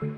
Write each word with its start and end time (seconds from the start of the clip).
This 0.00 0.08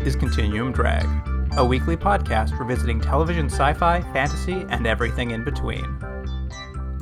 is 0.00 0.14
Continuum 0.14 0.70
Drag, 0.70 1.04
a 1.56 1.64
weekly 1.64 1.96
podcast 1.96 2.56
revisiting 2.56 3.00
television 3.00 3.46
sci 3.46 3.72
fi, 3.74 4.00
fantasy, 4.12 4.64
and 4.68 4.86
everything 4.86 5.32
in 5.32 5.42
between. 5.42 5.98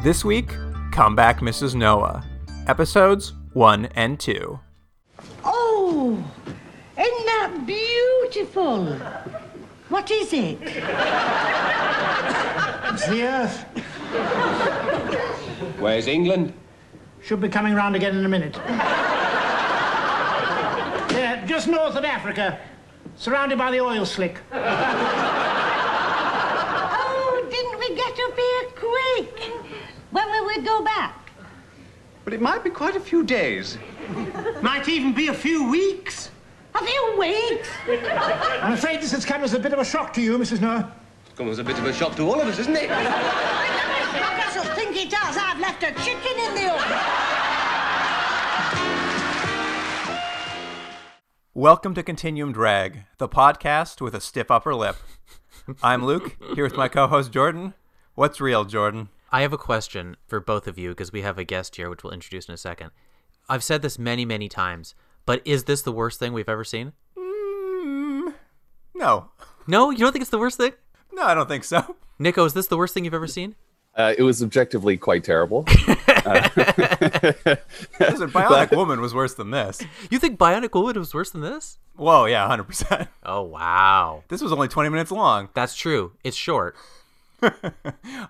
This 0.02 0.24
week, 0.24 0.48
Comeback 0.92 1.40
Mrs. 1.40 1.74
Noah, 1.74 2.24
episodes 2.68 3.34
1 3.52 3.84
and 3.96 4.18
2. 4.18 4.58
Oh, 5.44 6.24
isn't 6.96 7.26
that 7.26 7.66
beautiful? 7.66 8.98
What 9.88 10.10
is 10.10 10.32
it? 10.32 10.58
It's 12.92 13.06
the 13.06 13.22
Earth. 13.22 13.62
Where's 15.78 16.08
England? 16.08 16.52
Should 17.22 17.40
be 17.40 17.48
coming 17.48 17.74
round 17.74 17.94
again 17.94 18.16
in 18.16 18.24
a 18.24 18.28
minute. 18.28 18.56
yeah, 21.12 21.44
just 21.46 21.68
north 21.68 21.94
of 21.94 22.04
Africa, 22.04 22.58
surrounded 23.16 23.58
by 23.58 23.70
the 23.70 23.80
oil 23.80 24.04
slick. 24.04 24.38
Oh, 24.52 24.66
didn't 27.48 27.78
we 27.78 27.94
get 27.94 28.18
up 28.18 28.36
here 28.36 28.64
quick? 28.74 29.52
When 30.10 30.28
will 30.30 30.46
we 30.46 30.62
go 30.62 30.82
back? 30.82 31.30
But 32.24 32.34
it 32.34 32.40
might 32.40 32.64
be 32.64 32.70
quite 32.70 32.96
a 32.96 33.00
few 33.00 33.22
days. 33.22 33.78
Might 34.62 34.88
even 34.88 35.12
be 35.12 35.28
a 35.28 35.34
few 35.34 35.70
weeks. 35.70 36.25
A 36.76 36.84
few 36.84 37.16
weeks? 37.18 37.70
I'm 38.62 38.74
afraid 38.74 39.00
this 39.00 39.12
has 39.12 39.24
come 39.24 39.42
as 39.42 39.54
a 39.54 39.58
bit 39.58 39.72
of 39.72 39.78
a 39.78 39.84
shock 39.84 40.12
to 40.12 40.20
you, 40.20 40.36
Mrs. 40.36 40.60
Noah. 40.60 40.92
It's 41.24 41.34
come 41.34 41.48
as 41.48 41.58
a 41.58 41.64
bit 41.64 41.78
of 41.78 41.86
a 41.86 41.92
shock 41.92 42.14
to 42.16 42.22
all 42.24 42.38
of 42.38 42.46
us, 42.46 42.58
isn't 42.58 42.76
it? 42.76 42.90
I 42.90 44.50
shall 44.52 44.74
think 44.74 44.94
it 44.94 45.08
does. 45.08 45.38
I've 45.38 45.58
left 45.58 45.82
a 45.82 45.92
chicken 46.04 46.38
in 46.38 46.54
the 46.54 46.74
oven. 46.74 46.98
Welcome 51.54 51.94
to 51.94 52.02
Continuum 52.02 52.52
Drag, 52.52 53.04
the 53.16 53.28
podcast 53.28 54.02
with 54.02 54.14
a 54.14 54.20
stiff 54.20 54.50
upper 54.50 54.74
lip. 54.74 54.96
I'm 55.82 56.04
Luke, 56.04 56.36
here 56.54 56.64
with 56.64 56.76
my 56.76 56.88
co 56.88 57.06
host 57.06 57.32
Jordan. 57.32 57.72
What's 58.16 58.38
real, 58.38 58.66
Jordan? 58.66 59.08
I 59.32 59.40
have 59.40 59.54
a 59.54 59.58
question 59.58 60.18
for 60.26 60.40
both 60.40 60.66
of 60.66 60.78
you 60.78 60.90
because 60.90 61.10
we 61.10 61.22
have 61.22 61.38
a 61.38 61.44
guest 61.44 61.76
here, 61.76 61.88
which 61.88 62.04
we'll 62.04 62.12
introduce 62.12 62.48
in 62.48 62.54
a 62.54 62.58
second. 62.58 62.90
I've 63.48 63.64
said 63.64 63.80
this 63.80 63.98
many, 63.98 64.26
many 64.26 64.50
times, 64.50 64.94
but 65.26 65.42
is 65.44 65.64
this 65.64 65.82
the 65.82 65.92
worst 65.92 66.18
thing 66.18 66.32
we've 66.32 66.48
ever 66.48 66.64
seen? 66.64 66.92
Mm, 67.18 68.32
no. 68.94 69.30
No, 69.66 69.90
you 69.90 69.98
don't 69.98 70.12
think 70.12 70.22
it's 70.22 70.30
the 70.30 70.38
worst 70.38 70.56
thing? 70.56 70.72
No, 71.12 71.24
I 71.24 71.34
don't 71.34 71.48
think 71.48 71.64
so. 71.64 71.96
Nico, 72.18 72.44
is 72.44 72.54
this 72.54 72.68
the 72.68 72.76
worst 72.76 72.94
thing 72.94 73.04
you've 73.04 73.12
ever 73.12 73.26
seen? 73.26 73.56
Uh, 73.94 74.14
it 74.16 74.22
was 74.22 74.42
objectively 74.42 74.96
quite 74.96 75.24
terrible. 75.24 75.64
Listen, 75.66 75.80
Bionic 78.30 78.76
Woman 78.76 79.00
was 79.00 79.14
worse 79.14 79.34
than 79.34 79.50
this. 79.50 79.82
You 80.10 80.18
think 80.18 80.38
Bionic 80.38 80.74
Woman 80.74 80.98
was 80.98 81.14
worse 81.14 81.30
than 81.30 81.40
this? 81.40 81.78
Whoa, 81.96 82.26
yeah, 82.26 82.46
100%. 82.48 83.08
Oh, 83.24 83.42
wow. 83.42 84.22
This 84.28 84.42
was 84.42 84.52
only 84.52 84.68
20 84.68 84.90
minutes 84.90 85.10
long. 85.10 85.48
That's 85.54 85.74
true. 85.74 86.12
It's 86.24 86.36
short. 86.36 86.76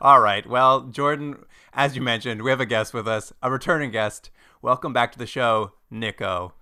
All 0.00 0.20
right. 0.20 0.46
Well, 0.46 0.82
Jordan, 0.82 1.44
as 1.72 1.96
you 1.96 2.02
mentioned, 2.02 2.42
we 2.42 2.50
have 2.50 2.60
a 2.60 2.66
guest 2.66 2.94
with 2.94 3.08
us, 3.08 3.32
a 3.42 3.50
returning 3.50 3.90
guest. 3.90 4.30
Welcome 4.62 4.92
back 4.92 5.10
to 5.12 5.18
the 5.18 5.26
show, 5.26 5.72
Nico. 5.90 6.52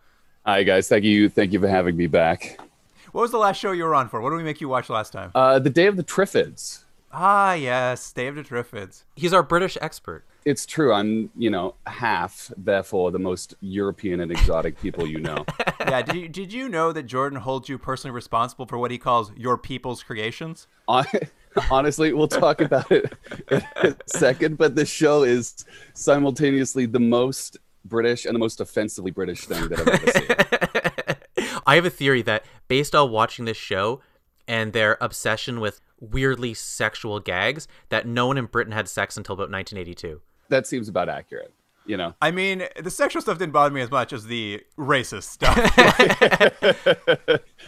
Hi 0.47 0.63
guys, 0.63 0.89
thank 0.89 1.05
you, 1.05 1.29
thank 1.29 1.53
you 1.53 1.61
for 1.61 1.69
having 1.69 1.97
me 1.97 2.07
back. 2.07 2.61
What 3.13 3.23
was 3.23 3.31
the 3.31 3.39
last 3.39 3.59
show 3.59 3.73
you 3.73 3.85
were 3.85 3.95
on 3.95 4.09
for? 4.09 4.21
What 4.21 4.31
did 4.31 4.37
we 4.37 4.43
make 4.43 4.61
you 4.61 4.69
watch 4.69 4.91
last 4.91 5.13
time? 5.13 5.31
Uh, 5.35 5.59
the 5.59 5.71
Day 5.71 5.87
of 5.87 5.97
the 5.97 6.05
Triffids. 6.05 6.85
ah, 7.13 7.55
yes, 7.55 8.13
Day 8.13 8.27
of 8.27 8.35
the 8.35 8.43
Triffids. 8.43 9.05
He's 9.17 9.33
our 9.33 9.43
British 9.43 9.79
expert. 9.81 10.25
It's 10.45 10.67
true. 10.67 10.93
I'm, 10.93 11.31
you 11.39 11.49
know, 11.49 11.77
half, 11.87 12.53
therefore, 12.59 13.11
the 13.11 13.19
most 13.19 13.55
European 13.63 14.21
and 14.21 14.31
exotic 14.31 14.79
people 14.79 15.07
you 15.07 15.19
know. 15.19 15.47
yeah, 15.81 16.03
did 16.03 16.15
you, 16.15 16.29
did 16.29 16.53
you 16.53 16.69
know 16.69 16.93
that 16.93 17.05
Jordan 17.05 17.39
holds 17.41 17.71
you 17.71 17.79
personally 17.79 18.15
responsible 18.15 18.67
for 18.67 18.77
what 18.77 18.91
he 18.91 18.99
calls 18.99 19.33
your 19.37 19.57
people's 19.57 20.03
creations? 20.03 20.67
Hon- 20.87 21.07
Honestly, 21.71 22.13
we'll 22.13 22.29
talk 22.29 22.61
about 22.61 22.91
it 22.93 23.15
in 23.51 23.63
a 23.77 23.95
second, 24.07 24.59
but 24.59 24.75
this 24.75 24.91
show 24.91 25.23
is 25.23 25.65
simultaneously 25.95 26.85
the 26.85 27.01
most 27.01 27.57
British 27.85 28.25
and 28.25 28.35
the 28.35 28.39
most 28.39 28.61
offensively 28.61 29.11
British 29.11 29.47
thing 29.47 29.69
that 29.69 29.81
I've 29.81 29.89
ever 29.89 31.47
seen. 31.47 31.61
I 31.67 31.75
have 31.77 31.85
a 31.85 31.91
theory 31.91 32.23
that 32.23 32.45
based 32.69 32.95
on 32.95 33.11
watching 33.11 33.45
this 33.45 33.57
show 33.57 34.01
and 34.47 34.73
their 34.73 34.97
obsession 35.01 35.61
with 35.61 35.81
weirdly 36.01 36.55
sexual 36.55 37.21
gags, 37.21 37.69
that 37.89 38.07
no 38.07 38.27
one 38.27 38.39
in 38.39 38.47
Britain 38.47 38.73
had 38.73 38.89
sex 38.89 39.17
until 39.17 39.35
about 39.35 39.51
1982. 39.51 40.21
That 40.49 40.67
seems 40.67 40.89
about 40.89 41.09
accurate. 41.09 41.53
You 41.87 41.99
know, 41.99 42.15
I 42.23 42.31
mean, 42.31 42.65
the 42.81 42.91
sexual 42.91 43.21
stuff 43.21 43.37
didn't 43.37 43.53
bother 43.53 43.75
me 43.75 43.83
as 43.83 43.91
much 43.91 44.15
as 44.15 44.25
the 44.25 44.63
racist 44.79 45.25
stuff. 45.25 45.55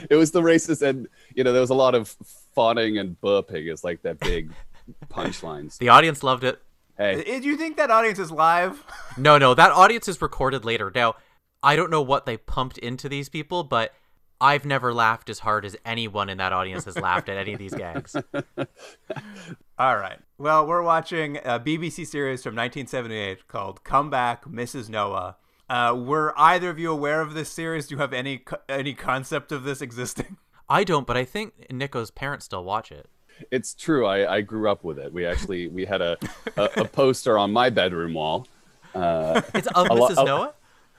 it 0.09 0.16
was 0.16 0.31
the 0.31 0.41
racist, 0.41 0.81
and 0.81 1.06
you 1.34 1.44
know, 1.44 1.53
there 1.53 1.60
was 1.60 1.69
a 1.69 1.75
lot 1.75 1.94
of 1.94 2.16
fawning 2.55 2.97
and 2.97 3.21
burping 3.21 3.71
as 3.71 3.84
like 3.84 4.00
that 4.03 4.19
big 4.19 4.53
punchlines. 5.10 5.76
The 5.76 5.91
audience 5.91 6.22
loved 6.22 6.44
it. 6.44 6.62
Hey, 6.98 7.40
Do 7.40 7.46
you 7.46 7.56
think 7.56 7.76
that 7.76 7.90
audience 7.90 8.18
is 8.18 8.30
live? 8.30 8.82
No, 9.18 9.38
no, 9.38 9.54
that 9.54 9.72
audience 9.72 10.08
is 10.08 10.20
recorded 10.20 10.66
later. 10.66 10.92
Now, 10.94 11.14
I 11.62 11.74
don't 11.74 11.90
know 11.90 12.02
what 12.02 12.26
they 12.26 12.36
pumped 12.36 12.76
into 12.76 13.08
these 13.08 13.30
people, 13.30 13.64
but 13.64 13.94
I've 14.42 14.66
never 14.66 14.92
laughed 14.92 15.30
as 15.30 15.38
hard 15.38 15.64
as 15.64 15.74
anyone 15.86 16.28
in 16.28 16.36
that 16.36 16.52
audience 16.52 16.84
has 16.84 16.98
laughed 16.98 17.30
at 17.30 17.38
any 17.38 17.54
of 17.54 17.58
these 17.58 17.72
gags. 17.72 18.14
All 19.78 19.96
right. 19.96 20.18
Well, 20.36 20.66
we're 20.66 20.82
watching 20.82 21.38
a 21.38 21.58
BBC 21.58 22.06
series 22.06 22.42
from 22.42 22.54
1978 22.54 23.48
called 23.48 23.84
Come 23.84 24.10
Back, 24.10 24.44
Mrs. 24.44 24.90
Noah. 24.90 25.36
Uh, 25.70 25.94
were 25.98 26.34
either 26.38 26.68
of 26.68 26.78
you 26.78 26.92
aware 26.92 27.22
of 27.22 27.32
this 27.32 27.50
series? 27.50 27.86
Do 27.86 27.94
you 27.94 28.00
have 28.00 28.12
any 28.12 28.44
any 28.68 28.92
concept 28.92 29.50
of 29.50 29.64
this 29.64 29.80
existing? 29.80 30.36
I 30.68 30.84
don't, 30.84 31.06
but 31.06 31.16
I 31.16 31.24
think 31.24 31.72
Nico's 31.72 32.10
parents 32.10 32.44
still 32.44 32.64
watch 32.64 32.92
it. 32.92 33.08
It's 33.50 33.74
true. 33.74 34.06
I, 34.06 34.36
I 34.36 34.41
grew 34.41 34.69
up 34.70 34.84
with 34.84 34.98
it. 34.98 35.12
We 35.12 35.26
actually 35.26 35.69
we 35.69 35.84
had 35.84 36.00
a, 36.02 36.16
a, 36.56 36.64
a 36.76 36.84
poster 36.84 37.36
on 37.38 37.52
my 37.52 37.70
bedroom 37.70 38.14
wall 38.14 38.47
Uh, 38.94 39.41
It's 39.54 39.66
of 39.69 39.86
Mrs. 39.88 40.22
a- 40.22 40.24
Noah? 40.24 40.54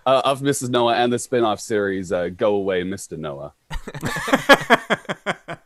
uh, 0.05 0.21
of 0.23 0.41
Mrs. 0.41 0.69
Noah 0.69 0.95
and 0.95 1.11
the 1.11 1.19
spin-off 1.19 1.59
series 1.59 2.11
uh, 2.11 2.29
Go 2.29 2.55
Away, 2.55 2.83
Mr. 2.83 3.17
Noah. 3.17 3.53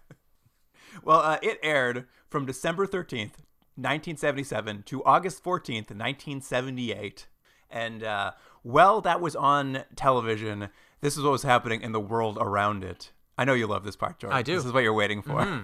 Well, 1.03 1.19
uh, 1.21 1.39
it 1.41 1.59
aired 1.63 2.05
from 2.29 2.45
December 2.45 2.85
13th, 2.85 3.41
1977 3.75 4.83
to 4.83 5.03
August 5.03 5.43
14th, 5.43 5.89
1978. 5.89 7.25
And, 7.71 8.03
uh, 8.03 8.31
well, 8.63 9.01
that 9.01 9.19
was 9.19 9.35
on 9.35 9.83
television. 9.95 10.69
This 11.01 11.17
is 11.17 11.23
what 11.23 11.31
was 11.31 11.41
happening 11.43 11.81
in 11.81 11.91
the 11.91 11.99
world 11.99 12.37
around 12.39 12.83
it. 12.83 13.11
I 13.35 13.45
know 13.45 13.53
you 13.53 13.65
love 13.65 13.83
this 13.83 13.95
part, 13.95 14.19
George. 14.19 14.33
I 14.33 14.43
do. 14.43 14.55
This 14.55 14.65
is 14.65 14.71
what 14.73 14.83
you're 14.83 14.93
waiting 14.93 15.23
for. 15.23 15.63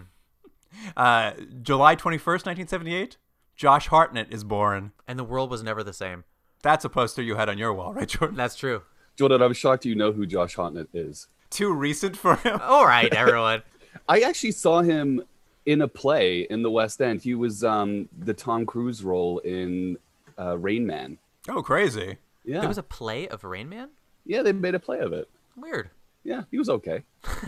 Uh, 0.95 1.31
July 1.61 1.95
21st, 1.95 2.45
1978, 2.45 3.17
Josh 3.55 3.87
Hartnett 3.87 4.31
is 4.31 4.43
born. 4.43 4.91
And 5.07 5.17
the 5.19 5.23
world 5.23 5.49
was 5.51 5.61
never 5.63 5.83
the 5.83 5.93
same. 5.93 6.23
That's 6.63 6.85
a 6.85 6.89
poster 6.89 7.21
you 7.21 7.35
had 7.35 7.49
on 7.49 7.57
your 7.57 7.73
wall, 7.73 7.93
right, 7.93 8.07
Jordan? 8.07 8.35
That's 8.37 8.55
true. 8.55 8.83
Jordan, 9.15 9.41
I'm 9.41 9.53
shocked 9.53 9.85
you 9.85 9.95
know 9.95 10.11
who 10.11 10.25
Josh 10.25 10.55
Hartnett 10.55 10.87
is. 10.93 11.27
Too 11.49 11.73
recent 11.73 12.15
for 12.17 12.35
him. 12.35 12.59
All 12.61 12.85
right, 12.85 13.13
everyone. 13.13 13.63
I 14.09 14.21
actually 14.21 14.51
saw 14.51 14.81
him 14.81 15.23
in 15.65 15.81
a 15.81 15.87
play 15.87 16.41
in 16.49 16.61
the 16.63 16.71
West 16.71 17.01
End. 17.01 17.21
He 17.21 17.35
was 17.35 17.63
um, 17.63 18.07
the 18.17 18.33
Tom 18.33 18.65
Cruise 18.65 19.03
role 19.03 19.39
in 19.39 19.97
uh, 20.39 20.57
Rain 20.57 20.85
Man. 20.85 21.17
Oh, 21.49 21.61
crazy. 21.61 22.17
Yeah, 22.45 22.59
There 22.59 22.69
was 22.69 22.77
a 22.77 22.83
play 22.83 23.27
of 23.27 23.43
Rain 23.43 23.67
Man? 23.69 23.89
yeah, 24.25 24.41
they 24.41 24.51
made 24.53 24.75
a 24.75 24.79
play 24.79 24.99
of 24.99 25.13
it. 25.13 25.29
Weird. 25.55 25.89
Yeah, 26.23 26.43
he 26.51 26.57
was 26.57 26.69
okay. 26.69 27.03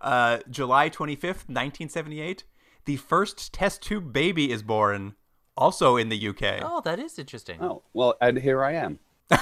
Uh, 0.00 0.38
July 0.50 0.88
25th, 0.90 1.48
1978, 1.48 2.44
the 2.84 2.96
first 2.96 3.52
test 3.52 3.82
tube 3.82 4.12
baby 4.12 4.50
is 4.50 4.62
born, 4.62 5.14
also 5.56 5.96
in 5.96 6.08
the 6.08 6.28
UK. 6.28 6.60
Oh, 6.62 6.80
that 6.84 6.98
is 6.98 7.18
interesting. 7.18 7.58
Oh 7.60 7.82
well, 7.92 8.14
and 8.20 8.38
here 8.38 8.62
I 8.64 8.72
am. 8.74 8.98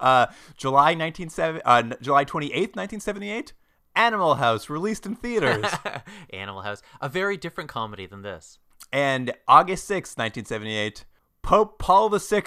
Uh, 0.00 0.26
July 0.56 0.94
1970, 0.94 1.62
uh, 1.64 1.82
July 2.02 2.24
28th, 2.24 2.74
1978, 2.76 3.52
Animal 3.94 4.34
House 4.34 4.68
released 4.68 5.06
in 5.06 5.14
theaters. 5.16 5.64
Animal 6.32 6.62
House. 6.62 6.82
A 7.00 7.08
very 7.08 7.36
different 7.36 7.70
comedy 7.70 8.04
than 8.06 8.22
this. 8.22 8.58
and 8.92 9.32
August 9.48 9.88
6th, 9.88 10.18
1978, 10.18 11.04
Pope 11.42 11.78
Paul 11.78 12.08
VI 12.10 12.42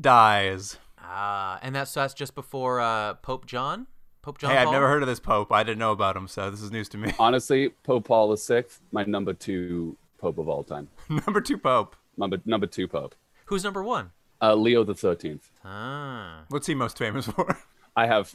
dies. 0.00 0.78
Ah, 0.98 1.58
and 1.62 1.74
that's, 1.74 1.92
that's 1.94 2.14
just 2.14 2.34
before 2.34 2.80
uh, 2.80 3.14
Pope 3.14 3.44
John? 3.46 3.86
Pope 4.24 4.38
John 4.38 4.52
Hey, 4.52 4.56
I've 4.56 4.70
never 4.70 4.88
heard 4.88 5.02
of 5.02 5.06
this 5.06 5.20
Pope. 5.20 5.52
I 5.52 5.62
didn't 5.62 5.78
know 5.78 5.92
about 5.92 6.16
him, 6.16 6.28
so 6.28 6.50
this 6.50 6.62
is 6.62 6.72
news 6.72 6.88
to 6.88 6.96
me. 6.96 7.12
Honestly, 7.18 7.68
Pope 7.82 8.06
Paul 8.06 8.34
VI, 8.34 8.64
my 8.90 9.04
number 9.04 9.34
two 9.34 9.98
Pope 10.16 10.38
of 10.38 10.48
all 10.48 10.64
time. 10.64 10.88
Number 11.10 11.42
two 11.42 11.58
Pope. 11.58 11.94
Number 12.16 12.38
number 12.46 12.66
two 12.66 12.88
Pope. 12.88 13.14
Who's 13.46 13.62
number 13.62 13.82
one? 13.82 14.12
Uh, 14.40 14.54
Leo 14.54 14.82
the 14.82 14.94
Thirteenth. 14.94 15.50
Ah. 15.62 16.44
What's 16.48 16.66
he 16.66 16.74
most 16.74 16.96
famous 16.96 17.26
for? 17.26 17.58
I 17.96 18.06
have 18.06 18.34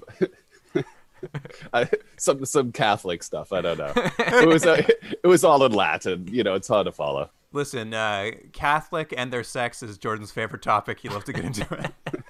I, 1.74 1.90
some 2.18 2.46
some 2.46 2.72
Catholic 2.72 3.24
stuff. 3.24 3.52
I 3.52 3.62
don't 3.62 3.80
know. 3.80 3.92
It 3.96 4.48
was 4.48 4.68
uh, 4.68 4.84
it 5.24 5.28
was 5.28 5.44
all 5.44 5.66
in 5.66 5.72
Latin. 5.72 6.28
You 6.32 6.44
know, 6.44 6.54
it's 6.54 6.68
hard 6.68 6.86
to 6.86 6.92
follow. 6.92 7.32
Listen, 7.52 7.96
uh, 7.96 8.30
Catholic 8.54 9.12
and 9.18 9.34
their 9.34 9.44
sex 9.44 9.82
is 9.82 9.98
Jordan's 9.98 10.32
favorite 10.32 10.62
topic. 10.62 11.00
He 11.00 11.10
loves 11.10 11.26
to 11.26 11.34
get 11.34 11.46
into 11.46 11.68
it. 11.74 12.24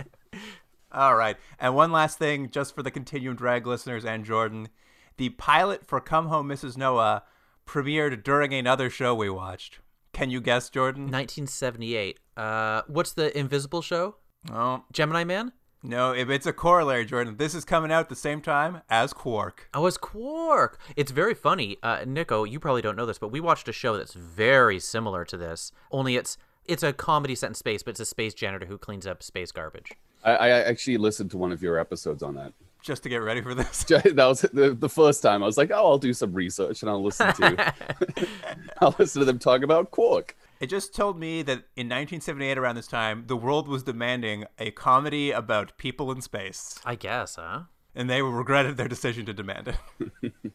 All 0.91 1.15
right. 1.15 1.37
And 1.59 1.75
one 1.75 1.91
last 1.91 2.17
thing, 2.17 2.49
just 2.49 2.75
for 2.75 2.83
the 2.83 2.91
continuum 2.91 3.35
drag 3.35 3.67
listeners 3.67 4.05
and 4.05 4.25
Jordan. 4.25 4.69
The 5.17 5.29
pilot 5.29 5.85
for 5.85 5.99
Come 5.99 6.27
Home, 6.27 6.47
Mrs. 6.47 6.77
Noah 6.77 7.23
premiered 7.67 8.23
during 8.23 8.53
another 8.53 8.89
show 8.89 9.13
we 9.13 9.29
watched. 9.29 9.79
Can 10.13 10.29
you 10.29 10.41
guess, 10.41 10.69
Jordan? 10.69 11.03
1978. 11.03 12.19
Uh, 12.35 12.81
what's 12.87 13.13
the 13.13 13.37
Invisible 13.37 13.81
show? 13.81 14.15
Oh, 14.51 14.83
Gemini 14.91 15.23
Man? 15.23 15.51
no, 15.81 16.11
if 16.13 16.29
it's 16.29 16.45
a 16.45 16.51
corollary, 16.51 17.05
Jordan. 17.05 17.37
This 17.37 17.55
is 17.55 17.63
coming 17.63 17.91
out 17.91 18.01
at 18.01 18.09
the 18.09 18.15
same 18.15 18.41
time 18.41 18.81
as 18.89 19.13
Quark. 19.13 19.69
Oh, 19.73 19.85
it's 19.85 19.97
Quark. 19.97 20.79
It's 20.97 21.11
very 21.11 21.33
funny. 21.33 21.77
Uh, 21.83 22.03
Nico, 22.05 22.43
you 22.43 22.59
probably 22.59 22.81
don't 22.81 22.95
know 22.97 23.05
this, 23.05 23.19
but 23.19 23.31
we 23.31 23.39
watched 23.39 23.67
a 23.69 23.73
show 23.73 23.95
that's 23.97 24.13
very 24.13 24.79
similar 24.79 25.23
to 25.25 25.37
this. 25.37 25.71
Only 25.91 26.15
it's 26.17 26.37
it's 26.69 26.83
a 26.83 26.93
comedy 26.93 27.35
set 27.35 27.47
in 27.47 27.53
space, 27.55 27.83
but 27.83 27.91
it's 27.91 27.99
a 27.99 28.05
space 28.05 28.33
janitor 28.33 28.65
who 28.65 28.77
cleans 28.77 29.07
up 29.07 29.23
space 29.23 29.51
garbage. 29.51 29.91
I, 30.23 30.31
I 30.35 30.49
actually 30.49 30.97
listened 30.97 31.31
to 31.31 31.37
one 31.37 31.51
of 31.51 31.61
your 31.61 31.77
episodes 31.77 32.23
on 32.23 32.35
that. 32.35 32.53
Just 32.81 33.03
to 33.03 33.09
get 33.09 33.17
ready 33.17 33.41
for 33.41 33.53
this. 33.53 33.83
That 33.89 34.15
was 34.15 34.41
the, 34.41 34.73
the 34.73 34.87
first 34.87 35.21
time 35.21 35.43
I 35.43 35.45
was 35.45 35.57
like, 35.57 35.71
oh, 35.71 35.91
I'll 35.91 35.97
do 35.97 36.13
some 36.13 36.33
research 36.33 36.81
and 36.81 36.89
I'll 36.89 37.03
listen 37.03 37.33
to 37.33 37.73
I'll 38.81 38.95
listen 38.97 39.19
to 39.19 39.25
them 39.25 39.39
talk 39.39 39.63
about 39.63 39.91
Quark. 39.91 40.37
It 40.59 40.67
just 40.67 40.93
told 40.93 41.17
me 41.17 41.41
that 41.43 41.63
in 41.75 41.87
1978, 41.87 42.57
around 42.57 42.75
this 42.75 42.87
time, 42.87 43.25
the 43.27 43.37
world 43.37 43.67
was 43.67 43.83
demanding 43.83 44.45
a 44.57 44.71
comedy 44.71 45.31
about 45.31 45.77
people 45.77 46.11
in 46.11 46.21
space. 46.21 46.79
I 46.85 46.95
guess, 46.95 47.35
huh? 47.35 47.63
and 47.95 48.09
they 48.09 48.21
regretted 48.21 48.77
their 48.77 48.87
decision 48.87 49.25
to 49.25 49.33
demand 49.33 49.75
it. 50.21 50.53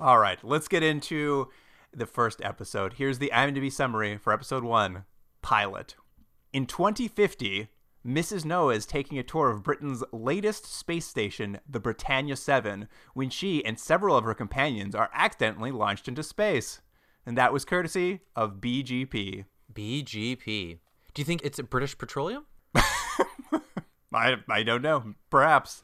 All 0.00 0.18
right, 0.18 0.38
let's 0.42 0.68
get 0.68 0.82
into 0.82 1.48
the 1.92 2.06
first 2.06 2.40
episode. 2.42 2.94
Here's 2.94 3.18
the 3.18 3.30
IMDb 3.32 3.70
summary 3.70 4.16
for 4.16 4.32
episode 4.32 4.64
one 4.64 5.04
Pilot. 5.44 5.94
In 6.54 6.64
2050, 6.64 7.68
Mrs. 8.04 8.46
Noah 8.46 8.76
is 8.76 8.86
taking 8.86 9.18
a 9.18 9.22
tour 9.22 9.50
of 9.50 9.62
Britain's 9.62 10.02
latest 10.10 10.64
space 10.64 11.06
station, 11.06 11.60
the 11.68 11.78
Britannia 11.78 12.34
7, 12.34 12.88
when 13.12 13.28
she 13.28 13.62
and 13.62 13.78
several 13.78 14.16
of 14.16 14.24
her 14.24 14.32
companions 14.32 14.94
are 14.94 15.10
accidentally 15.12 15.70
launched 15.70 16.08
into 16.08 16.22
space. 16.22 16.80
And 17.26 17.36
that 17.36 17.52
was 17.52 17.66
courtesy 17.66 18.20
of 18.34 18.54
BGP. 18.54 19.44
BGP. 19.70 20.78
Do 21.12 21.20
you 21.20 21.26
think 21.26 21.42
it's 21.44 21.60
British 21.60 21.98
Petroleum? 21.98 22.46
I, 24.14 24.36
I 24.48 24.62
don't 24.62 24.80
know. 24.80 25.12
Perhaps. 25.28 25.82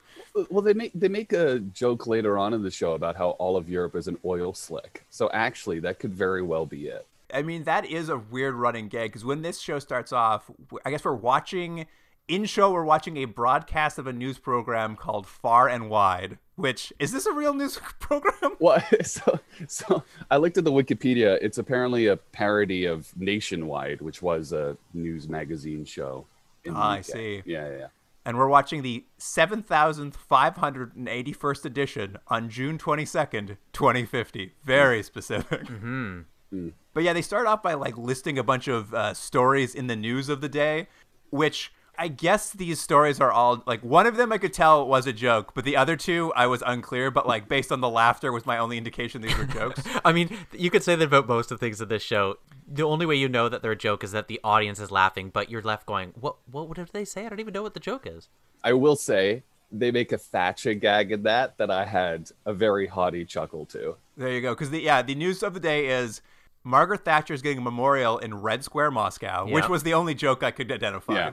Well, 0.48 0.62
they 0.62 0.72
make 0.72 0.92
they 0.94 1.08
make 1.08 1.34
a 1.34 1.58
joke 1.58 2.06
later 2.06 2.38
on 2.38 2.54
in 2.54 2.62
the 2.62 2.70
show 2.70 2.92
about 2.92 3.16
how 3.16 3.30
all 3.30 3.58
of 3.58 3.68
Europe 3.68 3.94
is 3.94 4.08
an 4.08 4.16
oil 4.24 4.54
slick. 4.54 5.04
So 5.10 5.28
actually, 5.34 5.80
that 5.80 5.98
could 5.98 6.14
very 6.14 6.40
well 6.40 6.64
be 6.64 6.86
it. 6.86 7.06
I 7.34 7.42
mean, 7.42 7.64
that 7.64 7.86
is 7.86 8.08
a 8.08 8.18
weird 8.18 8.54
running 8.54 8.88
gag 8.88 9.10
because 9.10 9.24
when 9.24 9.42
this 9.42 9.60
show 9.60 9.78
starts 9.78 10.12
off, 10.12 10.50
I 10.84 10.90
guess 10.90 11.04
we're 11.04 11.14
watching 11.14 11.86
in 12.30 12.44
show. 12.44 12.70
We're 12.70 12.84
watching 12.84 13.16
a 13.18 13.24
broadcast 13.24 13.98
of 13.98 14.06
a 14.06 14.12
news 14.12 14.38
program 14.38 14.96
called 14.96 15.26
Far 15.26 15.68
and 15.68 15.90
Wide. 15.90 16.38
Which 16.56 16.92
is 16.98 17.10
this 17.12 17.26
a 17.26 17.32
real 17.32 17.54
news 17.54 17.78
program? 18.00 18.56
Well, 18.58 18.82
so 19.02 19.40
so 19.66 20.04
I 20.30 20.36
looked 20.36 20.56
at 20.56 20.64
the 20.64 20.72
Wikipedia. 20.72 21.38
It's 21.42 21.58
apparently 21.58 22.06
a 22.06 22.16
parody 22.16 22.84
of 22.84 23.12
Nationwide, 23.16 24.00
which 24.00 24.22
was 24.22 24.52
a 24.52 24.76
news 24.94 25.28
magazine 25.28 25.84
show. 25.84 26.26
in 26.64 26.74
the 26.74 26.80
Ah, 26.80 26.90
I 26.92 27.00
see. 27.00 27.42
Yeah, 27.44 27.68
yeah, 27.68 27.76
yeah. 27.76 27.86
And 28.24 28.36
we're 28.36 28.48
watching 28.48 28.82
the 28.82 29.04
seven 29.18 29.62
thousand 29.62 30.14
five 30.14 30.58
hundred 30.58 30.94
and 30.94 31.08
eighty-first 31.08 31.64
edition 31.64 32.18
on 32.28 32.50
June 32.50 32.78
twenty-second, 32.78 33.56
twenty 33.72 34.04
fifty. 34.04 34.52
Very 34.64 34.98
hmm. 34.98 35.06
specific. 35.06 35.62
Mm-hmm. 35.62 36.20
Hmm. 36.50 36.68
But 36.92 37.04
yeah, 37.04 37.12
they 37.12 37.22
start 37.22 37.46
off 37.46 37.62
by 37.62 37.74
like 37.74 37.96
listing 37.96 38.38
a 38.38 38.42
bunch 38.42 38.68
of 38.68 38.92
uh, 38.92 39.14
stories 39.14 39.74
in 39.74 39.86
the 39.86 39.96
news 39.96 40.28
of 40.28 40.40
the 40.40 40.48
day, 40.48 40.88
which 41.30 41.72
I 42.00 42.08
guess 42.08 42.50
these 42.50 42.80
stories 42.80 43.20
are 43.20 43.30
all 43.30 43.62
like 43.66 43.82
one 43.82 44.06
of 44.06 44.16
them 44.16 44.32
I 44.32 44.38
could 44.38 44.54
tell 44.54 44.86
was 44.88 45.06
a 45.06 45.12
joke, 45.12 45.52
but 45.54 45.64
the 45.64 45.76
other 45.76 45.96
two 45.96 46.32
I 46.34 46.46
was 46.46 46.62
unclear. 46.66 47.10
But 47.10 47.26
like 47.26 47.48
based 47.48 47.70
on 47.70 47.80
the 47.80 47.90
laughter 47.90 48.32
was 48.32 48.46
my 48.46 48.56
only 48.56 48.78
indication 48.78 49.20
these 49.20 49.36
were 49.36 49.44
jokes. 49.44 49.82
I 50.04 50.12
mean, 50.12 50.36
you 50.52 50.70
could 50.70 50.82
say 50.82 50.96
that 50.96 51.04
about 51.04 51.28
most 51.28 51.50
of 51.50 51.60
the 51.60 51.66
things 51.66 51.80
in 51.80 51.88
this 51.88 52.02
show. 52.02 52.38
The 52.66 52.84
only 52.84 53.04
way 53.04 53.16
you 53.16 53.28
know 53.28 53.48
that 53.48 53.62
they're 53.62 53.72
a 53.72 53.76
joke 53.76 54.02
is 54.02 54.12
that 54.12 54.28
the 54.28 54.40
audience 54.42 54.80
is 54.80 54.90
laughing, 54.90 55.28
but 55.28 55.50
you're 55.50 55.60
left 55.60 55.86
going, 55.86 56.12
"What? 56.18 56.36
What? 56.50 56.68
What 56.68 56.76
did 56.76 56.88
they 56.92 57.04
say? 57.04 57.26
I 57.26 57.28
don't 57.28 57.40
even 57.40 57.52
know 57.52 57.62
what 57.62 57.74
the 57.74 57.80
joke 57.80 58.06
is." 58.06 58.28
I 58.64 58.72
will 58.72 58.96
say 58.96 59.42
they 59.72 59.90
make 59.90 60.12
a 60.12 60.18
Thatcher 60.18 60.74
gag 60.74 61.12
in 61.12 61.22
that 61.24 61.58
that 61.58 61.70
I 61.70 61.84
had 61.84 62.30
a 62.46 62.54
very 62.54 62.86
haughty 62.86 63.24
chuckle 63.24 63.66
to. 63.66 63.96
There 64.16 64.32
you 64.32 64.40
go. 64.40 64.54
Because 64.54 64.70
the 64.70 64.80
yeah, 64.80 65.02
the 65.02 65.14
news 65.14 65.42
of 65.42 65.54
the 65.54 65.60
day 65.60 65.86
is 65.88 66.22
Margaret 66.62 67.04
Thatcher 67.04 67.34
is 67.34 67.42
getting 67.42 67.58
a 67.58 67.62
memorial 67.62 68.18
in 68.18 68.34
Red 68.34 68.64
Square, 68.64 68.90
Moscow, 68.90 69.46
which 69.48 69.68
was 69.68 69.82
the 69.82 69.94
only 69.94 70.14
joke 70.14 70.42
I 70.42 70.50
could 70.50 70.70
identify. 70.70 71.14
Yeah. 71.14 71.32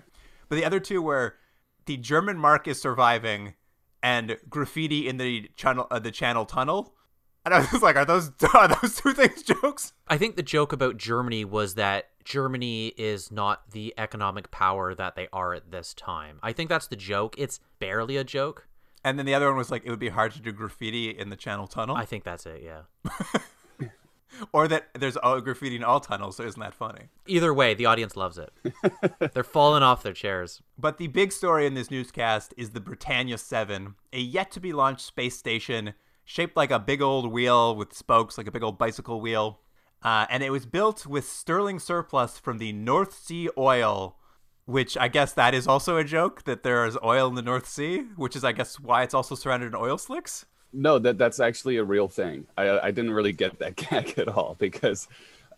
But 0.49 0.55
the 0.55 0.65
other 0.65 0.79
two 0.79 1.01
were 1.01 1.35
the 1.85 1.97
German 1.97 2.37
mark 2.37 2.67
is 2.67 2.81
surviving 2.81 3.55
and 4.01 4.37
graffiti 4.49 5.07
in 5.07 5.17
the 5.17 5.49
channel 5.55 5.87
uh, 5.91 5.99
the 5.99 6.11
channel 6.11 6.45
tunnel. 6.45 6.93
And 7.45 7.53
I 7.53 7.59
was 7.71 7.81
like, 7.81 7.95
are 7.95 8.05
those 8.05 8.31
are 8.53 8.67
those 8.67 8.95
two 8.95 9.13
things 9.13 9.43
jokes? 9.43 9.93
I 10.07 10.17
think 10.17 10.35
the 10.35 10.43
joke 10.43 10.71
about 10.71 10.97
Germany 10.97 11.45
was 11.45 11.75
that 11.75 12.09
Germany 12.23 12.87
is 12.97 13.31
not 13.31 13.71
the 13.71 13.93
economic 13.97 14.51
power 14.51 14.93
that 14.93 15.15
they 15.15 15.27
are 15.31 15.53
at 15.53 15.71
this 15.71 15.93
time. 15.93 16.39
I 16.43 16.53
think 16.53 16.69
that's 16.69 16.87
the 16.87 16.95
joke. 16.95 17.35
It's 17.37 17.59
barely 17.79 18.17
a 18.17 18.23
joke. 18.23 18.67
And 19.03 19.17
then 19.17 19.25
the 19.25 19.33
other 19.33 19.47
one 19.47 19.55
was 19.55 19.71
like, 19.71 19.85
it 19.85 19.89
would 19.89 19.99
be 19.99 20.09
hard 20.09 20.33
to 20.33 20.41
do 20.41 20.51
graffiti 20.51 21.09
in 21.09 21.29
the 21.29 21.37
channel 21.37 21.67
tunnel, 21.67 21.95
I 21.95 22.03
think 22.03 22.25
that's 22.25 22.45
it. 22.45 22.61
Yeah. 22.61 22.81
or 24.51 24.67
that 24.67 24.89
there's 24.93 25.17
all 25.17 25.39
graffiti 25.41 25.75
in 25.75 25.83
all 25.83 25.99
tunnels. 25.99 26.37
So 26.37 26.43
isn't 26.43 26.59
that 26.59 26.73
funny? 26.73 27.09
Either 27.25 27.53
way, 27.53 27.73
the 27.73 27.85
audience 27.85 28.15
loves 28.15 28.37
it. 28.37 28.51
They're 29.33 29.43
falling 29.43 29.83
off 29.83 30.03
their 30.03 30.13
chairs. 30.13 30.61
But 30.77 30.97
the 30.97 31.07
big 31.07 31.31
story 31.31 31.65
in 31.65 31.73
this 31.73 31.91
newscast 31.91 32.53
is 32.57 32.71
the 32.71 32.79
Britannia 32.79 33.37
7, 33.37 33.95
a 34.13 34.19
yet 34.19 34.51
to 34.51 34.59
be 34.59 34.73
launched 34.73 35.05
space 35.05 35.37
station 35.37 35.93
shaped 36.25 36.57
like 36.57 36.71
a 36.71 36.79
big 36.79 37.01
old 37.01 37.31
wheel 37.31 37.75
with 37.75 37.93
spokes, 37.93 38.37
like 38.37 38.47
a 38.47 38.51
big 38.51 38.63
old 38.63 38.77
bicycle 38.77 39.21
wheel. 39.21 39.61
Uh, 40.03 40.25
and 40.29 40.43
it 40.43 40.51
was 40.51 40.65
built 40.65 41.07
with 41.07 41.27
sterling 41.27 41.79
surplus 41.79 42.37
from 42.37 42.57
the 42.57 42.73
North 42.73 43.13
Sea 43.13 43.49
oil, 43.57 44.17
which 44.65 44.97
I 44.97 45.07
guess 45.07 45.33
that 45.33 45.53
is 45.53 45.67
also 45.67 45.97
a 45.97 46.03
joke 46.03 46.43
that 46.43 46.63
there 46.63 46.85
is 46.85 46.97
oil 47.03 47.27
in 47.27 47.35
the 47.35 47.41
North 47.41 47.67
Sea, 47.67 47.99
which 48.15 48.35
is, 48.35 48.43
I 48.43 48.51
guess, 48.51 48.79
why 48.79 49.03
it's 49.03 49.13
also 49.13 49.33
surrounded 49.33 49.67
in 49.67 49.75
oil 49.75 49.97
slicks. 49.97 50.45
No, 50.77 50.99
that 50.99 51.17
that's 51.17 51.39
actually 51.39 51.77
a 51.77 51.83
real 51.83 52.07
thing. 52.07 52.45
I 52.55 52.79
I 52.79 52.91
didn't 52.91 53.11
really 53.11 53.33
get 53.33 53.57
that 53.59 53.75
gag 53.89 54.17
at 54.19 54.27
all 54.27 54.55
because, 54.59 55.07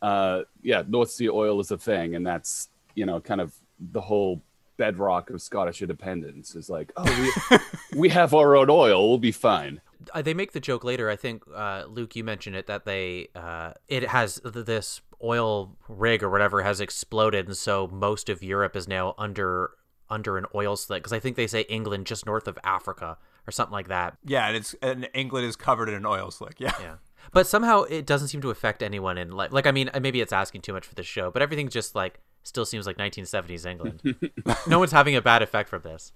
uh, 0.02 0.44
yeah, 0.64 0.84
North 0.88 1.12
Sea 1.12 1.30
oil 1.30 1.60
is 1.60 1.72
a 1.72 1.78
thing, 1.78 2.16
and 2.16 2.26
that's 2.26 2.70
you 2.96 3.06
know 3.06 3.20
kind 3.20 3.42
of 3.42 3.54
the 3.80 4.00
whole 4.00 4.42
bedrock 4.78 5.30
of 5.30 5.42
Scottish 5.42 5.82
independence 5.82 6.56
is 6.56 6.70
like, 6.70 6.94
oh, 6.96 7.32
we 7.52 7.58
we 8.00 8.10
have 8.10 8.34
our 8.34 8.56
own 8.56 8.70
oil, 8.70 9.10
we'll 9.10 9.18
be 9.18 9.34
fine. 9.34 9.82
Uh, 10.14 10.22
they 10.22 10.34
make 10.34 10.54
the 10.54 10.62
joke 10.62 10.86
later. 10.86 11.10
I 11.10 11.18
think 11.18 11.44
uh, 11.54 11.84
Luke, 11.86 12.16
you 12.16 12.24
mentioned 12.24 12.56
it 12.56 12.68
that 12.68 12.86
they 12.86 13.28
uh, 13.36 13.74
it 13.90 14.08
has 14.08 14.40
th- 14.42 14.66
this 14.66 15.02
oil 15.22 15.76
rig 15.90 16.24
or 16.24 16.30
whatever 16.30 16.64
has 16.64 16.80
exploded, 16.80 17.48
and 17.48 17.58
so 17.58 17.88
most 17.88 18.30
of 18.30 18.42
Europe 18.42 18.78
is 18.78 18.88
now 18.88 19.16
under 19.18 19.72
under 20.10 20.38
an 20.38 20.46
oil 20.56 20.78
slick. 20.78 21.04
Because 21.04 21.12
I 21.14 21.20
think 21.20 21.36
they 21.36 21.46
say 21.46 21.66
England 21.68 22.06
just 22.06 22.26
north 22.26 22.48
of 22.48 22.58
Africa 22.64 23.18
or 23.48 23.52
something 23.52 23.74
like 23.74 23.88
that. 23.90 24.18
Yeah, 24.26 24.48
and 24.48 24.56
it's 24.58 24.76
and 24.82 25.10
England 25.14 25.46
is 25.46 25.56
covered 25.56 25.90
in 25.90 25.96
an 25.96 26.06
oil 26.06 26.32
slick. 26.32 26.60
Yeah. 26.60 26.74
Yeah. 26.80 26.96
But 27.32 27.46
somehow 27.48 27.84
it 27.84 28.06
doesn't 28.06 28.30
seem 28.30 28.42
to 28.42 28.50
affect 28.50 28.82
anyone 28.82 29.18
in 29.18 29.32
like 29.32 29.52
like 29.52 29.68
I 29.68 29.72
mean 29.72 29.90
maybe 30.02 30.22
it's 30.22 30.34
asking 30.34 30.62
too 30.62 30.74
much 30.74 30.86
for 30.88 30.96
the 30.96 31.04
show, 31.04 31.30
but 31.32 31.42
everything 31.42 31.70
just 31.70 31.94
like 31.96 32.20
still 32.44 32.66
seems 32.66 32.88
like 32.88 32.98
1970s 32.98 33.66
England. 33.66 34.02
no 34.68 34.80
one's 34.80 34.94
having 34.94 35.16
a 35.16 35.22
bad 35.22 35.42
effect 35.44 35.70
from 35.70 35.82
this. 35.84 36.12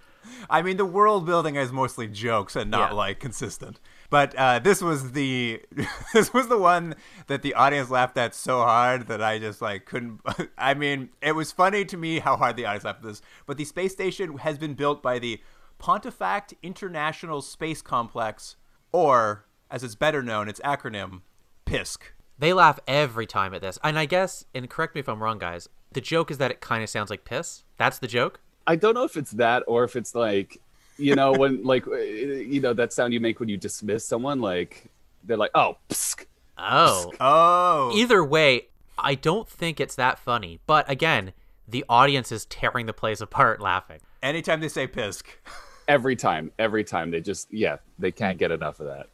I 0.48 0.62
mean, 0.62 0.78
the 0.78 0.86
world 0.86 1.26
building 1.26 1.54
is 1.56 1.70
mostly 1.70 2.08
jokes 2.08 2.56
and 2.56 2.70
not 2.70 2.90
Yeah. 2.90 2.96
like 2.96 3.20
consistent. 3.20 3.78
But 4.10 4.34
uh, 4.34 4.58
this 4.58 4.80
was 4.80 5.12
the 5.12 5.60
this 6.14 6.32
was 6.32 6.48
the 6.48 6.58
one 6.58 6.94
that 7.26 7.42
the 7.42 7.54
audience 7.54 7.90
laughed 7.90 8.16
at 8.16 8.34
so 8.34 8.58
hard 8.62 9.06
that 9.08 9.22
I 9.22 9.38
just 9.38 9.60
like 9.62 9.84
couldn't. 9.84 10.20
I 10.58 10.72
mean, 10.74 11.10
it 11.20 11.32
was 11.36 11.52
funny 11.52 11.84
to 11.84 11.96
me 11.96 12.18
how 12.20 12.36
hard 12.36 12.56
the 12.56 12.64
audience 12.64 12.84
laughed 12.84 13.00
at 13.04 13.08
this. 13.08 13.22
But 13.46 13.58
the 13.58 13.64
space 13.66 13.92
station 13.92 14.38
has 14.38 14.56
been 14.58 14.74
built 14.74 15.02
by 15.02 15.18
the 15.18 15.40
Pontefract 15.84 16.54
International 16.62 17.42
Space 17.42 17.82
Complex, 17.82 18.56
or 18.90 19.44
as 19.70 19.84
it's 19.84 19.94
better 19.94 20.22
known, 20.22 20.48
its 20.48 20.58
acronym 20.60 21.20
PISC. 21.66 22.14
They 22.38 22.54
laugh 22.54 22.80
every 22.88 23.26
time 23.26 23.52
at 23.52 23.60
this. 23.60 23.78
And 23.84 23.98
I 23.98 24.06
guess 24.06 24.46
and 24.54 24.70
correct 24.70 24.94
me 24.94 25.00
if 25.00 25.10
I'm 25.10 25.22
wrong 25.22 25.38
guys, 25.38 25.68
the 25.92 26.00
joke 26.00 26.30
is 26.30 26.38
that 26.38 26.50
it 26.50 26.62
kind 26.62 26.82
of 26.82 26.88
sounds 26.88 27.10
like 27.10 27.26
piss. 27.26 27.64
That's 27.76 27.98
the 27.98 28.06
joke? 28.06 28.40
I 28.66 28.76
don't 28.76 28.94
know 28.94 29.04
if 29.04 29.18
it's 29.18 29.32
that 29.32 29.62
or 29.66 29.84
if 29.84 29.94
it's 29.94 30.14
like, 30.14 30.58
you 30.96 31.14
know, 31.14 31.32
when 31.32 31.62
like 31.64 31.84
you 31.84 32.62
know 32.62 32.72
that 32.72 32.94
sound 32.94 33.12
you 33.12 33.20
make 33.20 33.38
when 33.38 33.50
you 33.50 33.58
dismiss 33.58 34.06
someone, 34.06 34.40
like 34.40 34.86
they're 35.22 35.36
like, 35.36 35.50
oh, 35.54 35.76
psk. 35.90 36.24
Oh. 36.56 37.12
Oh, 37.20 37.92
Either 37.94 38.24
way, 38.24 38.68
I 38.98 39.16
don't 39.16 39.46
think 39.46 39.80
it's 39.80 39.96
that 39.96 40.18
funny. 40.18 40.60
But 40.66 40.90
again, 40.90 41.34
the 41.68 41.84
audience 41.90 42.32
is 42.32 42.46
tearing 42.46 42.86
the 42.86 42.94
place 42.94 43.20
apart 43.20 43.60
laughing. 43.60 44.00
anytime 44.22 44.60
they 44.60 44.68
say 44.68 44.86
PISC. 44.86 45.26
every 45.88 46.16
time, 46.16 46.50
every 46.58 46.84
time 46.84 47.10
they 47.10 47.20
just 47.20 47.52
yeah 47.52 47.78
they 47.98 48.10
can't 48.10 48.38
get 48.38 48.50
enough 48.50 48.80
of 48.80 48.86
that. 48.86 49.08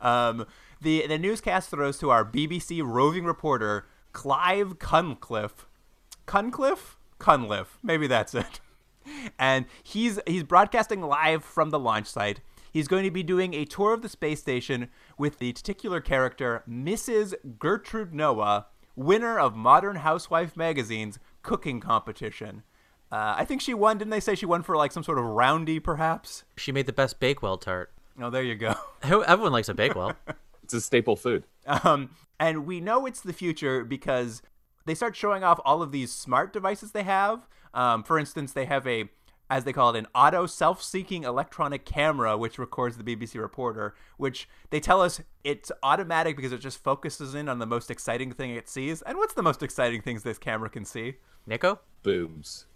Um, 0.00 0.46
the 0.80 1.06
the 1.06 1.18
newscast 1.18 1.70
throws 1.70 1.98
to 1.98 2.10
our 2.10 2.24
BBC 2.24 2.82
roving 2.84 3.24
reporter 3.24 3.86
Clive 4.12 4.78
Cunliffe. 4.78 5.66
Cunliffe, 6.26 6.96
Cunliffe, 7.18 7.78
maybe 7.82 8.06
that's 8.06 8.34
it. 8.34 8.60
And 9.38 9.64
he's 9.82 10.20
he's 10.26 10.42
broadcasting 10.42 11.00
live 11.00 11.42
from 11.42 11.70
the 11.70 11.78
launch 11.78 12.06
site. 12.06 12.40
He's 12.70 12.88
going 12.88 13.04
to 13.04 13.10
be 13.10 13.22
doing 13.22 13.54
a 13.54 13.64
tour 13.64 13.94
of 13.94 14.02
the 14.02 14.08
space 14.08 14.40
station 14.40 14.90
with 15.16 15.38
the 15.38 15.52
titular 15.52 16.00
character 16.00 16.62
Mrs. 16.68 17.34
Gertrude 17.58 18.12
Noah, 18.12 18.66
winner 18.94 19.38
of 19.38 19.56
Modern 19.56 19.96
Housewife 19.96 20.56
magazine's 20.56 21.18
cooking 21.42 21.80
competition. 21.80 22.62
Uh, 23.10 23.34
I 23.38 23.44
think 23.44 23.60
she 23.60 23.74
won. 23.74 23.98
Didn't 23.98 24.10
they 24.10 24.20
say 24.20 24.34
she 24.34 24.46
won 24.46 24.62
for 24.62 24.76
like 24.76 24.92
some 24.92 25.02
sort 25.02 25.18
of 25.18 25.24
roundy, 25.24 25.80
perhaps? 25.80 26.44
She 26.56 26.72
made 26.72 26.86
the 26.86 26.92
best 26.92 27.20
Bakewell 27.20 27.56
tart. 27.58 27.92
Oh, 28.20 28.30
there 28.30 28.42
you 28.42 28.54
go. 28.54 28.74
Everyone 29.02 29.52
likes 29.52 29.68
a 29.68 29.74
Bakewell. 29.74 30.14
It's 30.64 30.74
a 30.74 30.82
staple 30.82 31.16
food. 31.16 31.44
Um, 31.66 32.10
and 32.38 32.66
we 32.66 32.78
know 32.78 33.06
it's 33.06 33.22
the 33.22 33.32
future 33.32 33.84
because 33.84 34.42
they 34.84 34.94
start 34.94 35.16
showing 35.16 35.42
off 35.42 35.58
all 35.64 35.80
of 35.80 35.92
these 35.92 36.12
smart 36.12 36.52
devices 36.52 36.92
they 36.92 37.04
have. 37.04 37.48
Um, 37.72 38.02
for 38.02 38.18
instance, 38.18 38.52
they 38.52 38.66
have 38.66 38.86
a, 38.86 39.08
as 39.50 39.64
they 39.64 39.72
call 39.72 39.94
it, 39.94 39.98
an 39.98 40.06
auto 40.14 40.46
self 40.46 40.82
seeking 40.82 41.24
electronic 41.24 41.84
camera 41.84 42.36
which 42.36 42.58
records 42.58 42.96
the 42.96 43.04
BBC 43.04 43.40
reporter, 43.40 43.94
which 44.16 44.48
they 44.70 44.80
tell 44.80 45.00
us 45.00 45.20
it's 45.44 45.72
automatic 45.82 46.36
because 46.36 46.52
it 46.52 46.60
just 46.60 46.82
focuses 46.82 47.34
in 47.34 47.48
on 47.48 47.58
the 47.58 47.66
most 47.66 47.90
exciting 47.90 48.32
thing 48.32 48.50
it 48.50 48.68
sees. 48.68 49.02
And 49.02 49.16
what's 49.18 49.34
the 49.34 49.42
most 49.42 49.62
exciting 49.62 50.02
things 50.02 50.22
this 50.22 50.38
camera 50.38 50.68
can 50.68 50.84
see? 50.84 51.16
Nico? 51.46 51.80
Booms. 52.02 52.66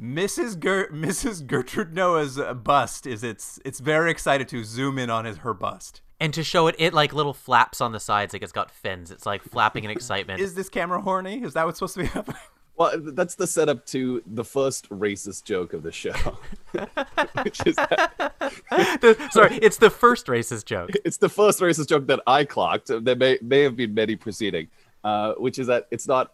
Mrs. 0.00 0.58
Ger- 0.58 0.90
Mrs. 0.92 1.46
Gertrude 1.46 1.94
Noah's 1.94 2.38
bust 2.62 3.06
is 3.06 3.24
it's 3.24 3.58
it's 3.64 3.80
very 3.80 4.10
excited 4.10 4.46
to 4.48 4.62
zoom 4.62 4.98
in 4.98 5.08
on 5.08 5.24
his 5.24 5.38
her 5.38 5.54
bust. 5.54 6.02
And 6.20 6.32
to 6.34 6.42
show 6.42 6.66
it, 6.66 6.74
it 6.78 6.92
like 6.92 7.12
little 7.12 7.32
flaps 7.34 7.80
on 7.80 7.92
the 7.92 8.00
sides, 8.00 8.32
like 8.32 8.42
it's 8.42 8.52
got 8.52 8.70
fins. 8.70 9.10
It's 9.10 9.24
like 9.24 9.42
flapping 9.42 9.84
in 9.84 9.90
excitement. 9.96 10.40
Is 10.40 10.54
this 10.54 10.68
camera 10.68 11.00
horny? 11.00 11.42
Is 11.42 11.54
that 11.54 11.64
what's 11.64 11.78
supposed 11.78 11.94
to 11.94 12.00
be 12.00 12.06
happening? 12.08 12.40
Well, 12.76 12.92
that's 12.96 13.34
the 13.36 13.46
setup 13.46 13.86
to 13.86 14.22
the 14.26 14.44
first 14.44 14.88
racist 14.90 15.44
joke 15.44 15.72
of 15.72 15.82
the 15.82 15.92
show, 15.92 16.12
which 17.42 17.64
is 17.66 17.76
that 17.76 18.34
The- 19.00 19.28
sorry, 19.30 19.58
it's 19.62 19.78
the 19.78 19.90
first 19.90 20.26
racist 20.26 20.66
joke. 20.66 20.90
it's 21.04 21.16
the 21.16 21.28
first 21.28 21.60
racist 21.60 21.88
joke 21.88 22.06
that 22.08 22.20
I 22.26 22.44
clocked. 22.44 22.90
There 22.92 23.16
may 23.16 23.38
may 23.40 23.62
have 23.62 23.76
been 23.76 23.94
many 23.94 24.16
preceding, 24.16 24.68
uh, 25.04 25.34
which 25.34 25.58
is 25.58 25.66
that 25.68 25.86
it's 25.90 26.06
not 26.06 26.32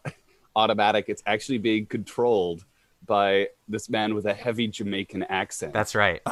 automatic. 0.56 1.06
It's 1.08 1.22
actually 1.26 1.58
being 1.58 1.86
controlled 1.86 2.64
by 3.06 3.48
this 3.68 3.88
man 3.88 4.14
with 4.14 4.26
a 4.26 4.34
heavy 4.34 4.68
Jamaican 4.68 5.24
accent. 5.24 5.72
That's 5.72 5.94
right. 5.94 6.22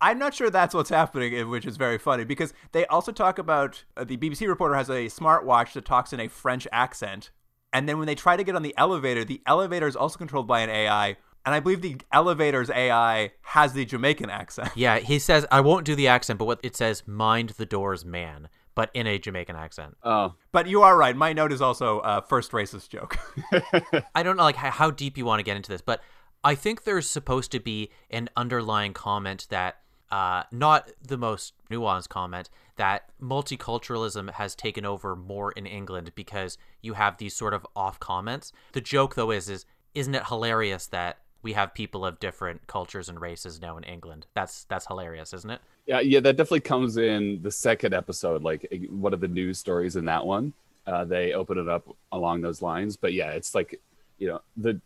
I'm 0.00 0.18
not 0.18 0.34
sure 0.34 0.50
that's 0.50 0.74
what's 0.74 0.90
happening, 0.90 1.34
eh, 1.34 1.42
which 1.44 1.66
is 1.66 1.76
very 1.76 1.98
funny 1.98 2.24
because 2.24 2.52
they 2.72 2.84
also 2.86 3.10
talk 3.10 3.38
about 3.38 3.84
uh, 3.96 4.04
the 4.04 4.16
BBC 4.16 4.46
reporter 4.46 4.74
has 4.74 4.90
a 4.90 5.06
smartwatch 5.06 5.72
that 5.72 5.84
talks 5.84 6.12
in 6.12 6.20
a 6.20 6.28
French 6.28 6.68
accent. 6.70 7.30
And 7.74 7.86
then 7.88 7.98
when 7.98 8.06
they 8.06 8.14
try 8.14 8.36
to 8.36 8.44
get 8.44 8.54
on 8.56 8.62
the 8.62 8.74
elevator, 8.78 9.24
the 9.24 9.42
elevator 9.46 9.86
is 9.86 9.96
also 9.96 10.16
controlled 10.16 10.46
by 10.46 10.60
an 10.60 10.70
AI. 10.70 11.16
And 11.44 11.54
I 11.54 11.60
believe 11.60 11.82
the 11.82 11.96
elevator's 12.12 12.70
AI 12.70 13.32
has 13.42 13.74
the 13.74 13.84
Jamaican 13.84 14.30
accent. 14.30 14.70
Yeah, 14.76 14.98
he 15.00 15.18
says, 15.18 15.44
I 15.50 15.60
won't 15.60 15.84
do 15.84 15.94
the 15.94 16.08
accent, 16.08 16.38
but 16.38 16.46
what 16.46 16.60
it 16.62 16.74
says, 16.76 17.02
mind 17.06 17.50
the 17.50 17.66
doors, 17.66 18.02
man, 18.04 18.48
but 18.74 18.90
in 18.94 19.06
a 19.06 19.18
Jamaican 19.18 19.56
accent. 19.56 19.96
oh, 20.04 20.34
But 20.52 20.68
you 20.68 20.80
are 20.82 20.96
right. 20.96 21.14
My 21.14 21.34
note 21.34 21.52
is 21.52 21.60
also 21.60 21.98
uh, 22.00 22.20
first 22.22 22.52
racist 22.52 22.88
joke. 22.88 23.18
I 24.14 24.22
don't 24.22 24.36
know 24.38 24.44
like 24.44 24.56
how, 24.56 24.70
how 24.70 24.90
deep 24.90 25.18
you 25.18 25.26
want 25.26 25.40
to 25.40 25.44
get 25.44 25.56
into 25.56 25.70
this, 25.70 25.82
but 25.82 26.00
I 26.42 26.54
think 26.54 26.84
there's 26.84 27.08
supposed 27.10 27.52
to 27.52 27.60
be 27.60 27.90
an 28.10 28.30
underlying 28.36 28.92
comment 28.94 29.46
that 29.50 29.78
uh, 30.14 30.44
not 30.52 30.92
the 31.02 31.18
most 31.18 31.54
nuanced 31.68 32.08
comment 32.08 32.48
that 32.76 33.10
multiculturalism 33.20 34.30
has 34.30 34.54
taken 34.54 34.86
over 34.86 35.16
more 35.16 35.50
in 35.50 35.66
England 35.66 36.12
because 36.14 36.56
you 36.82 36.94
have 36.94 37.18
these 37.18 37.34
sort 37.34 37.52
of 37.52 37.66
off 37.74 37.98
comments. 37.98 38.52
The 38.74 38.80
joke 38.80 39.16
though 39.16 39.32
is 39.32 39.48
is 39.48 39.66
isn't 39.92 40.14
it 40.14 40.28
hilarious 40.28 40.86
that 40.86 41.18
we 41.42 41.54
have 41.54 41.74
people 41.74 42.06
of 42.06 42.20
different 42.20 42.68
cultures 42.68 43.08
and 43.08 43.20
races 43.20 43.60
now 43.60 43.76
in 43.76 43.82
England? 43.82 44.28
That's 44.34 44.62
that's 44.66 44.86
hilarious, 44.86 45.32
isn't 45.34 45.50
it? 45.50 45.60
yeah, 45.84 45.98
yeah. 45.98 46.20
That 46.20 46.36
definitely 46.36 46.60
comes 46.60 46.96
in 46.96 47.42
the 47.42 47.50
second 47.50 47.92
episode. 47.92 48.44
Like 48.44 48.68
eh, 48.70 48.86
one 48.90 49.14
of 49.14 49.20
the 49.20 49.26
news 49.26 49.58
stories 49.58 49.96
in 49.96 50.04
that 50.04 50.24
one, 50.24 50.52
uh, 50.86 51.04
they 51.04 51.32
open 51.32 51.58
it 51.58 51.68
up 51.68 51.88
along 52.12 52.42
those 52.42 52.62
lines. 52.62 52.96
But 52.96 53.14
yeah, 53.14 53.30
it's 53.30 53.52
like 53.52 53.80
you 54.18 54.28
know 54.28 54.42
the 54.56 54.80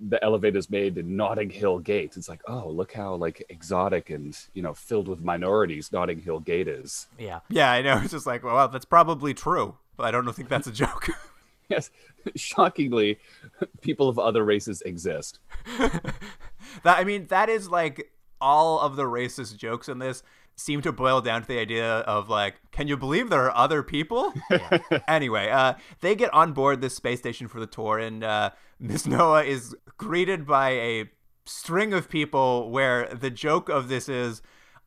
the 0.00 0.22
elevator's 0.24 0.70
made 0.70 0.98
in 0.98 1.16
Notting 1.16 1.50
Hill 1.50 1.78
Gate. 1.78 2.16
It's 2.16 2.28
like, 2.28 2.42
oh, 2.46 2.68
look 2.68 2.92
how 2.92 3.14
like 3.14 3.44
exotic 3.48 4.10
and 4.10 4.36
you 4.54 4.62
know 4.62 4.74
filled 4.74 5.08
with 5.08 5.20
minorities 5.20 5.92
Notting 5.92 6.20
Hill 6.20 6.40
Gate 6.40 6.68
is. 6.68 7.06
Yeah. 7.18 7.40
yeah, 7.48 7.70
I 7.70 7.82
know. 7.82 7.98
It's 8.02 8.12
just 8.12 8.26
like, 8.26 8.44
well, 8.44 8.68
that's 8.68 8.84
probably 8.84 9.34
true. 9.34 9.76
But 9.96 10.06
I 10.06 10.10
don't 10.12 10.32
think 10.32 10.48
that's 10.48 10.66
a 10.66 10.72
joke. 10.72 11.08
Yes, 11.70 11.90
shockingly, 12.34 13.18
people 13.82 14.08
of 14.08 14.18
other 14.18 14.42
races 14.42 14.80
exist. 14.86 15.38
That 16.82 16.98
I 16.98 17.04
mean, 17.04 17.26
that 17.26 17.48
is 17.48 17.68
like 17.68 18.10
all 18.40 18.80
of 18.80 18.96
the 18.96 19.04
racist 19.04 19.56
jokes 19.56 19.88
in 19.88 19.98
this 19.98 20.22
seem 20.56 20.82
to 20.82 20.92
boil 20.92 21.20
down 21.20 21.42
to 21.42 21.48
the 21.48 21.58
idea 21.58 21.98
of 22.00 22.28
like, 22.28 22.56
can 22.72 22.88
you 22.88 22.96
believe 22.96 23.30
there 23.30 23.44
are 23.44 23.56
other 23.56 23.82
people? 23.82 24.32
anyway, 25.06 25.48
uh, 25.50 25.74
they 26.00 26.14
get 26.14 26.32
on 26.34 26.52
board 26.52 26.80
this 26.80 26.96
space 26.96 27.18
station 27.20 27.48
for 27.48 27.60
the 27.60 27.66
tour, 27.66 27.98
and 27.98 28.24
uh, 28.24 28.50
Miss 28.80 29.06
Noah 29.06 29.44
is 29.44 29.74
greeted 29.96 30.46
by 30.46 30.70
a 30.70 31.10
string 31.46 31.92
of 31.92 32.08
people. 32.08 32.70
Where 32.70 33.08
the 33.12 33.30
joke 33.30 33.68
of 33.68 33.88
this 33.88 34.08
is, 34.08 34.42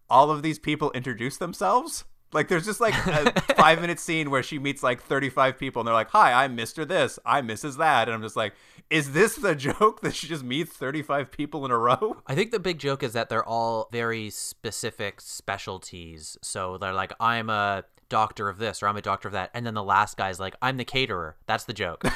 all 0.10 0.32
of 0.32 0.42
these 0.42 0.60
people 0.60 0.92
introduce 0.92 1.38
themselves. 1.38 2.06
Like, 2.34 2.48
there's 2.48 2.66
just 2.66 2.80
like 2.80 2.94
a 3.08 3.42
five 3.56 3.82
minute 3.82 4.00
scene 4.00 4.30
where 4.30 4.42
she 4.42 4.58
meets 4.58 4.82
like 4.82 5.02
35 5.02 5.58
people, 5.60 5.82
and 5.82 5.88
they're 5.88 5.94
like, 5.94 6.12
"Hi, 6.12 6.44
I'm 6.44 6.56
Mr. 6.56 6.88
This, 6.88 7.20
I'm 7.26 7.48
Mrs. 7.48 7.78
That," 7.78 8.08
and 8.08 8.16
I'm 8.16 8.22
just 8.22 8.38
like, 8.38 8.54
"Is 8.90 9.12
this 9.12 9.36
the 9.36 9.56
joke 9.70 10.02
that 10.02 10.16
she 10.16 10.28
just 10.28 10.44
meets 10.44 10.72
35 10.72 11.32
people 11.32 11.66
in 11.66 11.72
a 11.72 11.78
row?" 11.78 12.18
I 12.28 12.36
think 12.36 12.52
the 12.52 12.60
big 12.60 12.80
joke 12.80 13.04
is 13.04 13.14
that 13.14 13.28
they're 13.28 13.48
all 13.48 13.90
very 13.92 14.30
specific 14.30 15.20
specialties. 15.20 16.38
So 16.42 16.78
they're 16.78 16.94
like, 16.94 17.12
I'm 17.20 17.50
a 17.50 17.84
doctor 18.12 18.50
of 18.50 18.60
this 18.60 18.84
or 18.84 18.88
I'm 18.88 18.98
a 18.98 19.02
doctor 19.02 19.28
of 19.28 19.34
that. 19.34 19.50
And 19.54 19.66
then 19.66 19.74
the 19.74 19.84
last 19.84 20.18
guy's 20.18 20.40
like, 20.40 20.56
I'm 20.62 20.78
the 20.78 20.86
caterer. 20.86 21.38
That's 21.48 21.64
the 21.64 21.74
joke. 21.74 22.06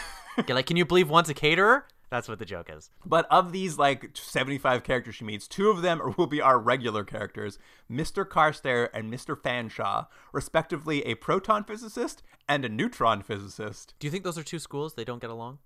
Like, 0.50 0.66
can 0.66 0.76
you 0.76 0.84
believe 0.84 1.10
one's 1.10 1.30
a 1.30 1.34
caterer? 1.34 1.86
That's 2.10 2.28
what 2.28 2.40
the 2.40 2.46
joke 2.46 2.70
is. 2.70 2.90
But 3.06 3.26
of 3.32 3.54
these 3.54 3.78
like 3.78 4.12
75 4.14 4.84
characters 4.84 5.16
she 5.16 5.24
meets, 5.24 5.48
two 5.48 5.70
of 5.70 5.82
them 5.82 6.14
will 6.18 6.28
be 6.28 6.42
our 6.42 6.60
regular 6.60 7.06
characters, 7.06 7.58
Mr. 7.90 8.28
Carstairs 8.28 8.90
and 8.94 9.10
Mr. 9.10 9.38
Fanshawe, 9.42 10.08
respectively 10.34 11.06
a 11.06 11.16
proton 11.16 11.64
physicist 11.64 12.22
and 12.50 12.66
a 12.66 12.70
neutron 12.70 13.22
physicist. 13.22 13.94
Do 13.98 14.08
you 14.08 14.12
think 14.12 14.26
those 14.26 14.38
are 14.38 14.44
two 14.44 14.60
schools? 14.60 14.96
They 14.96 15.06
don't 15.06 15.22
get 15.22 15.30
along? 15.30 15.60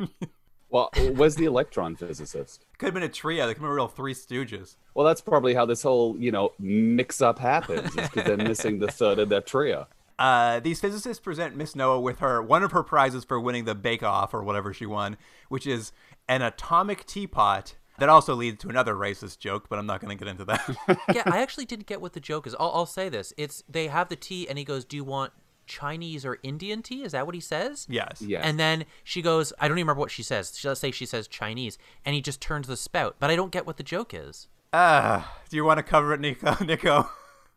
Well, 0.70 0.90
where's 1.14 1.36
the 1.36 1.46
electron 1.46 1.96
physicist? 1.96 2.66
Could 2.76 2.86
have 2.86 2.94
been 2.94 3.02
a 3.02 3.08
trio. 3.08 3.46
They 3.46 3.54
could 3.54 3.62
have 3.62 3.68
been 3.68 3.76
real 3.76 3.88
Three 3.88 4.14
Stooges. 4.14 4.76
Well, 4.94 5.06
that's 5.06 5.20
probably 5.20 5.54
how 5.54 5.64
this 5.64 5.82
whole 5.82 6.16
you 6.18 6.30
know 6.30 6.52
mix 6.58 7.22
up 7.22 7.38
happens. 7.38 7.88
Is 7.96 8.08
because 8.08 8.24
they're 8.24 8.36
missing 8.36 8.78
the 8.78 8.88
third 8.88 9.18
of 9.18 9.28
their 9.28 9.40
trio. 9.40 9.86
Uh, 10.18 10.58
these 10.60 10.80
physicists 10.80 11.22
present 11.22 11.56
Miss 11.56 11.76
Noah 11.76 12.00
with 12.00 12.18
her 12.18 12.42
one 12.42 12.62
of 12.62 12.72
her 12.72 12.82
prizes 12.82 13.24
for 13.24 13.38
winning 13.40 13.64
the 13.64 13.74
Bake 13.74 14.02
Off 14.02 14.34
or 14.34 14.42
whatever 14.42 14.74
she 14.74 14.84
won, 14.84 15.16
which 15.48 15.66
is 15.66 15.92
an 16.28 16.42
atomic 16.42 17.06
teapot. 17.06 17.76
That 17.98 18.08
also 18.08 18.34
leads 18.34 18.58
to 18.62 18.68
another 18.68 18.94
racist 18.94 19.40
joke, 19.40 19.68
but 19.68 19.76
I'm 19.76 19.86
not 19.86 20.00
going 20.00 20.16
to 20.16 20.24
get 20.24 20.30
into 20.30 20.44
that. 20.44 20.68
yeah, 21.12 21.22
I 21.26 21.38
actually 21.42 21.64
didn't 21.64 21.86
get 21.86 22.00
what 22.00 22.12
the 22.12 22.20
joke 22.20 22.46
is. 22.46 22.54
I'll, 22.54 22.70
I'll 22.72 22.86
say 22.86 23.08
this. 23.08 23.32
It's 23.36 23.64
they 23.68 23.88
have 23.88 24.08
the 24.08 24.16
tea 24.16 24.48
and 24.48 24.56
he 24.56 24.64
goes, 24.64 24.84
"Do 24.84 24.96
you 24.96 25.02
want 25.02 25.32
Chinese 25.68 26.24
or 26.24 26.38
Indian 26.42 26.82
tea?" 26.82 27.02
Is 27.02 27.12
that 27.12 27.26
what 27.26 27.34
he 27.34 27.40
says? 27.40 27.86
yes. 27.88 28.20
Yeah. 28.20 28.40
And 28.42 28.58
then 28.58 28.84
she 29.04 29.22
goes, 29.22 29.52
I 29.60 29.68
don't 29.68 29.76
even 29.78 29.86
remember 29.86 30.00
what 30.00 30.10
she 30.10 30.22
says. 30.22 30.58
She 30.58 30.66
let's 30.66 30.80
say 30.80 30.90
she 30.90 31.06
says 31.06 31.28
Chinese, 31.28 31.78
and 32.04 32.14
he 32.14 32.20
just 32.20 32.40
turns 32.40 32.66
the 32.66 32.76
spout. 32.76 33.16
But 33.20 33.30
I 33.30 33.36
don't 33.36 33.52
get 33.52 33.66
what 33.66 33.76
the 33.76 33.82
joke 33.82 34.12
is. 34.14 34.48
Uh, 34.72 35.22
do 35.48 35.56
you 35.56 35.64
want 35.64 35.78
to 35.78 35.82
cover 35.82 36.12
it, 36.12 36.20
Nico? 36.20 36.56
Nico? 36.64 37.08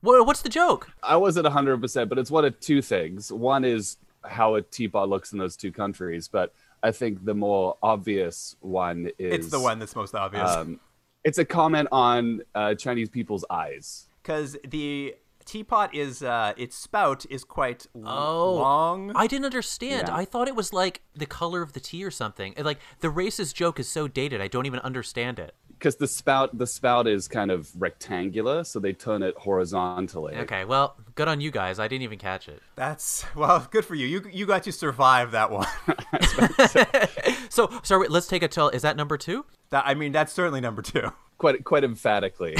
What, 0.01 0.25
what's 0.25 0.41
the 0.41 0.49
joke? 0.49 0.89
I 1.03 1.15
wasn't 1.17 1.45
100%, 1.45 2.09
but 2.09 2.17
it's 2.17 2.31
one 2.31 2.45
of 2.45 2.59
two 2.59 2.81
things. 2.81 3.31
One 3.31 3.63
is 3.65 3.97
how 4.23 4.55
a 4.55 4.61
teapot 4.61 5.09
looks 5.09 5.31
in 5.33 5.37
those 5.39 5.55
two 5.57 5.71
countries, 5.71 6.27
but 6.27 6.53
I 6.81 6.91
think 6.91 7.23
the 7.25 7.33
more 7.35 7.77
obvious 7.83 8.55
one 8.61 9.11
is 9.19 9.33
It's 9.33 9.49
the 9.49 9.59
one 9.59 9.77
that's 9.77 9.95
most 9.95 10.15
obvious. 10.15 10.49
Um, 10.49 10.79
it's 11.23 11.37
a 11.37 11.45
comment 11.45 11.87
on 11.91 12.41
uh, 12.55 12.73
Chinese 12.75 13.09
people's 13.09 13.45
eyes. 13.49 14.07
because 14.23 14.57
the 14.67 15.15
teapot 15.51 15.93
is 15.93 16.23
uh 16.23 16.53
its 16.57 16.75
spout 16.75 17.25
is 17.29 17.43
quite 17.43 17.85
l- 17.95 18.03
Oh. 18.07 18.53
long 18.55 19.11
I 19.15 19.27
didn't 19.27 19.45
understand. 19.45 20.07
Yeah. 20.07 20.15
I 20.15 20.25
thought 20.25 20.47
it 20.47 20.55
was 20.55 20.71
like 20.73 21.01
the 21.15 21.25
color 21.25 21.61
of 21.61 21.73
the 21.73 21.79
tea 21.79 22.03
or 22.03 22.11
something. 22.11 22.53
Like 22.57 22.79
the 23.01 23.09
racist 23.09 23.53
joke 23.53 23.79
is 23.79 23.87
so 23.87 24.07
dated. 24.07 24.39
I 24.41 24.47
don't 24.47 24.65
even 24.65 24.79
understand 24.79 25.39
it. 25.39 25.53
Because 25.77 25.95
the 25.95 26.07
spout, 26.07 26.55
the 26.59 26.67
spout 26.67 27.07
is 27.07 27.27
kind 27.27 27.49
of 27.49 27.71
rectangular, 27.75 28.63
so 28.63 28.79
they 28.79 28.93
turn 28.93 29.23
it 29.23 29.33
horizontally. 29.35 30.35
Okay, 30.35 30.63
well, 30.63 30.95
good 31.15 31.27
on 31.27 31.41
you 31.41 31.49
guys. 31.49 31.79
I 31.79 31.87
didn't 31.87 32.03
even 32.03 32.19
catch 32.19 32.47
it. 32.47 32.61
that's 32.75 33.25
well 33.35 33.67
good 33.71 33.83
for 33.83 33.95
you 33.95 34.05
you 34.05 34.21
you 34.31 34.45
got 34.45 34.61
to 34.63 34.71
survive 34.71 35.31
that 35.31 35.49
one 35.51 35.65
So, 37.49 37.69
sorry, 37.83 38.07
let's 38.09 38.27
take 38.27 38.43
a 38.43 38.47
tell. 38.47 38.69
Is 38.69 38.81
that 38.83 38.95
number 38.95 39.17
two? 39.17 39.45
that 39.71 39.85
i 39.87 39.93
mean 39.93 40.11
that's 40.11 40.33
certainly 40.33 40.59
number 40.59 40.81
two 40.81 41.13
quite 41.41 41.63
quite 41.63 41.83
emphatically. 41.83 42.55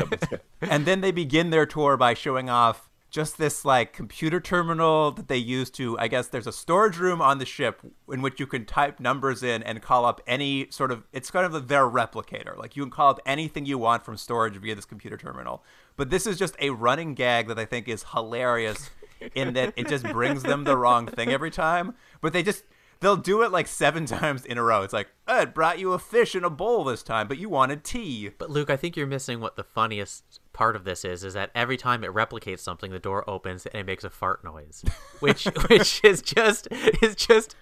and 0.60 0.84
then 0.84 1.00
they 1.00 1.12
begin 1.12 1.50
their 1.50 1.66
tour 1.66 1.96
by 1.96 2.14
showing 2.14 2.50
off 2.50 2.90
just 3.10 3.38
this 3.38 3.64
like 3.64 3.92
computer 3.92 4.40
terminal 4.40 5.12
that 5.12 5.28
they 5.28 5.36
use 5.38 5.70
to 5.70 5.98
i 5.98 6.06
guess 6.08 6.28
there's 6.28 6.46
a 6.46 6.52
storage 6.52 6.98
room 6.98 7.22
on 7.22 7.38
the 7.38 7.46
ship 7.46 7.80
in 8.12 8.20
which 8.20 8.38
you 8.38 8.46
can 8.46 8.66
type 8.66 9.00
numbers 9.00 9.42
in 9.42 9.62
and 9.62 9.80
call 9.80 10.04
up 10.04 10.20
any 10.26 10.66
sort 10.68 10.90
of 10.90 11.06
it's 11.14 11.30
kind 11.30 11.46
of 11.46 11.68
their 11.68 11.86
replicator. 11.86 12.54
Like 12.58 12.76
you 12.76 12.82
can 12.82 12.90
call 12.90 13.08
up 13.08 13.20
anything 13.24 13.64
you 13.64 13.78
want 13.78 14.04
from 14.04 14.16
storage 14.18 14.56
via 14.56 14.74
this 14.74 14.84
computer 14.84 15.16
terminal. 15.16 15.62
But 15.96 16.10
this 16.10 16.26
is 16.26 16.38
just 16.38 16.54
a 16.60 16.70
running 16.70 17.14
gag 17.14 17.46
that 17.48 17.58
i 17.58 17.64
think 17.64 17.88
is 17.88 18.04
hilarious 18.12 18.90
in 19.34 19.54
that 19.54 19.72
it 19.76 19.88
just 19.88 20.04
brings 20.04 20.42
them 20.42 20.64
the 20.64 20.76
wrong 20.76 21.06
thing 21.06 21.30
every 21.30 21.50
time. 21.50 21.94
But 22.20 22.32
they 22.32 22.42
just 22.42 22.64
they'll 23.00 23.16
do 23.16 23.42
it 23.42 23.52
like 23.52 23.66
seven 23.66 24.06
times 24.18 24.44
in 24.44 24.58
a 24.58 24.62
row 24.62 24.82
it's 24.82 24.92
like 24.92 25.08
oh, 25.26 25.40
it 25.42 25.54
brought 25.54 25.78
you 25.78 25.92
a 25.92 25.98
fish 25.98 26.34
in 26.34 26.44
a 26.44 26.50
bowl 26.50 26.84
this 26.84 27.02
time 27.02 27.28
but 27.28 27.38
you 27.38 27.48
wanted 27.48 27.84
tea 27.84 28.30
But 28.38 28.50
Luke, 28.50 28.70
I 28.70 28.76
think 28.76 28.96
you're 28.96 29.06
missing 29.06 29.40
what 29.40 29.56
the 29.56 29.64
funniest 29.64 30.40
part 30.52 30.76
of 30.76 30.84
this 30.84 31.04
is. 31.04 31.24
Is 31.24 31.34
that 31.34 31.50
every 31.54 31.76
time 31.76 32.02
it 32.04 32.12
replicates 32.12 32.60
something, 32.60 32.90
the 32.90 32.98
door 32.98 33.28
opens 33.28 33.66
and 33.66 33.76
it 33.76 33.86
makes 33.86 34.04
a 34.04 34.10
fart 34.10 34.42
noise, 34.44 34.84
which 35.20 35.44
which 35.68 36.00
is 36.04 36.22
just 36.22 36.68
is 37.02 37.14
just 37.14 37.54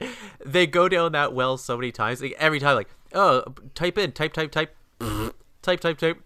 they 0.44 0.66
go 0.66 0.88
down 0.88 1.12
that 1.12 1.32
well 1.32 1.56
so 1.56 1.76
many 1.76 1.92
times. 1.92 2.22
Like, 2.22 2.34
every 2.38 2.60
time, 2.60 2.76
like 2.76 2.88
oh, 3.12 3.44
type 3.74 3.98
in, 3.98 4.12
type, 4.12 4.32
type, 4.32 4.50
type, 4.50 4.74
type, 5.62 5.80
type, 5.80 5.98
type, 5.98 6.22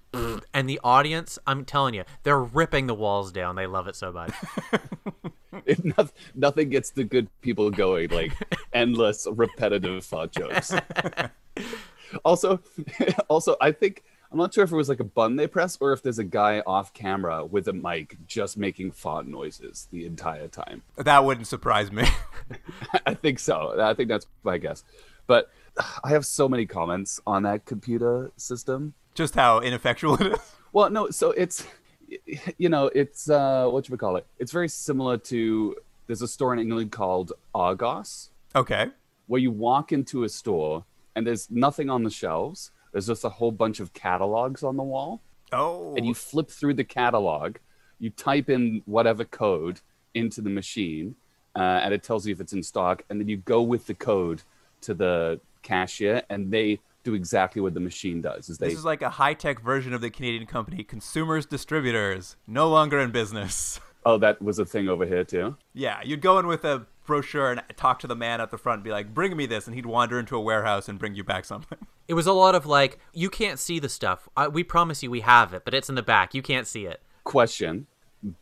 and 0.55 0.69
the 0.69 0.81
audience, 0.85 1.38
I'm 1.47 1.64
telling 1.64 1.95
you, 1.95 2.05
they're 2.23 2.40
ripping 2.40 2.87
the 2.87 2.95
walls 2.95 3.33
down. 3.33 3.57
They 3.57 3.67
love 3.67 3.88
it 3.88 3.97
so 3.97 4.12
much. 4.12 4.33
It, 5.66 5.85
noth- 5.85 6.12
nothing 6.35 6.71
gets 6.71 6.90
the 6.90 7.04
good 7.04 7.28
people 7.40 7.71
going 7.71 8.11
like 8.11 8.33
endless 8.73 9.26
repetitive 9.30 10.04
fart 10.04 10.33
jokes. 10.33 10.73
also, 12.25 12.61
also, 13.28 13.57
I 13.61 13.73
think 13.73 14.02
I'm 14.30 14.38
not 14.38 14.54
sure 14.54 14.62
if 14.64 14.71
it 14.71 14.76
was 14.76 14.88
like 14.88 15.00
a 15.00 15.04
button 15.04 15.37
they 15.37 15.47
press 15.49 15.76
or 15.80 15.92
if 15.92 16.02
there's 16.02 16.19
a 16.21 16.25
guy 16.25 16.61
off 16.66 16.92
camera 16.95 17.45
with 17.45 17.66
a 17.66 17.73
mic 17.73 18.16
just 18.26 18.57
making 18.57 18.92
fart 18.92 19.26
noises 19.26 19.88
the 19.90 20.07
entire 20.07 20.47
time. 20.49 20.83
that 20.97 21.25
wouldn't 21.25 21.47
surprise 21.49 21.90
me 21.90 22.04
I 23.07 23.14
think 23.14 23.38
so. 23.38 23.80
I 23.80 23.95
think 23.95 24.09
that's 24.09 24.26
my 24.45 24.59
guess. 24.59 24.85
But 25.26 25.50
I 26.04 26.11
have 26.11 26.25
so 26.26 26.49
many 26.49 26.66
comments 26.66 27.21
on 27.26 27.42
that 27.42 27.64
computer 27.64 28.30
system. 28.37 28.95
just 29.14 29.35
how 29.35 29.61
ineffectual 29.61 30.14
it 30.21 30.33
is 30.35 30.54
Well, 30.73 30.90
no, 30.90 31.11
so 31.11 31.33
it's 31.33 31.66
you 32.59 32.69
know, 32.69 32.90
it's 32.95 33.29
uh 33.31 33.69
what 33.69 33.88
you 33.88 33.93
would 33.93 34.00
call 34.00 34.17
it? 34.17 34.26
It's 34.38 34.52
very 34.52 34.69
similar 34.69 35.17
to 35.19 35.76
there's 36.07 36.23
a 36.23 36.29
store 36.29 36.52
in 36.52 36.59
England 36.59 36.90
called 36.93 37.33
Argos 37.55 38.31
okay 38.55 38.88
where 39.29 39.40
you 39.40 39.50
walk 39.50 39.93
into 39.93 40.25
a 40.25 40.29
store 40.29 40.85
and 41.14 41.26
there's 41.26 41.50
nothing 41.50 41.88
on 41.88 42.02
the 42.02 42.11
shelves. 42.11 42.73
There's 42.93 43.07
just 43.07 43.25
a 43.25 43.29
whole 43.29 43.52
bunch 43.52 43.79
of 43.79 43.93
catalogs 43.93 44.62
on 44.64 44.76
the 44.76 44.83
wall. 44.83 45.21
Oh, 45.52 45.95
And 45.97 46.07
you 46.07 46.14
flip 46.14 46.50
through 46.50 46.75
the 46.75 46.85
catalog, 46.85 47.57
you 47.99 48.11
type 48.11 48.49
in 48.49 48.83
whatever 48.87 49.25
code 49.25 49.81
into 50.14 50.40
the 50.40 50.50
machine, 50.50 51.14
uh, 51.55 51.81
and 51.83 51.95
it 51.95 52.02
tells 52.02 52.26
you 52.26 52.33
if 52.33 52.40
it's 52.40 52.52
in 52.52 52.62
stock. 52.62 53.05
And 53.09 53.21
then 53.21 53.29
you 53.29 53.37
go 53.37 53.62
with 53.62 53.87
the 53.87 53.95
code 53.95 54.43
to 54.83 54.95
the 54.95 55.40
cashier, 55.62 56.23
and 56.31 56.50
they 56.50 56.81
do 57.02 57.14
exactly 57.14 57.62
what 57.62 57.75
the 57.75 57.80
machine 57.80 58.21
does. 58.21 58.49
Is 58.49 58.59
they 58.59 58.69
this 58.69 58.78
is 58.78 58.85
like 58.85 59.02
a 59.02 59.11
high 59.11 59.35
tech 59.35 59.61
version 59.61 59.92
of 59.92 60.00
the 60.00 60.11
Canadian 60.11 60.47
company 60.47 60.83
Consumers 60.85 61.47
Distributing, 61.47 62.23
no 62.47 62.69
longer 62.69 62.99
in 62.99 63.11
business. 63.11 63.80
oh, 64.07 64.19
that 64.19 64.40
was 64.40 64.59
a 64.59 64.64
thing 64.64 64.88
over 64.88 65.07
here 65.07 65.25
too. 65.25 65.57
Yeah, 65.75 66.00
you'd 66.04 66.21
go 66.21 66.38
in 66.38 66.47
with 66.47 66.64
a 66.64 66.87
brochure 67.11 67.50
and 67.50 67.62
talk 67.76 67.99
to 67.99 68.07
the 68.07 68.14
man 68.14 68.40
at 68.40 68.50
the 68.50 68.59
front 68.59 68.78
and 68.78 68.85
be 68.85 68.90
like, 68.90 69.12
bring 69.12 69.37
me 69.37 69.47
this. 69.47 69.66
And 69.66 69.75
he'd 69.75 69.87
wander 69.87 70.19
into 70.19 70.37
a 70.37 70.40
warehouse 70.40 70.88
and 70.88 70.99
bring 70.99 71.14
you 71.14 71.25
back 71.25 71.45
something. 71.45 71.78
It 72.09 72.14
was 72.14 72.26
a 72.26 72.33
lot 72.33 72.57
of 72.57 72.66
like, 72.66 72.99
you 73.12 73.30
can't 73.30 73.57
see 73.57 73.78
the 73.78 73.88
stuff. 73.88 74.28
I, 74.37 74.49
we 74.49 74.64
promise 74.64 75.00
you 75.00 75.12
we 75.12 75.21
have 75.21 75.54
it, 75.54 75.64
but 75.64 75.75
it's 75.75 75.88
in 75.88 75.95
the 75.95 76.02
back. 76.02 76.35
You 76.35 76.42
can't 76.42 76.66
see 76.66 76.85
it. 76.85 77.00
Question: 77.23 77.87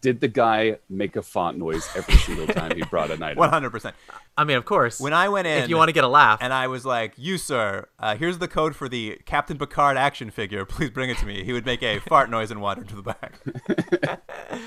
Did 0.00 0.20
the 0.20 0.26
guy 0.26 0.78
make 0.90 1.14
a 1.14 1.23
font 1.23 1.56
noise 1.56 1.88
every 1.94 2.16
single 2.16 2.49
time 2.49 2.75
he 2.75 2.82
brought 2.82 3.12
an 3.12 3.22
item? 3.22 3.38
100%. 3.38 3.92
I 4.37 4.42
mean, 4.42 4.57
of 4.57 4.64
course. 4.64 4.98
When 4.98 5.12
I 5.12 5.29
went 5.29 5.46
in. 5.46 5.62
if 5.62 5.68
you 5.68 5.76
want 5.76 5.88
to 5.88 5.92
get 5.92 6.02
a 6.02 6.09
laugh, 6.09 6.40
And 6.42 6.52
I 6.52 6.66
was 6.66 6.85
like, 6.85 7.12
you, 7.16 7.38
sir, 7.38 7.87
uh, 8.00 8.16
here's 8.16 8.38
the 8.38 8.48
code 8.48 8.74
for 8.74 8.88
the 8.88 9.20
Captain 9.24 9.57
Picard 9.57 9.96
action 9.96 10.31
figure. 10.31 10.64
Please 10.64 10.90
bring 10.90 11.11
it 11.11 11.18
to 11.18 11.26
me. 11.26 11.44
He 11.44 11.52
would 11.52 11.64
make 11.64 11.81
a 11.85 11.98
fart 12.00 12.29
noise 12.29 12.50
and 12.50 12.61
wander 12.61 12.83
to 12.85 12.96
the 12.96 13.02
back. 13.02 13.38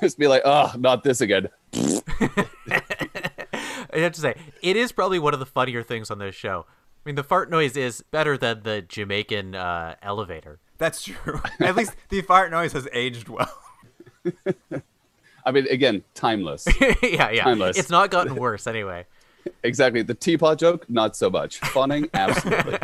Just 0.00 0.18
be 0.18 0.28
like, 0.28 0.40
oh, 0.46 0.72
not 0.78 1.04
this 1.04 1.20
again. 1.20 1.48
I 1.74 2.00
have 3.96 4.12
to 4.12 4.20
say, 4.20 4.34
it 4.62 4.76
is 4.76 4.92
probably 4.92 5.18
one 5.18 5.34
of 5.34 5.40
the 5.40 5.46
funnier 5.46 5.82
things 5.82 6.10
on 6.10 6.18
this 6.18 6.34
show. 6.34 6.64
I 6.68 6.72
mean, 7.04 7.16
the 7.16 7.24
fart 7.24 7.50
noise 7.50 7.76
is 7.76 8.00
better 8.10 8.38
than 8.38 8.62
the 8.62 8.80
Jamaican 8.80 9.54
uh, 9.54 9.96
elevator. 10.02 10.58
That's 10.78 11.02
true. 11.02 11.42
At 11.60 11.76
least 11.76 11.94
the 12.08 12.22
fart 12.22 12.50
noise 12.50 12.72
has 12.72 12.88
aged 12.94 13.28
well. 13.28 13.52
I 15.44 15.50
mean, 15.50 15.66
again, 15.68 16.04
timeless. 16.14 16.66
yeah, 17.02 17.30
yeah. 17.30 17.44
Timeless. 17.44 17.78
It's 17.78 17.90
not 17.90 18.10
gotten 18.10 18.34
worse 18.34 18.66
anyway. 18.66 19.06
exactly. 19.62 20.02
The 20.02 20.14
teapot 20.14 20.58
joke, 20.58 20.88
not 20.90 21.16
so 21.16 21.30
much. 21.30 21.58
Funning, 21.58 22.08
absolutely. 22.12 22.78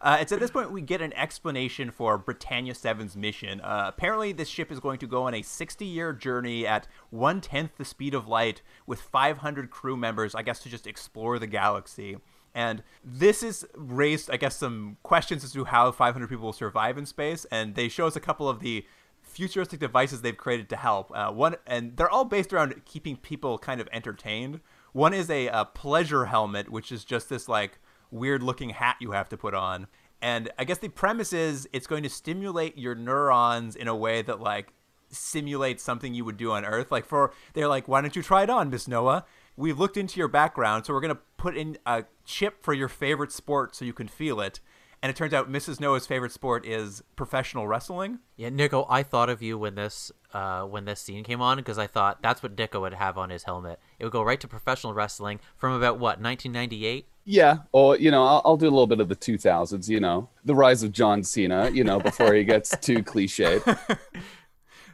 Uh, 0.00 0.18
it's 0.20 0.32
at 0.32 0.40
this 0.40 0.50
point 0.50 0.72
we 0.72 0.80
get 0.80 1.00
an 1.00 1.12
explanation 1.12 1.90
for 1.90 2.18
Britannia 2.18 2.72
7's 2.72 3.16
mission. 3.16 3.60
Uh, 3.60 3.84
apparently, 3.86 4.32
this 4.32 4.48
ship 4.48 4.72
is 4.72 4.80
going 4.80 4.98
to 4.98 5.06
go 5.06 5.24
on 5.24 5.34
a 5.34 5.42
60 5.42 5.84
year 5.84 6.12
journey 6.12 6.66
at 6.66 6.88
one 7.10 7.40
tenth 7.40 7.76
the 7.78 7.84
speed 7.84 8.14
of 8.14 8.26
light 8.26 8.62
with 8.86 9.00
500 9.00 9.70
crew 9.70 9.96
members, 9.96 10.34
I 10.34 10.42
guess, 10.42 10.60
to 10.60 10.68
just 10.68 10.86
explore 10.86 11.38
the 11.38 11.46
galaxy. 11.46 12.16
And 12.54 12.82
this 13.02 13.42
has 13.42 13.64
raised, 13.74 14.30
I 14.30 14.36
guess, 14.36 14.56
some 14.56 14.96
questions 15.02 15.44
as 15.44 15.52
to 15.52 15.64
how 15.64 15.90
500 15.90 16.28
people 16.28 16.46
will 16.46 16.52
survive 16.52 16.98
in 16.98 17.06
space. 17.06 17.46
And 17.50 17.74
they 17.74 17.88
show 17.88 18.06
us 18.06 18.16
a 18.16 18.20
couple 18.20 18.48
of 18.48 18.60
the 18.60 18.84
futuristic 19.32 19.80
devices 19.80 20.20
they've 20.20 20.36
created 20.36 20.68
to 20.70 20.76
help. 20.76 21.10
Uh, 21.14 21.30
one, 21.30 21.56
and 21.66 21.96
they're 21.96 22.10
all 22.10 22.24
based 22.24 22.52
around 22.52 22.84
keeping 22.84 23.16
people 23.16 23.58
kind 23.58 23.80
of 23.80 23.88
entertained. 23.92 24.60
One 24.92 25.14
is 25.14 25.30
a, 25.30 25.48
uh 25.48 25.64
pleasure 25.64 26.26
helmet, 26.26 26.70
which 26.70 26.92
is 26.92 27.04
just 27.04 27.28
this 27.28 27.48
like 27.48 27.78
weird 28.10 28.42
looking 28.42 28.70
hat 28.70 28.96
you 29.00 29.12
have 29.12 29.28
to 29.30 29.36
put 29.36 29.54
on. 29.54 29.86
And 30.20 30.50
I 30.58 30.64
guess 30.64 30.78
the 30.78 30.88
premise 30.88 31.32
is 31.32 31.68
it's 31.72 31.88
going 31.88 32.04
to 32.04 32.08
stimulate 32.08 32.78
your 32.78 32.94
neurons 32.94 33.74
in 33.74 33.88
a 33.88 33.96
way 33.96 34.22
that 34.22 34.40
like 34.40 34.72
simulates 35.10 35.82
something 35.82 36.14
you 36.14 36.24
would 36.24 36.36
do 36.36 36.52
on 36.52 36.64
Earth. 36.64 36.92
Like 36.92 37.06
for 37.06 37.32
they're 37.54 37.68
like, 37.68 37.88
why 37.88 38.00
don't 38.00 38.14
you 38.14 38.22
try 38.22 38.44
it 38.44 38.50
on, 38.50 38.70
Miss 38.70 38.86
Noah? 38.86 39.24
We've 39.56 39.78
looked 39.78 39.96
into 39.96 40.18
your 40.18 40.28
background, 40.28 40.86
so 40.86 40.94
we're 40.94 41.00
gonna 41.00 41.18
put 41.36 41.56
in 41.56 41.76
a 41.84 42.04
chip 42.24 42.62
for 42.62 42.72
your 42.72 42.88
favorite 42.88 43.32
sport 43.32 43.74
so 43.74 43.84
you 43.84 43.92
can 43.92 44.08
feel 44.08 44.40
it. 44.40 44.60
And 45.02 45.10
it 45.10 45.16
turns 45.16 45.34
out 45.34 45.50
Mrs. 45.50 45.80
Noah's 45.80 46.06
favorite 46.06 46.30
sport 46.30 46.64
is 46.64 47.02
professional 47.16 47.66
wrestling. 47.66 48.20
Yeah, 48.36 48.50
Nico, 48.50 48.86
I 48.88 49.02
thought 49.02 49.28
of 49.28 49.42
you 49.42 49.58
when 49.58 49.74
this 49.74 50.12
uh, 50.32 50.62
when 50.62 50.84
this 50.84 51.00
scene 51.00 51.24
came 51.24 51.40
on 51.40 51.56
because 51.56 51.76
I 51.76 51.88
thought 51.88 52.22
that's 52.22 52.40
what 52.40 52.56
Nico 52.56 52.80
would 52.82 52.94
have 52.94 53.18
on 53.18 53.30
his 53.30 53.42
helmet. 53.42 53.80
It 53.98 54.04
would 54.04 54.12
go 54.12 54.22
right 54.22 54.38
to 54.40 54.46
professional 54.46 54.94
wrestling 54.94 55.40
from 55.56 55.72
about 55.72 55.94
what 55.94 56.20
1998. 56.20 57.08
yeah. 57.24 57.58
Or, 57.72 57.96
you 57.96 58.12
know, 58.12 58.22
I'll, 58.24 58.42
I'll 58.44 58.56
do 58.56 58.66
a 58.66 58.70
little 58.70 58.86
bit 58.86 59.00
of 59.00 59.08
the 59.08 59.16
2000s, 59.16 59.88
you 59.88 59.98
know, 59.98 60.28
the 60.44 60.54
rise 60.54 60.84
of 60.84 60.92
John 60.92 61.24
Cena, 61.24 61.68
you 61.70 61.82
know, 61.82 61.98
before 61.98 62.32
he 62.34 62.44
gets 62.44 62.76
too 62.78 62.98
cliched. 63.02 63.98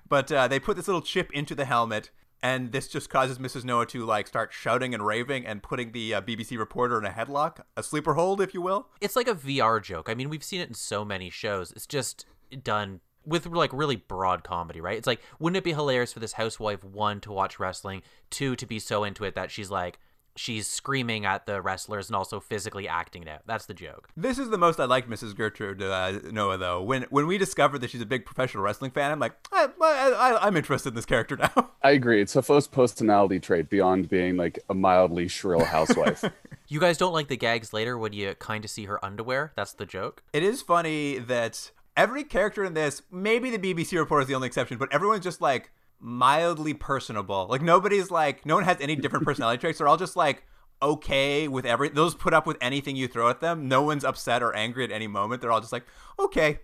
But 0.09 0.33
uh, 0.33 0.49
they 0.49 0.59
put 0.59 0.77
this 0.77 0.89
little 0.89 1.03
chip 1.03 1.31
into 1.33 1.55
the 1.55 1.67
helmet, 1.67 2.11
and 2.43 2.73
this 2.73 2.89
just 2.89 3.11
causes 3.11 3.39
Mrs. 3.39 3.65
Noah 3.65 3.87
to 3.87 4.05
like 4.05 4.27
start 4.27 4.53
shouting 4.53 4.95
and 4.95 5.05
raving 5.05 5.47
and 5.47 5.63
putting 5.63 5.93
the 5.93 6.15
uh, 6.15 6.21
BBC 6.21 6.59
reporter 6.59 6.99
in 6.99 7.05
a 7.05 7.11
headlock, 7.11 7.61
a 7.77 7.83
sleeper 7.83 8.15
hold, 8.15 8.41
if 8.41 8.55
you 8.55 8.63
will. 8.63 8.89
It's 9.01 9.17
like 9.17 9.29
a 9.29 9.35
VR 9.35 9.83
joke. 9.83 10.09
I 10.09 10.15
mean, 10.15 10.29
we've 10.29 10.45
seen 10.45 10.61
it 10.61 10.69
in 10.69 10.75
so 10.75 11.05
many 11.05 11.31
shows. 11.31 11.73
It's 11.73 11.87
just 11.87 12.27
done 12.63 13.01
with 13.25 13.47
like 13.47 13.73
really 13.73 13.97
broad 13.97 14.45
comedy, 14.45 14.81
right? 14.81 14.97
It's 14.97 15.07
like, 15.07 15.21
wouldn't 15.39 15.59
it 15.59 15.65
be 15.65 15.73
hilarious 15.73 16.13
for 16.13 16.21
this 16.21 16.33
housewife 16.33 16.83
one 16.83 17.21
to 17.21 17.33
watch 17.33 17.59
wrestling, 17.59 18.03
two 18.31 18.57
to 18.57 18.67
be 18.67 18.79
so 18.79 19.05
into 19.05 19.25
it 19.25 19.35
that 19.35 19.51
she's 19.51 19.71
like 19.71 19.99
she's 20.39 20.67
screaming 20.67 21.27
at 21.27 21.47
the 21.47 21.61
wrestlers 21.61 22.09
and 22.09 22.17
also 22.17 22.41
physically 22.41 22.89
acting 22.89 23.23
it 23.23 23.29
out. 23.29 23.43
That's 23.47 23.67
the 23.67 23.75
joke. 23.75 24.09
This 24.17 24.39
is 24.39 24.51
the 24.51 24.59
most 24.59 24.81
I 24.81 24.85
liked 24.85 25.11
Mrs. 25.11 25.37
Gertrude 25.37 25.83
uh, 25.83 26.13
Noah 26.31 26.57
though. 26.59 26.83
When 26.83 27.05
when 27.11 27.27
we 27.27 27.39
discovered 27.39 27.81
that 27.81 27.91
she's 27.91 28.01
a 28.01 28.07
big 28.07 28.25
professional 28.25 28.63
wrestling 28.63 28.91
fan, 28.91 29.11
I'm 29.11 29.19
like, 29.21 29.35
I, 29.53 29.69
I, 29.81 30.11
I, 30.11 30.47
I'm 30.47 30.57
interested 30.57 30.91
in 30.91 30.95
this 30.95 31.07
character 31.07 31.37
now. 31.37 31.71
I 31.83 31.91
agree. 31.91 32.21
It's 32.23 32.37
a 32.37 32.43
first 32.43 32.73
personality 32.73 33.41
trait 33.41 33.69
beyond 33.69 34.09
being 34.09 34.37
like 34.37 34.59
a 34.69 34.75
mildly 34.75 35.29
shrill 35.29 35.65
housewife. 35.65 36.25
You 36.71 36.81
guys 36.81 36.99
don't 36.99 37.15
like 37.15 37.29
the 37.29 37.37
gags 37.39 37.73
later 37.73 37.97
when 37.97 38.13
you 38.13 38.35
kind 38.35 38.63
of 38.63 38.71
see 38.71 38.85
her 38.85 39.03
underwear? 39.03 39.53
That's 39.57 39.73
the 39.73 39.87
joke. 39.87 40.23
it 40.35 40.43
is 40.43 40.61
funny 40.61 41.19
that 41.19 41.71
every 41.97 42.25
character 42.25 42.63
in 42.63 42.75
this, 42.75 43.01
maybe 43.11 43.49
the 43.49 43.59
BBC 43.59 43.99
reporter 43.99 44.21
is 44.21 44.29
the 44.29 44.35
only 44.35 44.49
exception, 44.49 44.77
but 44.77 44.93
everyone's 44.93 45.25
just 45.25 45.41
like 45.41 45.71
mildly 46.01 46.75
personable. 46.75 47.47
Like 47.49 47.63
nobody's 47.63 48.11
like 48.11 48.47
no 48.47 48.55
one 48.55 48.65
has 48.65 48.77
any 48.81 48.97
different 48.97 49.25
personality 49.25 49.61
traits. 49.61 49.79
They're 49.79 49.89
all 49.89 49.97
just 49.97 50.17
like 50.17 50.45
okay 50.81 51.49
with 51.49 51.67
every 51.67 51.89
those 51.89 52.15
put 52.15 52.33
up 52.35 52.47
with 52.47 52.57
anything 52.61 52.97
you 52.97 53.09
throw 53.09 53.29
at 53.29 53.41
them. 53.41 53.69
No 53.69 53.83
one's 53.83 54.05
upset 54.05 54.43
or 54.43 54.55
angry 54.55 54.85
at 54.85 54.93
any 54.93 55.07
moment. 55.07 55.41
They're 55.43 55.53
all 55.53 55.61
just 55.61 55.73
like, 55.73 55.87
okay. 56.19 56.61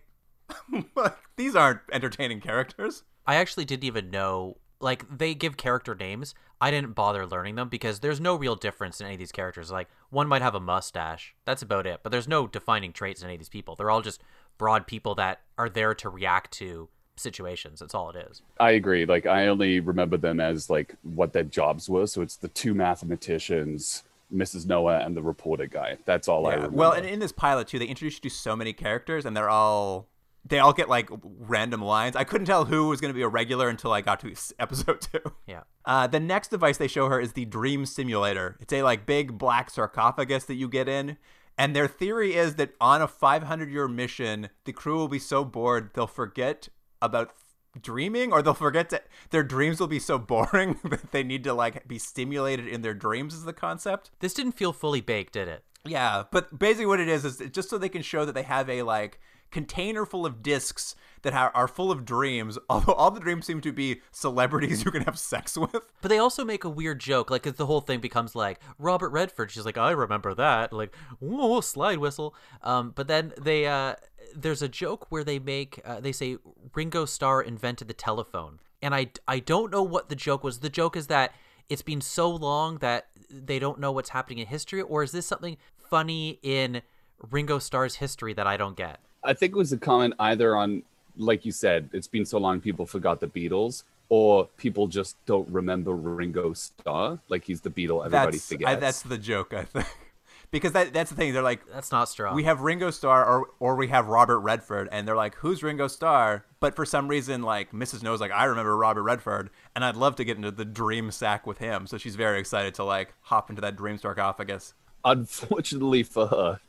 Like, 0.95 1.17
These 1.37 1.57
aren't 1.57 1.81
entertaining 1.91 2.41
characters. 2.41 3.03
I 3.27 3.37
actually 3.37 3.65
didn't 3.65 3.85
even 3.85 4.11
know. 4.11 4.59
Like 4.81 5.05
they 5.17 5.35
give 5.35 5.57
character 5.57 5.95
names. 5.95 6.35
I 6.61 6.71
didn't 6.71 6.95
bother 6.95 7.27
learning 7.27 7.55
them 7.55 7.69
because 7.69 8.01
there's 8.01 8.21
no 8.21 8.37
real 8.37 8.55
difference 8.55 9.01
in 9.01 9.07
any 9.07 9.15
of 9.15 9.19
these 9.19 9.33
characters. 9.33 9.71
Like 9.71 9.89
one 10.11 10.29
might 10.29 10.43
have 10.43 10.55
a 10.55 10.61
mustache. 10.61 11.35
That's 11.47 11.63
about 11.63 11.87
it. 11.87 12.01
But 12.03 12.13
there's 12.13 12.29
no 12.29 12.47
defining 12.47 12.93
traits 12.93 13.23
in 13.23 13.27
any 13.27 13.35
of 13.35 13.41
these 13.41 13.49
people. 13.49 13.77
They're 13.77 13.91
all 13.91 14.03
just 14.03 14.23
broad 14.59 14.87
people 14.87 15.15
that 15.17 15.41
are 15.57 15.69
there 15.69 15.95
to 15.95 16.09
react 16.09 16.53
to 16.59 16.89
situations. 17.17 17.81
That's 17.81 17.95
all 17.95 18.11
it 18.11 18.27
is. 18.31 18.43
I 18.59 18.73
agree. 18.73 19.07
Like 19.07 19.27
I 19.27 19.47
only 19.49 19.81
remember 19.81 20.17
them 20.17 20.41
as 20.41 20.69
like 20.71 20.95
what 21.03 21.33
their 21.33 21.45
jobs 21.45 21.89
were. 21.89 22.07
So 22.07 22.23
it's 22.23 22.37
the 22.37 22.49
two 22.49 22.75
mathematicians, 22.75 24.03
Mrs. 24.33 24.67
Noah, 24.67 24.99
and 25.01 25.17
the 25.17 25.23
reporter 25.23 25.67
guy. 25.67 25.99
That's 26.05 26.29
all 26.29 26.47
I 26.47 26.51
Yeah. 26.51 26.57
remember. 26.57 26.77
Well, 26.77 26.93
and 26.93 27.07
in 27.07 27.19
this 27.21 27.33
pilot 27.33 27.69
too, 27.69 27.79
they 27.79 27.87
introduced 27.87 28.25
you 28.25 28.31
to 28.31 28.37
so 28.37 28.57
many 28.57 28.73
characters, 28.73 29.25
and 29.25 29.37
they're 29.37 29.51
all 29.51 30.09
they 30.47 30.59
all 30.59 30.75
get 30.75 30.91
like 30.91 31.09
random 31.23 31.81
lines. 31.81 32.17
I 32.17 32.25
couldn't 32.25 32.47
tell 32.47 32.67
who 32.67 32.89
was 32.89 33.01
going 33.01 33.09
to 33.09 33.15
be 33.17 33.23
a 33.23 33.29
regular 33.29 33.71
until 33.71 33.93
I 33.95 34.03
got 34.03 34.21
to 34.21 34.35
episode 34.59 35.01
two. 35.01 35.21
Yeah. 35.47 35.63
Uh, 35.87 36.07
the 36.07 36.21
next 36.21 36.49
device 36.51 36.77
they 36.77 36.87
show 36.89 37.09
her 37.09 37.19
is 37.19 37.33
the 37.33 37.47
Dream 37.47 37.87
Simulator. 37.87 38.59
It's 38.61 38.73
a 38.75 38.83
like 38.83 39.07
big 39.07 39.39
black 39.39 39.71
sarcophagus 39.71 40.45
that 40.45 40.55
you 40.57 40.69
get 40.69 40.87
in. 40.87 41.17
And 41.57 41.75
their 41.75 41.87
theory 41.89 42.35
is 42.35 42.57
that 42.57 42.75
on 42.79 43.01
a 43.01 43.09
500 43.09 43.71
year 43.71 43.89
mission, 43.89 44.51
the 44.65 44.73
crew 44.75 44.97
will 44.97 45.09
be 45.09 45.19
so 45.21 45.45
bored 45.47 45.91
they'll 45.95 46.07
forget 46.07 46.69
about 47.05 47.35
dreaming 47.81 48.33
or 48.33 48.41
they'll 48.41 48.55
forget 48.55 48.89
to 48.91 49.03
their 49.31 49.43
dreams 49.43 49.81
will 49.81 49.87
be 49.87 49.99
so 49.99 50.19
boring 50.19 50.79
that 50.85 51.11
they 51.13 51.23
need 51.23 51.45
to 51.45 51.53
like 51.53 51.87
be 51.89 51.99
stimulated 51.99 52.69
in 52.69 52.83
their 52.83 52.95
dreams 52.95 53.35
is 53.35 53.45
the 53.45 53.53
concept. 53.53 54.11
This 54.21 54.35
didn't 54.35 54.53
feel 54.53 54.73
fully 54.73 55.01
baked, 55.01 55.33
did 55.33 55.49
it? 55.49 55.65
Yeah, 55.85 56.25
but 56.31 56.59
basically 56.59 56.87
what 56.87 57.01
it 57.01 57.09
is 57.09 57.25
is 57.25 57.43
just 57.51 57.69
so 57.69 57.77
they 57.77 57.89
can 57.89 58.03
show 58.03 58.25
that 58.25 58.33
they 58.33 58.43
have 58.43 58.71
a 58.71 58.83
like 58.83 59.21
container 59.51 60.05
full 60.05 60.27
of 60.27 60.43
discs 60.43 60.95
that 61.25 61.33
are, 61.33 61.69
full 61.69 61.91
of 61.91 62.05
dreams. 62.05 62.59
Although 62.69 62.93
all 62.93 63.11
the 63.11 63.21
dreams 63.21 63.47
seem 63.47 63.61
to 63.63 63.73
be 63.73 64.03
celebrities 64.13 64.85
you 64.85 64.91
can 64.91 65.03
have 65.03 65.19
sex 65.19 65.57
with. 65.57 65.83
But 66.01 66.09
they 66.09 66.19
also 66.19 66.45
make 66.45 66.65
a 66.65 66.69
weird 66.69 67.01
joke, 67.01 67.31
like 67.31 67.43
the 67.43 67.67
whole 67.67 67.81
thing 67.81 68.01
becomes 68.01 68.35
like 68.35 68.61
Robert 68.79 69.11
Redford. 69.11 69.51
She's 69.51 69.65
like, 69.65 69.79
I 69.79 69.91
remember 69.91 70.35
that, 70.35 70.73
like, 70.73 70.95
whoa, 71.19 71.61
slide 71.61 71.99
whistle. 71.99 72.35
Um, 72.63 72.93
but 72.95 73.09
then 73.09 73.33
they, 73.41 73.67
uh, 73.67 73.95
there's 74.37 74.63
a 74.63 74.69
joke 74.69 75.11
where 75.11 75.25
they 75.25 75.39
make, 75.39 75.81
uh, 75.85 76.01
they 76.01 76.13
say 76.13 76.37
Ringo 76.75 77.05
Starr 77.07 77.43
invented 77.43 77.89
the 77.89 77.95
telephone, 77.95 78.61
and 78.83 78.95
I, 78.95 79.09
I 79.27 79.39
don't 79.39 79.73
know 79.73 79.83
what 79.83 80.11
the 80.11 80.17
joke 80.17 80.45
was. 80.45 80.61
The 80.61 80.69
joke 80.69 80.97
is 80.97 81.07
that 81.07 81.35
it's 81.69 81.83
been 81.83 82.03
so 82.03 82.31
long 82.31 82.79
that 82.79 83.07
they 83.31 83.59
don't 83.59 83.81
know 83.81 83.93
what's 83.93 84.11
happening 84.11 84.39
in 84.39 84.47
history, 84.47 84.83
or 84.83 85.03
is 85.03 85.13
this 85.13 85.27
something 85.27 85.57
funny 85.89 86.39
in 86.43 86.83
Ringo 87.31 87.59
Starr's 87.59 87.97
history 87.97 88.35
that 88.35 88.47
I 88.47 88.57
don't 88.57 88.77
get? 88.77 89.01
I 89.25 89.33
think 89.33 89.55
it 89.55 89.59
was 89.59 89.73
a 89.73 89.79
comment 89.79 90.15
either 90.19 90.57
on, 90.57 90.83
like 91.17 91.45
you 91.45 91.53
said, 91.53 91.89
it's 91.93 92.07
been 92.07 92.25
so 92.25 92.39
long 92.39 92.61
people 92.61 92.87
forgot 92.87 93.21
the 93.21 93.27
Beatles, 93.27 93.85
or 94.09 94.47
people 94.57 94.87
just 94.87 95.17
don't 95.27 95.49
remember 95.49 95.93
Ringo 95.93 96.53
Starr. 96.53 97.19
Like 97.29 97.45
he's 97.45 97.63
the 97.63 97.71
Beatle 97.71 98.05
everybody 98.05 98.37
That's 98.37 98.49
forgets. 98.49 98.71
I, 98.71 98.75
that's 98.77 99.03
the 99.03 99.19
joke, 99.19 99.55
I 99.55 99.65
think. 99.65 99.87
because 100.55 100.73
that 100.73 100.93
that's 100.93 101.11
the 101.11 101.17
thing. 101.17 101.33
They're 101.33 101.43
like 101.43 101.67
That's 101.73 101.91
not 101.91 102.09
strong. 102.09 102.35
we 102.37 102.45
have 102.45 102.61
Ringo 102.61 102.91
Starr 102.91 103.27
or 103.27 103.49
or 103.59 103.75
we 103.75 103.89
have 103.89 104.07
Robert 104.07 104.39
Redford, 104.39 104.89
and 104.93 105.07
they're 105.07 105.17
like, 105.17 105.35
"Who's 105.37 105.65
Ringo 105.65 105.89
Starr?" 105.89 106.45
But 106.61 106.77
for 106.77 106.87
some 106.87 107.09
reason, 107.09 107.43
like 107.43 107.73
Mrs. 107.73 108.05
Noah's, 108.05 108.21
like 108.21 108.31
I 108.31 108.45
remember 108.45 108.77
Robert 108.77 109.03
Redford, 109.03 109.51
and 109.75 109.85
I'd 109.85 109.97
love 109.97 110.15
to 110.17 110.25
get 110.25 110.37
into 110.37 110.53
the 110.53 110.65
dream 110.65 111.11
sack 111.11 111.45
with 111.45 111.59
him. 111.59 111.89
So 111.89 111.99
she's 111.99 112.15
very 112.15 112.39
excited 112.39 112.75
to 112.75 112.85
like 112.85 113.15
hop 113.23 113.51
into 113.51 113.61
that 113.63 113.77
dream 113.77 113.99
sarcophagus. 113.99 114.75
Unfortunately 115.05 116.05
for 116.05 116.29
her, 116.29 116.61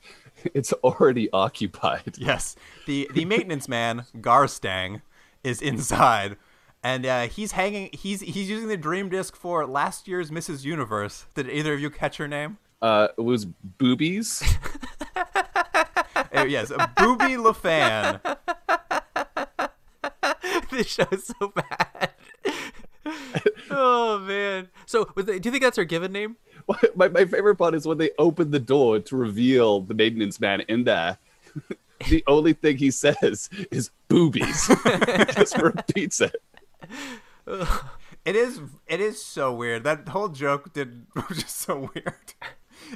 it's 0.54 0.74
already 0.74 1.30
occupied. 1.32 2.16
Yes, 2.18 2.56
the 2.86 3.10
the 3.14 3.26
maintenance 3.26 3.68
man 3.68 4.06
Garstang 4.18 5.02
is 5.44 5.62
inside, 5.62 6.38
and 6.84 7.06
uh, 7.06 7.28
he's 7.28 7.54
hanging. 7.54 7.90
He's 7.94 8.22
he's 8.22 8.50
using 8.50 8.68
the 8.68 8.78
dream 8.78 9.10
disc 9.10 9.36
for 9.36 9.66
last 9.66 10.08
year's 10.08 10.32
Mrs. 10.32 10.64
Universe. 10.64 11.26
Did 11.36 11.50
either 11.50 11.74
of 11.74 11.80
you 11.80 11.90
catch 11.90 12.18
her 12.18 12.28
name? 12.28 12.58
Uh, 12.82 13.08
it 13.18 13.22
was 13.22 13.46
boobies. 13.46 14.44
Uh, 16.36 16.44
yes, 16.44 16.70
Booby 16.98 17.38
LaFan. 17.38 18.20
this 20.72 20.88
show 20.88 21.06
is 21.12 21.28
so 21.28 21.50
bad. 21.50 22.12
Oh 23.70 24.20
man. 24.20 24.70
So, 24.86 25.10
was 25.16 25.26
they- 25.26 25.40
do 25.40 25.48
you 25.48 25.52
think 25.52 25.64
that's 25.64 25.78
her 25.78 25.86
given 25.86 26.12
name? 26.12 26.38
my, 26.96 27.08
my 27.10 27.26
favorite 27.26 27.56
part 27.56 27.76
is 27.76 27.86
when 27.86 27.98
they 27.98 28.12
open 28.18 28.52
the 28.52 28.60
door 28.60 29.00
to 29.00 29.16
reveal 29.16 29.82
the 29.82 29.94
maintenance 29.94 30.40
man 30.40 30.62
in 30.62 30.84
there. 30.84 31.18
the 32.10 32.24
only 32.28 32.54
thing 32.54 32.78
he 32.78 32.92
says 32.92 33.50
is 33.72 33.92
boobies. 34.08 34.68
Just 35.36 35.58
repeats 35.58 36.22
it. 36.22 36.36
It 38.26 38.36
is 38.36 38.60
it 38.88 39.00
is 39.00 39.24
so 39.24 39.54
weird. 39.54 39.84
That 39.84 40.08
whole 40.08 40.30
joke 40.30 40.74
did 40.74 41.06
was 41.16 41.38
just 41.38 41.60
so 41.60 41.92
weird. 41.94 42.34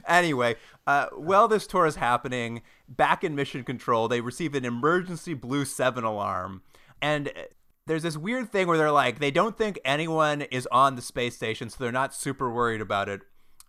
anyway, 0.08 0.56
uh, 0.88 1.08
while 1.14 1.48
this 1.48 1.68
tour 1.68 1.86
is 1.86 1.98
happening, 1.98 2.64
back 2.88 3.24
in 3.24 3.36
Mission 3.36 3.64
Control, 3.64 4.08
they 4.08 4.22
receive 4.22 4.56
an 4.56 4.66
emergency 4.66 5.36
Blue 5.36 5.66
Seven 5.66 6.04
alarm, 6.04 6.64
and 7.00 7.32
there's 7.90 8.04
this 8.04 8.16
weird 8.16 8.52
thing 8.52 8.68
where 8.68 8.78
they're 8.78 8.92
like 8.92 9.18
they 9.18 9.32
don't 9.32 9.58
think 9.58 9.80
anyone 9.84 10.44
is 10.44 10.68
on 10.72 10.96
the 10.96 11.02
space 11.02 11.36
station, 11.36 11.72
so 11.72 11.78
they're 11.80 11.92
not 11.92 12.14
super 12.14 12.48
worried 12.48 12.82
about 12.82 13.10
it. 13.10 13.22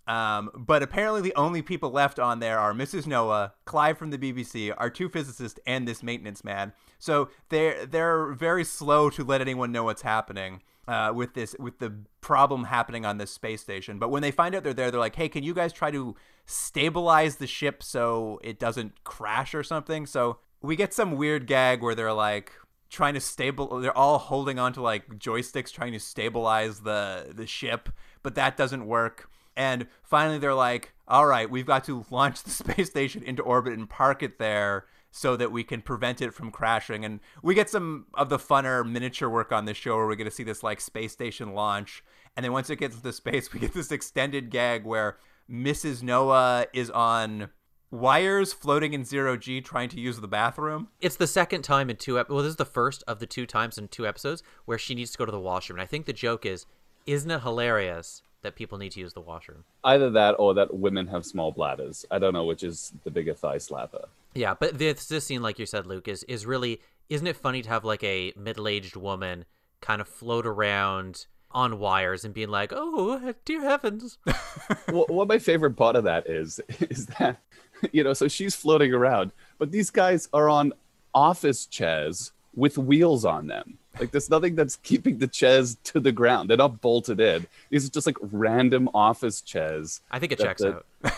Um, 0.06 0.50
but 0.54 0.82
apparently, 0.82 1.22
the 1.22 1.34
only 1.36 1.62
people 1.62 1.90
left 1.90 2.18
on 2.18 2.38
there 2.38 2.58
are 2.58 2.74
Mrs. 2.74 3.06
Noah, 3.06 3.54
Clive 3.64 3.96
from 3.96 4.10
the 4.10 4.18
BBC, 4.18 4.74
our 4.76 4.90
two 4.90 5.08
physicists, 5.08 5.58
and 5.66 5.88
this 5.88 6.02
maintenance 6.02 6.44
man. 6.44 6.74
So 6.98 7.30
they're 7.48 7.86
they're 7.86 8.32
very 8.34 8.62
slow 8.62 9.08
to 9.08 9.24
let 9.24 9.40
anyone 9.40 9.72
know 9.72 9.84
what's 9.84 10.02
happening 10.02 10.60
uh, 10.86 11.12
with 11.14 11.32
this 11.32 11.56
with 11.58 11.78
the 11.78 11.94
problem 12.20 12.64
happening 12.64 13.06
on 13.06 13.16
this 13.16 13.30
space 13.30 13.62
station. 13.62 13.98
But 13.98 14.10
when 14.10 14.20
they 14.20 14.30
find 14.30 14.54
out 14.54 14.64
they're 14.64 14.74
there, 14.74 14.90
they're 14.90 15.00
like, 15.00 15.16
"Hey, 15.16 15.30
can 15.30 15.44
you 15.44 15.54
guys 15.54 15.72
try 15.72 15.90
to 15.92 16.14
stabilize 16.44 17.36
the 17.36 17.46
ship 17.46 17.82
so 17.82 18.38
it 18.44 18.58
doesn't 18.58 19.02
crash 19.02 19.54
or 19.54 19.62
something?" 19.62 20.04
So 20.04 20.40
we 20.60 20.76
get 20.76 20.92
some 20.92 21.16
weird 21.16 21.46
gag 21.46 21.80
where 21.80 21.94
they're 21.94 22.12
like 22.12 22.52
trying 22.90 23.14
to 23.14 23.20
stable 23.20 23.80
they're 23.80 23.96
all 23.96 24.18
holding 24.18 24.58
on 24.58 24.72
to 24.72 24.82
like 24.82 25.08
joysticks 25.18 25.72
trying 25.72 25.92
to 25.92 26.00
stabilize 26.00 26.80
the 26.80 27.32
the 27.34 27.46
ship 27.46 27.88
but 28.22 28.34
that 28.34 28.56
doesn't 28.56 28.86
work. 28.86 29.30
And 29.56 29.86
finally 30.02 30.38
they're 30.38 30.54
like 30.54 30.92
all 31.08 31.26
right 31.26 31.48
we've 31.48 31.66
got 31.66 31.84
to 31.84 32.04
launch 32.10 32.42
the 32.42 32.50
space 32.50 32.90
station 32.90 33.22
into 33.22 33.42
orbit 33.42 33.74
and 33.74 33.88
park 33.88 34.22
it 34.22 34.38
there 34.38 34.86
so 35.12 35.36
that 35.36 35.50
we 35.50 35.64
can 35.64 35.82
prevent 35.82 36.22
it 36.22 36.32
from 36.32 36.52
crashing. 36.52 37.04
And 37.04 37.18
we 37.42 37.54
get 37.54 37.68
some 37.68 38.06
of 38.14 38.28
the 38.28 38.38
funner 38.38 38.88
miniature 38.88 39.28
work 39.28 39.50
on 39.50 39.64
this 39.64 39.76
show 39.76 39.96
where 39.96 40.06
we 40.06 40.14
get 40.14 40.24
to 40.24 40.30
see 40.30 40.44
this 40.44 40.62
like 40.62 40.80
space 40.80 41.12
station 41.12 41.52
launch. 41.52 42.04
And 42.36 42.44
then 42.44 42.52
once 42.52 42.70
it 42.70 42.76
gets 42.76 43.00
to 43.00 43.12
space 43.12 43.52
we 43.52 43.60
get 43.60 43.72
this 43.72 43.92
extended 43.92 44.50
gag 44.50 44.84
where 44.84 45.18
mrs 45.50 46.02
noah 46.02 46.66
is 46.72 46.90
on 46.90 47.50
wires 47.90 48.52
floating 48.52 48.92
in 48.92 49.04
zero 49.04 49.36
g 49.36 49.60
trying 49.60 49.88
to 49.88 50.00
use 50.00 50.20
the 50.20 50.28
bathroom 50.28 50.88
It's 51.00 51.16
the 51.16 51.26
second 51.26 51.62
time 51.62 51.90
in 51.90 51.96
two 51.96 52.18
ep- 52.18 52.30
well, 52.30 52.38
this 52.38 52.50
is 52.50 52.56
the 52.56 52.64
first 52.64 53.02
of 53.06 53.18
the 53.18 53.26
two 53.26 53.46
times 53.46 53.78
in 53.78 53.88
two 53.88 54.06
episodes 54.06 54.42
where 54.64 54.78
she 54.78 54.94
needs 54.94 55.12
to 55.12 55.18
go 55.18 55.26
to 55.26 55.32
the 55.32 55.40
washroom. 55.40 55.78
And 55.78 55.82
I 55.82 55.86
think 55.86 56.06
the 56.06 56.12
joke 56.12 56.46
is, 56.46 56.66
isn't 57.06 57.30
it 57.30 57.42
hilarious 57.42 58.22
that 58.42 58.54
people 58.54 58.78
need 58.78 58.92
to 58.92 59.00
use 59.00 59.12
the 59.12 59.20
washroom? 59.20 59.64
Either 59.84 60.10
that 60.10 60.36
or 60.38 60.54
that 60.54 60.74
women 60.74 61.08
have 61.08 61.26
small 61.26 61.52
bladders. 61.52 62.04
I 62.10 62.18
don't 62.18 62.32
know 62.32 62.44
which 62.44 62.62
is 62.62 62.92
the 63.04 63.10
bigger 63.10 63.34
thigh 63.34 63.56
slapper. 63.56 64.06
Yeah, 64.34 64.54
but 64.58 64.78
this 64.78 65.06
this 65.06 65.26
scene, 65.26 65.42
like 65.42 65.58
you 65.58 65.66
said, 65.66 65.86
Luke, 65.86 66.08
is 66.08 66.22
is 66.24 66.46
really 66.46 66.80
isn't 67.08 67.26
it 67.26 67.36
funny 67.36 67.62
to 67.62 67.68
have 67.68 67.84
like 67.84 68.04
a 68.04 68.32
middle 68.36 68.68
aged 68.68 68.96
woman 68.96 69.44
kind 69.80 70.00
of 70.00 70.08
float 70.08 70.46
around 70.46 71.26
on 71.52 71.80
wires 71.80 72.24
and 72.24 72.32
being 72.32 72.48
like, 72.48 72.72
"Oh, 72.74 73.34
dear 73.44 73.62
heavens!" 73.62 74.18
well, 74.88 75.06
what 75.08 75.26
my 75.28 75.38
favorite 75.38 75.76
part 75.76 75.96
of 75.96 76.04
that 76.04 76.28
is 76.28 76.60
is 76.80 77.06
that 77.18 77.40
you 77.92 78.04
know 78.04 78.12
so 78.12 78.28
she's 78.28 78.54
floating 78.54 78.92
around. 78.92 79.32
But 79.58 79.70
these 79.70 79.90
guys 79.90 80.28
are 80.32 80.48
on 80.48 80.72
office 81.14 81.66
chairs 81.66 82.32
with 82.54 82.78
wheels 82.78 83.24
on 83.24 83.46
them. 83.46 83.78
Like 83.98 84.12
there's 84.12 84.30
nothing 84.30 84.54
that's 84.54 84.76
keeping 84.76 85.18
the 85.18 85.26
chairs 85.26 85.76
to 85.84 86.00
the 86.00 86.12
ground. 86.12 86.48
They're 86.50 86.56
not 86.56 86.80
bolted 86.80 87.20
in. 87.20 87.46
These 87.70 87.86
are 87.86 87.90
just 87.90 88.06
like 88.06 88.16
random 88.20 88.88
office 88.94 89.40
chairs 89.40 90.00
I 90.10 90.18
think 90.18 90.32
it 90.32 90.38
checks 90.38 90.62
the- 90.62 90.82
out. 91.04 91.12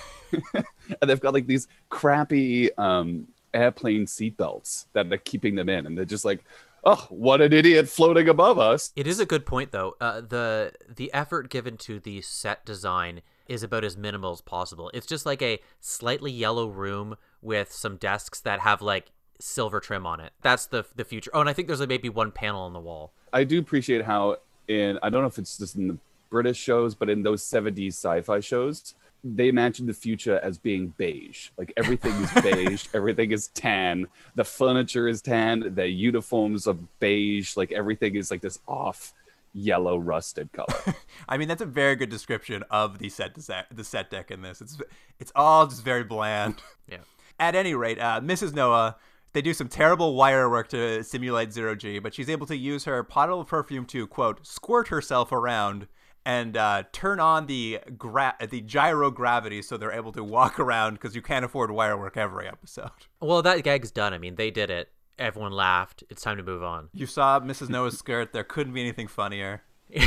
and 1.01 1.11
they've 1.11 1.21
got 1.21 1.35
like 1.35 1.47
these 1.47 1.69
crappy 1.91 2.73
um 2.79 3.29
airplane 3.55 4.07
seatbelts 4.07 4.87
that 4.95 5.13
are 5.13 5.19
keeping 5.19 5.55
them 5.55 5.69
in. 5.69 5.87
And 5.87 5.97
they're 5.97 6.05
just 6.05 6.25
like 6.25 6.45
oh 6.85 7.07
what 7.11 7.41
an 7.41 7.53
idiot 7.53 7.89
floating 7.89 8.29
above 8.29 8.59
us. 8.59 8.93
It 8.97 9.07
is 9.07 9.21
a 9.21 9.27
good 9.27 9.47
point, 9.47 9.73
though. 9.73 9.97
Uh, 10.01 10.21
the 10.21 10.73
the 10.89 11.13
effort 11.13 11.51
given 11.51 11.77
to 11.79 12.01
the 12.01 12.23
set 12.23 12.65
design 12.65 13.23
is 13.49 13.63
about 13.63 13.85
as 13.85 13.97
minimal 13.97 14.33
as 14.33 14.41
possible. 14.41 14.91
It's 14.95 15.07
just 15.07 15.27
like 15.27 15.43
a 15.43 15.61
slightly 15.81 16.31
yellow 16.31 16.69
room 16.69 17.17
with 17.41 17.73
some 17.73 17.97
desks 17.97 18.41
that 18.41 18.61
have 18.61 18.83
like 18.83 19.11
silver 19.41 19.81
trim 19.81 20.07
on 20.07 20.21
it. 20.21 20.33
That's 20.43 20.67
the 20.67 20.85
the 20.95 21.05
future. 21.05 21.31
Oh, 21.35 21.41
and 21.41 21.49
I 21.49 21.53
think 21.53 21.69
there's 21.69 21.81
like 21.81 21.89
maybe 21.89 22.09
one 22.09 22.31
panel 22.31 22.63
on 22.63 22.73
the 22.73 22.81
wall. 22.81 23.13
I 23.33 23.45
do 23.45 23.59
appreciate 23.59 24.05
how 24.05 24.37
in 24.69 24.99
I 25.03 25.11
don't 25.11 25.23
know 25.23 25.29
if 25.29 25.39
it's 25.39 25.59
just 25.59 25.77
in 25.77 25.89
the 25.89 25.99
British 26.31 26.59
shows, 26.59 26.95
but 26.95 27.11
in 27.11 27.23
those 27.23 27.43
70s 27.43 27.89
sci-fi 27.89 28.41
shows, 28.41 28.95
they 29.23 29.49
imagine 29.49 29.87
the 29.87 29.93
future 29.93 30.41
as 30.43 30.59
being 30.59 30.95
beige. 30.97 31.51
Like 31.59 31.73
everything 31.77 32.13
is 32.13 32.33
beige, 32.43 32.87
everything 32.95 33.33
is 33.33 33.49
tan, 33.49 34.07
the 34.35 34.45
furniture 34.45 35.09
is 35.09 35.21
tan, 35.21 35.75
the 35.75 35.87
uniforms 35.87 36.67
are 36.67 36.77
beige, 37.01 37.57
like 37.57 37.71
everything 37.73 38.17
is 38.17 38.31
like 38.31 38.41
this 38.41 38.59
off 38.67 39.13
yellow 39.53 39.97
rusted 39.99 40.53
color. 40.53 40.95
I 41.29 41.37
mean, 41.37 41.49
that's 41.49 41.63
a 41.63 41.67
very 41.67 41.97
good 41.97 42.11
description 42.11 42.65
of 42.71 42.99
the 42.99 43.09
set 43.09 43.35
desa- 43.35 43.67
the 43.75 43.85
set 43.85 44.11
deck 44.11 44.31
in 44.31 44.43
this. 44.43 44.61
It's 44.61 44.79
it's 45.21 45.33
all 45.35 45.67
just 45.67 45.85
very 45.85 46.05
bland. 46.05 46.57
Yeah. 46.89 46.99
At 47.39 47.55
any 47.55 47.75
rate, 47.75 47.99
uh, 47.99 48.21
Mrs. 48.21 48.53
Noah 48.55 48.97
They 49.33 49.41
do 49.41 49.55
some 49.55 49.69
terrible 49.69 50.15
wire 50.15 50.51
work 50.51 50.69
to 50.69 51.03
simulate 51.03 51.53
zero 51.53 51.75
G, 51.75 51.99
but 51.99 52.13
she's 52.13 52.29
able 52.29 52.47
to 52.47 52.57
use 52.57 52.85
her 52.85 53.03
bottle 53.03 53.41
of 53.41 53.47
perfume 53.49 53.87
to 53.87 54.07
quote 54.07 54.47
squirt 54.47 54.89
herself 54.89 55.33
around 55.33 55.87
and 56.25 56.57
uh, 56.57 56.85
turn 56.93 57.19
on 57.19 57.47
the 57.47 57.81
gra- 57.97 58.37
the 58.49 58.61
gyro 58.61 59.11
gravity 59.11 59.63
so 59.63 59.77
they're 59.77 59.91
able 59.93 60.13
to 60.13 60.23
walk 60.23 60.61
around 60.61 60.95
because 60.95 61.17
you 61.17 61.23
can't 61.23 61.45
afford 61.45 61.71
wire 61.71 61.97
work 61.97 62.17
every 62.17 62.47
episode. 62.47 62.91
Well, 63.21 63.43
that 63.43 63.63
gag's 63.65 63.91
done. 63.91 64.13
I 64.13 64.19
mean, 64.19 64.35
they 64.37 64.51
did 64.51 64.71
it. 64.71 64.93
Everyone 65.19 65.53
laughed. 65.53 66.05
It's 66.11 66.23
time 66.23 66.37
to 66.37 66.43
move 66.43 66.63
on. 66.63 66.89
You 66.93 67.07
saw 67.07 67.41
Mrs. 67.41 67.69
Noah's 67.69 67.99
skirt. 68.01 68.33
There 68.33 68.45
couldn't 68.45 68.73
be 68.73 68.81
anything 68.81 69.09
funnier. 69.09 69.63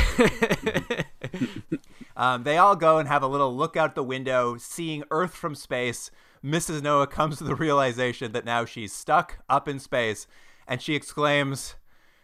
um, 2.16 2.42
they 2.42 2.58
all 2.58 2.74
go 2.74 2.98
and 2.98 3.08
have 3.08 3.22
a 3.22 3.28
little 3.28 3.54
look 3.54 3.76
out 3.76 3.94
the 3.94 4.02
window, 4.02 4.56
seeing 4.58 5.04
Earth 5.10 5.34
from 5.34 5.54
space. 5.54 6.10
Mrs. 6.44 6.82
Noah 6.82 7.06
comes 7.06 7.38
to 7.38 7.44
the 7.44 7.54
realization 7.54 8.32
that 8.32 8.44
now 8.44 8.64
she's 8.64 8.92
stuck 8.92 9.38
up 9.48 9.68
in 9.68 9.78
space, 9.78 10.26
and 10.66 10.82
she 10.82 10.94
exclaims 10.94 11.76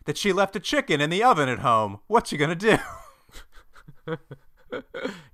that 0.04 0.16
she 0.16 0.32
left 0.32 0.56
a 0.56 0.60
chicken 0.60 1.00
in 1.00 1.10
the 1.10 1.22
oven 1.22 1.48
at 1.48 1.60
home. 1.60 2.00
What's 2.08 2.30
she 2.30 2.36
gonna 2.36 2.54
do? 2.54 2.78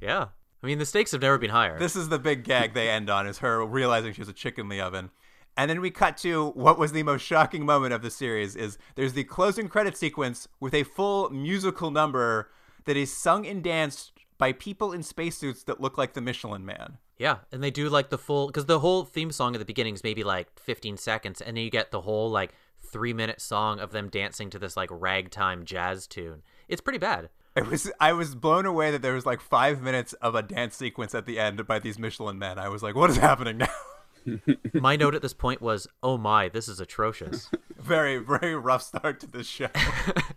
yeah. 0.00 0.26
I 0.62 0.66
mean, 0.66 0.78
the 0.78 0.86
stakes 0.86 1.12
have 1.12 1.22
never 1.22 1.38
been 1.38 1.50
higher. 1.50 1.78
This 1.78 1.96
is 1.96 2.08
the 2.08 2.18
big 2.18 2.44
gag 2.44 2.74
they 2.74 2.90
end 2.90 3.08
on 3.08 3.26
is 3.26 3.38
her 3.38 3.64
realizing 3.64 4.12
she 4.12 4.20
has 4.20 4.28
a 4.28 4.32
chicken 4.32 4.66
in 4.66 4.68
the 4.68 4.80
oven. 4.80 5.10
And 5.58 5.68
then 5.68 5.80
we 5.80 5.90
cut 5.90 6.16
to 6.18 6.50
what 6.50 6.78
was 6.78 6.92
the 6.92 7.02
most 7.02 7.22
shocking 7.22 7.66
moment 7.66 7.92
of 7.92 8.00
the 8.00 8.12
series 8.12 8.54
is 8.54 8.78
there's 8.94 9.14
the 9.14 9.24
closing 9.24 9.66
credit 9.66 9.96
sequence 9.96 10.46
with 10.60 10.72
a 10.72 10.84
full 10.84 11.30
musical 11.30 11.90
number 11.90 12.48
that 12.84 12.96
is 12.96 13.14
sung 13.14 13.44
and 13.44 13.60
danced 13.60 14.12
by 14.38 14.52
people 14.52 14.92
in 14.92 15.02
spacesuits 15.02 15.64
that 15.64 15.80
look 15.80 15.98
like 15.98 16.12
the 16.12 16.20
Michelin 16.20 16.64
Man. 16.64 16.98
Yeah, 17.18 17.38
and 17.50 17.60
they 17.60 17.72
do 17.72 17.88
like 17.88 18.10
the 18.10 18.18
full 18.18 18.46
because 18.46 18.66
the 18.66 18.78
whole 18.78 19.04
theme 19.04 19.32
song 19.32 19.56
at 19.56 19.58
the 19.58 19.64
beginning 19.64 19.94
is 19.94 20.04
maybe 20.04 20.22
like 20.22 20.60
15 20.60 20.96
seconds, 20.96 21.40
and 21.40 21.56
then 21.56 21.64
you 21.64 21.70
get 21.70 21.90
the 21.90 22.02
whole 22.02 22.30
like 22.30 22.54
three 22.80 23.12
minute 23.12 23.40
song 23.40 23.80
of 23.80 23.90
them 23.90 24.08
dancing 24.08 24.50
to 24.50 24.60
this 24.60 24.76
like 24.76 24.90
ragtime 24.92 25.64
jazz 25.64 26.06
tune. 26.06 26.42
It's 26.68 26.80
pretty 26.80 27.00
bad. 27.00 27.30
It 27.56 27.66
was 27.66 27.90
I 27.98 28.12
was 28.12 28.36
blown 28.36 28.64
away 28.64 28.92
that 28.92 29.02
there 29.02 29.14
was 29.14 29.26
like 29.26 29.40
five 29.40 29.82
minutes 29.82 30.12
of 30.12 30.36
a 30.36 30.42
dance 30.42 30.76
sequence 30.76 31.16
at 31.16 31.26
the 31.26 31.40
end 31.40 31.66
by 31.66 31.80
these 31.80 31.98
Michelin 31.98 32.38
men. 32.38 32.60
I 32.60 32.68
was 32.68 32.84
like, 32.84 32.94
what 32.94 33.10
is 33.10 33.16
happening 33.16 33.58
now? 33.58 33.66
my 34.74 34.96
note 34.96 35.14
at 35.14 35.22
this 35.22 35.32
point 35.32 35.60
was, 35.60 35.86
"Oh 36.02 36.18
my, 36.18 36.48
this 36.48 36.68
is 36.68 36.80
atrocious." 36.80 37.50
very, 37.78 38.18
very 38.18 38.54
rough 38.54 38.82
start 38.82 39.20
to 39.20 39.26
this 39.26 39.46
show. 39.46 39.68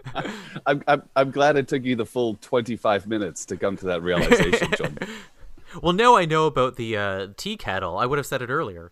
I'm, 0.65 0.83
I'm, 0.87 1.03
I'm 1.15 1.31
glad 1.31 1.57
it 1.57 1.67
took 1.67 1.83
you 1.83 1.95
the 1.95 2.05
full 2.05 2.35
25 2.41 3.07
minutes 3.07 3.45
to 3.45 3.57
come 3.57 3.77
to 3.77 3.85
that 3.87 4.01
realization, 4.01 4.69
John. 4.77 4.97
well, 5.81 5.93
now 5.93 6.15
I 6.15 6.25
know 6.25 6.45
about 6.45 6.75
the 6.75 6.97
uh, 6.97 7.27
tea 7.37 7.57
kettle. 7.57 7.97
I 7.97 8.05
would 8.05 8.17
have 8.17 8.25
said 8.25 8.41
it 8.41 8.49
earlier. 8.49 8.91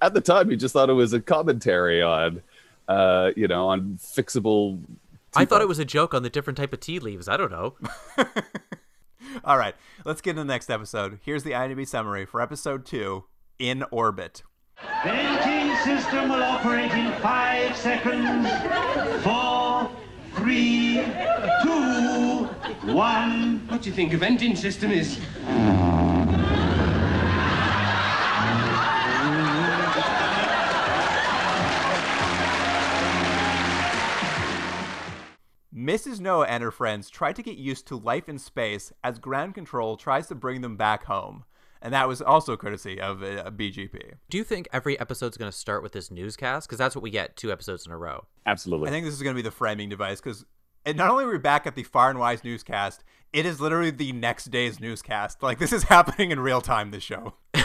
At 0.00 0.14
the 0.14 0.20
time, 0.20 0.50
you 0.50 0.56
just 0.56 0.72
thought 0.72 0.90
it 0.90 0.94
was 0.94 1.12
a 1.12 1.20
commentary 1.20 2.02
on, 2.02 2.42
uh, 2.86 3.32
you 3.36 3.48
know, 3.48 3.68
on 3.68 3.98
fixable. 4.00 4.80
I 5.34 5.44
thought 5.44 5.62
it 5.62 5.68
was 5.68 5.78
a 5.78 5.84
joke 5.84 6.14
on 6.14 6.22
the 6.22 6.30
different 6.30 6.56
type 6.56 6.72
of 6.72 6.80
tea 6.80 6.98
leaves. 6.98 7.28
I 7.28 7.36
don't 7.36 7.50
know. 7.50 7.74
All 9.44 9.58
right, 9.58 9.74
let's 10.04 10.20
get 10.20 10.30
into 10.30 10.42
the 10.42 10.46
next 10.46 10.70
episode. 10.70 11.18
Here's 11.22 11.42
the 11.42 11.52
IMDb 11.52 11.86
summary 11.86 12.24
for 12.26 12.40
episode 12.40 12.84
two 12.86 13.24
In 13.58 13.84
Orbit. 13.90 14.42
The 15.04 15.10
venting 15.10 15.76
system 15.84 16.28
will 16.28 16.42
operate 16.42 16.92
in 16.92 17.12
five 17.20 17.76
seconds. 17.76 18.48
Four, 19.22 19.90
three, 20.36 21.04
two, 21.62 22.44
one. 22.92 23.66
What 23.68 23.82
do 23.82 23.90
you 23.90 23.94
think 23.94 24.12
a 24.12 24.16
venting 24.18 24.54
system 24.56 24.92
is? 24.92 25.18
Mrs. 35.78 36.18
Noah 36.18 36.46
and 36.46 36.60
her 36.64 36.72
friends 36.72 37.08
try 37.08 37.32
to 37.32 37.42
get 37.42 37.56
used 37.56 37.86
to 37.86 37.96
life 37.96 38.28
in 38.28 38.36
space 38.38 38.92
as 39.04 39.20
ground 39.20 39.54
control 39.54 39.96
tries 39.96 40.26
to 40.26 40.34
bring 40.34 40.60
them 40.60 40.76
back 40.76 41.04
home. 41.04 41.44
And 41.80 41.94
that 41.94 42.08
was 42.08 42.20
also 42.20 42.56
courtesy 42.56 43.00
of 43.00 43.22
uh, 43.22 43.48
BGP. 43.52 44.14
Do 44.28 44.38
you 44.38 44.42
think 44.42 44.66
every 44.72 44.98
episode's 44.98 45.36
going 45.36 45.50
to 45.50 45.56
start 45.56 45.84
with 45.84 45.92
this 45.92 46.10
newscast? 46.10 46.66
Because 46.66 46.78
that's 46.78 46.96
what 46.96 47.02
we 47.02 47.10
get 47.10 47.36
two 47.36 47.52
episodes 47.52 47.86
in 47.86 47.92
a 47.92 47.96
row. 47.96 48.26
Absolutely. 48.44 48.88
I 48.88 48.90
think 48.90 49.06
this 49.06 49.14
is 49.14 49.22
going 49.22 49.36
to 49.36 49.40
be 49.40 49.48
the 49.48 49.52
framing 49.52 49.88
device 49.88 50.20
because 50.20 50.44
not 50.84 51.10
only 51.10 51.24
are 51.24 51.30
we 51.30 51.38
back 51.38 51.64
at 51.64 51.76
the 51.76 51.84
Far 51.84 52.10
and 52.10 52.18
Wide 52.18 52.42
newscast, 52.42 53.04
it 53.32 53.46
is 53.46 53.60
literally 53.60 53.92
the 53.92 54.10
next 54.10 54.46
day's 54.46 54.80
newscast. 54.80 55.44
Like, 55.44 55.60
this 55.60 55.72
is 55.72 55.82
happening 55.84 56.32
in 56.32 56.40
real 56.40 56.60
time, 56.60 56.90
this 56.90 57.04
show. 57.04 57.34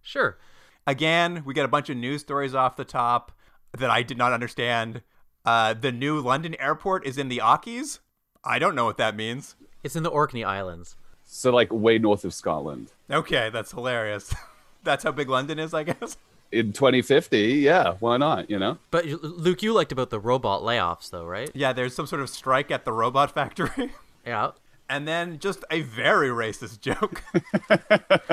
sure. 0.00 0.38
Again, 0.86 1.42
we 1.44 1.52
get 1.52 1.66
a 1.66 1.68
bunch 1.68 1.90
of 1.90 1.98
news 1.98 2.22
stories 2.22 2.54
off 2.54 2.76
the 2.76 2.86
top 2.86 3.32
that 3.76 3.90
I 3.90 4.02
did 4.02 4.16
not 4.16 4.32
understand. 4.32 5.02
Uh, 5.50 5.74
the 5.74 5.90
new 5.90 6.20
London 6.20 6.54
airport 6.60 7.04
is 7.04 7.18
in 7.18 7.28
the 7.28 7.40
Orkneys. 7.40 7.98
I 8.44 8.60
don't 8.60 8.76
know 8.76 8.84
what 8.84 8.98
that 8.98 9.16
means. 9.16 9.56
It's 9.82 9.96
in 9.96 10.04
the 10.04 10.08
Orkney 10.08 10.44
Islands. 10.44 10.94
So, 11.24 11.50
like, 11.50 11.72
way 11.72 11.98
north 11.98 12.24
of 12.24 12.32
Scotland. 12.32 12.92
Okay, 13.10 13.50
that's 13.52 13.72
hilarious. 13.72 14.32
that's 14.84 15.02
how 15.02 15.10
big 15.10 15.28
London 15.28 15.58
is, 15.58 15.74
I 15.74 15.82
guess. 15.82 16.16
In 16.52 16.72
2050, 16.72 17.38
yeah, 17.54 17.94
why 17.98 18.16
not, 18.16 18.48
you 18.48 18.60
know? 18.60 18.78
But 18.92 19.06
Luke, 19.06 19.60
you 19.60 19.72
liked 19.72 19.90
about 19.90 20.10
the 20.10 20.20
robot 20.20 20.62
layoffs, 20.62 21.10
though, 21.10 21.24
right? 21.24 21.50
Yeah, 21.52 21.72
there's 21.72 21.96
some 21.96 22.06
sort 22.06 22.22
of 22.22 22.30
strike 22.30 22.70
at 22.70 22.84
the 22.84 22.92
robot 22.92 23.34
factory. 23.34 23.90
yeah. 24.24 24.52
And 24.88 25.08
then 25.08 25.40
just 25.40 25.64
a 25.68 25.80
very 25.80 26.28
racist 26.28 26.80
joke. 26.80 27.24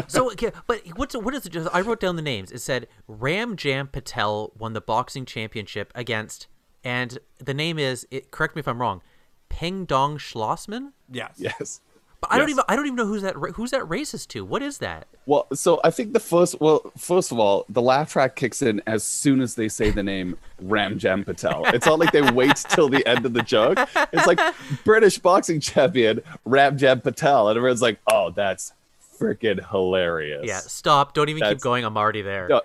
so, 0.08 0.32
okay, 0.34 0.52
but 0.68 0.82
what's 0.96 1.16
what 1.16 1.34
is 1.34 1.48
it? 1.48 1.50
Just 1.50 1.68
I 1.74 1.82
wrote 1.82 2.00
down 2.00 2.16
the 2.16 2.22
names. 2.22 2.52
It 2.52 2.62
said 2.62 2.88
Ram 3.08 3.56
Jam 3.56 3.88
Patel 3.88 4.54
won 4.56 4.74
the 4.74 4.82
boxing 4.82 5.26
championship 5.26 5.92
against, 5.96 6.48
and 6.84 7.18
the 7.40 7.54
name 7.54 7.78
is. 7.80 8.08
It, 8.12 8.32
correct 8.32 8.56
me 8.56 8.60
if 8.62 8.68
I'm 8.68 8.80
wrong. 8.80 9.02
Peng 9.50 9.86
Dong 9.86 10.18
Schlossman. 10.18 10.92
Yes. 11.12 11.34
Yes. 11.38 11.82
But 12.20 12.32
I 12.32 12.36
Yes. 12.36 12.42
don't 12.42 12.50
even 12.50 12.64
I 12.68 12.76
don't 12.76 12.86
even 12.88 12.96
know 12.96 13.06
who's 13.06 13.22
that 13.22 13.36
who's 13.56 13.70
that 13.72 13.84
racist 13.84 14.30
to. 14.30 14.44
What 14.44 14.62
is 14.64 14.80
that? 14.80 15.08
Well, 15.28 15.46
so 15.54 15.80
I 15.84 15.92
think 15.92 16.14
the 16.14 16.20
first, 16.20 16.60
well, 16.60 16.92
first 16.98 17.32
of 17.32 17.38
all, 17.40 17.66
the 17.70 17.82
laugh 17.82 18.12
track 18.12 18.36
kicks 18.36 18.62
in 18.62 18.82
as 18.88 19.04
soon 19.04 19.40
as 19.42 19.54
they 19.56 19.68
say 19.70 19.92
the 19.92 20.02
name 20.02 20.38
Ram 20.60 20.98
Jam 20.98 21.24
Patel. 21.24 21.66
It's 21.68 21.86
not 21.86 22.00
like 22.00 22.12
they 22.14 22.22
wait 22.32 22.56
till 22.70 22.90
the 22.90 23.06
end 23.08 23.26
of 23.26 23.34
the 23.34 23.44
joke. 23.44 23.78
It's 24.14 24.26
like 24.26 24.40
British 24.84 25.20
boxing 25.20 25.60
champion 25.60 26.22
Ram 26.46 26.78
Jam 26.78 27.02
Patel, 27.02 27.50
and 27.50 27.58
everyone's 27.58 27.82
like, 27.84 28.00
"Oh, 28.12 28.32
that's 28.32 28.74
freaking 29.20 29.70
hilarious." 29.70 30.46
Yeah, 30.48 30.60
stop. 30.60 31.14
Don't 31.14 31.30
even 31.30 31.44
keep 31.48 31.60
going. 31.60 31.86
I'm 31.86 31.98
already 31.98 32.22
there. 32.24 32.48
No, 32.48 32.62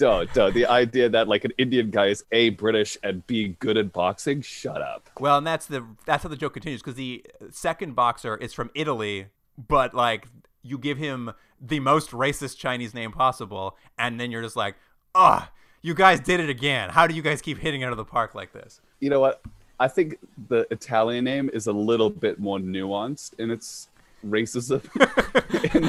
no, 0.00 0.26
no. 0.34 0.50
The 0.50 0.66
idea 0.66 1.08
that 1.08 1.28
like 1.28 1.44
an 1.44 1.52
Indian 1.58 1.90
guy 1.90 2.06
is 2.06 2.24
a 2.32 2.50
British 2.50 2.98
and 3.02 3.26
b 3.26 3.56
good 3.60 3.76
at 3.76 3.92
boxing. 3.92 4.42
Shut 4.42 4.82
up. 4.82 5.08
Well, 5.20 5.38
and 5.38 5.46
that's 5.46 5.66
the 5.66 5.84
that's 6.04 6.22
how 6.22 6.28
the 6.28 6.36
joke 6.36 6.54
continues 6.54 6.82
because 6.82 6.96
the 6.96 7.24
second 7.50 7.94
boxer 7.94 8.36
is 8.36 8.52
from 8.52 8.70
Italy, 8.74 9.26
but 9.56 9.94
like 9.94 10.26
you 10.62 10.78
give 10.78 10.98
him 10.98 11.32
the 11.60 11.80
most 11.80 12.10
racist 12.10 12.58
Chinese 12.58 12.94
name 12.94 13.12
possible, 13.12 13.76
and 13.98 14.18
then 14.20 14.30
you're 14.30 14.42
just 14.42 14.56
like, 14.56 14.74
ah, 15.14 15.50
you 15.82 15.94
guys 15.94 16.20
did 16.20 16.40
it 16.40 16.50
again. 16.50 16.90
How 16.90 17.06
do 17.06 17.14
you 17.14 17.22
guys 17.22 17.40
keep 17.40 17.58
hitting 17.58 17.84
out 17.84 17.92
of 17.92 17.96
the 17.96 18.04
park 18.04 18.34
like 18.34 18.52
this? 18.52 18.80
You 19.00 19.10
know 19.10 19.20
what? 19.20 19.40
I 19.78 19.88
think 19.88 20.18
the 20.48 20.66
Italian 20.70 21.24
name 21.24 21.50
is 21.52 21.66
a 21.66 21.72
little 21.72 22.10
bit 22.10 22.40
more 22.40 22.58
nuanced 22.58 23.38
in 23.38 23.50
its 23.50 23.88
racism. 24.24 24.82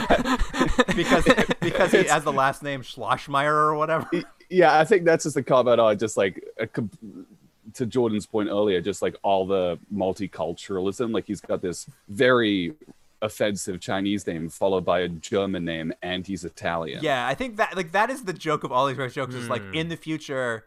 That- 0.08 0.96
Because 0.96 1.26
because 1.60 1.92
he 1.92 2.04
has 2.04 2.24
the 2.24 2.34
last 2.34 2.63
name 2.63 2.82
Schlossmeyer 2.82 3.52
or 3.52 3.76
whatever. 3.76 4.10
yeah, 4.50 4.80
I 4.80 4.86
think 4.86 5.06
that's 5.06 5.24
just 5.24 5.38
a 5.38 5.44
comment 5.44 5.80
on 5.80 5.98
just 5.98 6.18
like 6.18 6.44
a, 6.60 6.68
to 7.74 7.86
Jordan's 7.86 8.26
point 8.26 8.50
earlier, 8.50 8.82
just 8.82 9.02
like 9.02 9.16
all 9.22 9.46
the 9.46 9.80
multiculturalism. 9.94 11.13
Like 11.13 11.28
he's 11.28 11.42
got 11.42 11.62
this 11.62 11.88
very 12.10 12.74
offensive 13.22 13.80
Chinese 13.80 14.26
name 14.26 14.50
followed 14.50 14.86
by 14.86 15.02
a 15.02 15.08
German 15.08 15.66
name, 15.66 15.94
and 16.02 16.26
he's 16.26 16.44
Italian. 16.44 17.04
Yeah, 17.04 17.28
I 17.28 17.34
think 17.36 17.58
that 17.58 17.76
like 17.76 17.92
that 17.92 18.10
is 18.10 18.24
the 18.24 18.34
joke 18.34 18.63
of 18.63 18.72
all 18.72 18.88
these 18.88 18.98
race 18.98 19.13
jokes. 19.13 19.36
Is 19.36 19.50
like 19.50 19.63
hmm. 19.63 19.74
in 19.74 19.90
the 19.90 19.98
future 19.98 20.66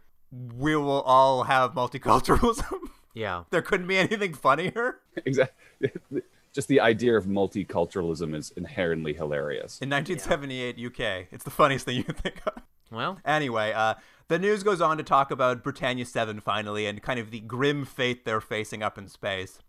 we 0.56 0.76
will 0.76 1.02
all 1.02 1.44
have 1.44 1.72
multiculturalism. 1.72 2.78
Yeah. 3.14 3.44
there 3.50 3.62
couldn't 3.62 3.86
be 3.86 3.96
anything 3.96 4.34
funnier. 4.34 5.00
exactly. 5.24 5.90
Just 6.52 6.68
the 6.68 6.80
idea 6.80 7.16
of 7.16 7.26
multiculturalism 7.26 8.34
is 8.34 8.50
inherently 8.56 9.14
hilarious. 9.14 9.78
In 9.80 9.90
1978 9.90 10.76
UK, 10.84 11.26
it's 11.30 11.44
the 11.44 11.50
funniest 11.50 11.84
thing 11.84 11.96
you 11.98 12.04
can 12.04 12.14
think 12.14 12.40
of. 12.46 12.62
Well, 12.90 13.18
Anyway, 13.24 13.72
uh, 13.72 13.94
the 14.28 14.38
news 14.38 14.62
goes 14.62 14.80
on 14.80 14.96
to 14.96 15.04
talk 15.04 15.30
about 15.30 15.62
Britannia 15.62 16.04
7 16.04 16.40
finally 16.40 16.86
and 16.86 17.00
kind 17.00 17.20
of 17.20 17.30
the 17.30 17.40
grim 17.40 17.84
fate 17.84 18.24
they're 18.24 18.40
facing 18.40 18.82
up 18.82 18.98
in 18.98 19.08
space. 19.08 19.60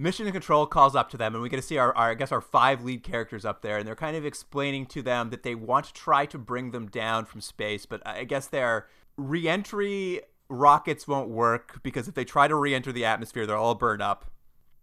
Mission 0.00 0.32
Control 0.32 0.64
calls 0.66 0.96
up 0.96 1.10
to 1.10 1.18
them, 1.18 1.34
and 1.34 1.42
we 1.42 1.50
get 1.50 1.56
to 1.56 1.62
see 1.62 1.76
our, 1.76 1.94
our, 1.94 2.12
I 2.12 2.14
guess, 2.14 2.32
our 2.32 2.40
five 2.40 2.82
lead 2.82 3.02
characters 3.02 3.44
up 3.44 3.60
there, 3.60 3.76
and 3.76 3.86
they're 3.86 3.94
kind 3.94 4.16
of 4.16 4.24
explaining 4.24 4.86
to 4.86 5.02
them 5.02 5.28
that 5.28 5.42
they 5.42 5.54
want 5.54 5.84
to 5.86 5.92
try 5.92 6.24
to 6.24 6.38
bring 6.38 6.70
them 6.70 6.88
down 6.88 7.26
from 7.26 7.42
space, 7.42 7.84
but 7.84 8.00
I 8.06 8.24
guess 8.24 8.46
their 8.46 8.86
re-entry 9.18 10.22
rockets 10.48 11.06
won't 11.06 11.28
work 11.28 11.80
because 11.82 12.08
if 12.08 12.14
they 12.14 12.24
try 12.24 12.48
to 12.48 12.54
re-enter 12.54 12.92
the 12.92 13.04
atmosphere, 13.04 13.44
they'll 13.44 13.56
all 13.56 13.74
burn 13.74 14.00
up. 14.00 14.30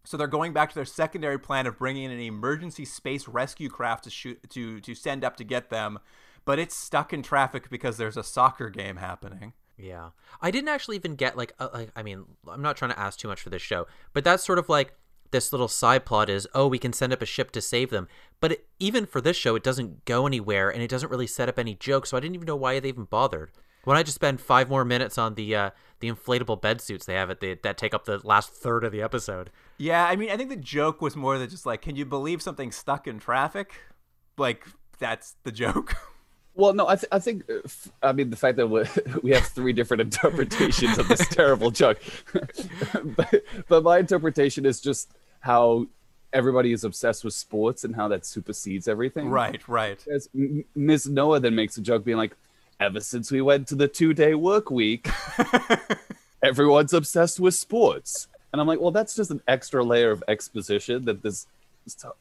So 0.08 0.16
they're 0.16 0.28
going 0.28 0.54
back 0.54 0.70
to 0.70 0.76
their 0.76 0.86
secondary 0.86 1.38
plan 1.38 1.68
of 1.68 1.78
bringing 1.78 2.06
in 2.06 2.12
an 2.12 2.20
emergency 2.22 2.86
space 2.86 3.28
rescue 3.28 3.68
craft 3.68 4.06
to 4.06 4.10
shoot 4.10 4.40
to 4.52 4.80
to 4.80 4.96
send 4.96 5.26
up 5.26 5.36
to 5.36 5.44
get 5.44 5.70
them. 5.70 6.00
but 6.46 6.60
it's 6.60 6.76
stuck 6.76 7.12
in 7.12 7.22
traffic 7.22 7.70
because 7.70 7.98
there's 7.98 8.16
a 8.16 8.24
soccer 8.24 8.70
game 8.70 8.96
happening. 8.96 9.52
Yeah, 9.78 10.12
I 10.42 10.50
didn't 10.50 10.70
actually 10.70 10.96
even 10.96 11.16
get 11.16 11.36
like, 11.36 11.54
uh, 11.60 11.68
like 11.74 11.92
I 11.94 12.04
mean, 12.04 12.24
I'm 12.48 12.62
not 12.62 12.78
trying 12.78 12.92
to 12.92 13.00
ask 13.00 13.20
too 13.20 13.28
much 13.28 13.42
for 13.42 13.50
this 13.50 13.62
show, 13.62 13.86
but 14.14 14.24
that's 14.24 14.46
sort 14.46 14.60
of 14.60 14.70
like 14.70 14.94
this 15.32 15.52
little 15.52 15.68
side 15.68 16.06
plot 16.06 16.30
is 16.30 16.48
oh 16.54 16.68
we 16.68 16.80
can 16.80 16.94
send 16.94 17.12
up 17.12 17.22
a 17.22 17.26
ship 17.26 17.52
to 17.52 17.60
save 17.60 17.90
them 17.90 18.08
but 18.40 18.54
it, 18.54 18.68
even 18.80 19.06
for 19.06 19.20
this 19.20 19.36
show 19.36 19.56
it 19.58 19.64
doesn't 19.64 20.06
go 20.06 20.26
anywhere 20.26 20.70
and 20.70 20.82
it 20.82 20.90
doesn't 20.90 21.10
really 21.10 21.28
set 21.28 21.50
up 21.50 21.60
any 21.60 21.76
jokes 21.76 22.10
so 22.10 22.16
i 22.16 22.22
didn't 22.22 22.36
even 22.36 22.46
know 22.46 22.56
why 22.56 22.80
they 22.80 22.88
even 22.88 23.04
bothered 23.04 23.52
why 23.88 23.94
don't 23.94 24.00
i 24.00 24.04
just 24.04 24.16
spend 24.16 24.42
five 24.42 24.70
more 24.70 24.84
minutes 24.84 25.18
on 25.18 25.36
the 25.36 25.56
uh 25.56 25.70
the 26.00 26.10
inflatable 26.12 26.62
bed 26.62 26.82
suits 26.82 27.06
they 27.06 27.14
have 27.14 27.30
at 27.30 27.40
the 27.40 27.58
that 27.64 27.78
take 27.78 27.94
up 27.94 28.06
the 28.06 28.20
last 28.28 28.52
third 28.52 28.84
of 28.84 28.92
the 28.92 29.02
episode 29.02 29.50
Yeah, 29.78 30.06
I 30.06 30.16
mean, 30.16 30.30
I 30.30 30.38
think 30.38 30.50
the 30.50 30.56
joke 30.56 31.02
was 31.02 31.16
more 31.16 31.38
than 31.38 31.50
just 31.50 31.66
like, 31.66 31.82
can 31.84 31.96
you 31.96 32.06
believe 32.06 32.42
something 32.42 32.72
stuck 32.72 33.08
in 33.08 33.20
traffic? 33.20 33.74
Like, 34.38 34.66
that's 35.00 35.36
the 35.44 35.52
joke. 35.52 35.96
Well, 36.60 36.74
no, 36.74 36.88
I, 36.88 36.96
th- 36.96 37.06
I 37.12 37.20
think, 37.20 37.44
uh, 37.48 37.58
f- 37.66 37.92
I 38.02 38.12
mean, 38.14 38.32
the 38.32 38.36
fact 38.36 38.58
that 38.58 38.66
we, 38.66 38.82
we 39.22 39.30
have 39.30 39.46
three 39.46 39.74
different 39.74 40.02
interpretations 40.02 40.98
of 40.98 41.08
this 41.08 41.28
terrible 41.30 41.70
joke, 41.70 42.00
but, 43.16 43.44
but 43.68 43.84
my 43.84 44.00
interpretation 44.00 44.66
is 44.66 44.82
just 44.82 45.12
how 45.42 45.86
everybody 46.34 46.72
is 46.72 46.84
obsessed 46.84 47.24
with 47.24 47.36
sports 47.36 47.84
and 47.84 47.96
how 47.96 48.08
that 48.08 48.26
supersedes 48.26 48.88
everything. 48.88 49.30
right, 49.30 49.62
right. 49.68 50.04
As 50.08 50.30
M- 50.34 50.66
Ms. 50.74 51.06
Noah 51.08 51.40
then 51.40 51.54
makes 51.54 51.78
a 51.78 51.82
joke 51.82 52.04
being 52.04 52.18
like, 52.18 52.36
ever 52.80 53.00
since 53.00 53.32
we 53.32 53.42
went 53.42 53.68
to 53.68 53.76
the 53.76 53.88
two 53.88 54.14
day 54.14 54.34
work 54.34 54.70
week, 54.70 55.10
everyone's 56.44 56.94
obsessed 56.94 57.40
with 57.40 57.56
sports. 57.56 58.28
And 58.52 58.62
I'm 58.62 58.68
like, 58.68 58.80
well, 58.80 58.92
that's 58.92 59.16
just 59.16 59.32
an 59.32 59.42
extra 59.48 59.84
layer 59.84 60.12
of 60.12 60.24
exposition 60.28 61.06
that 61.06 61.22
this 61.22 61.48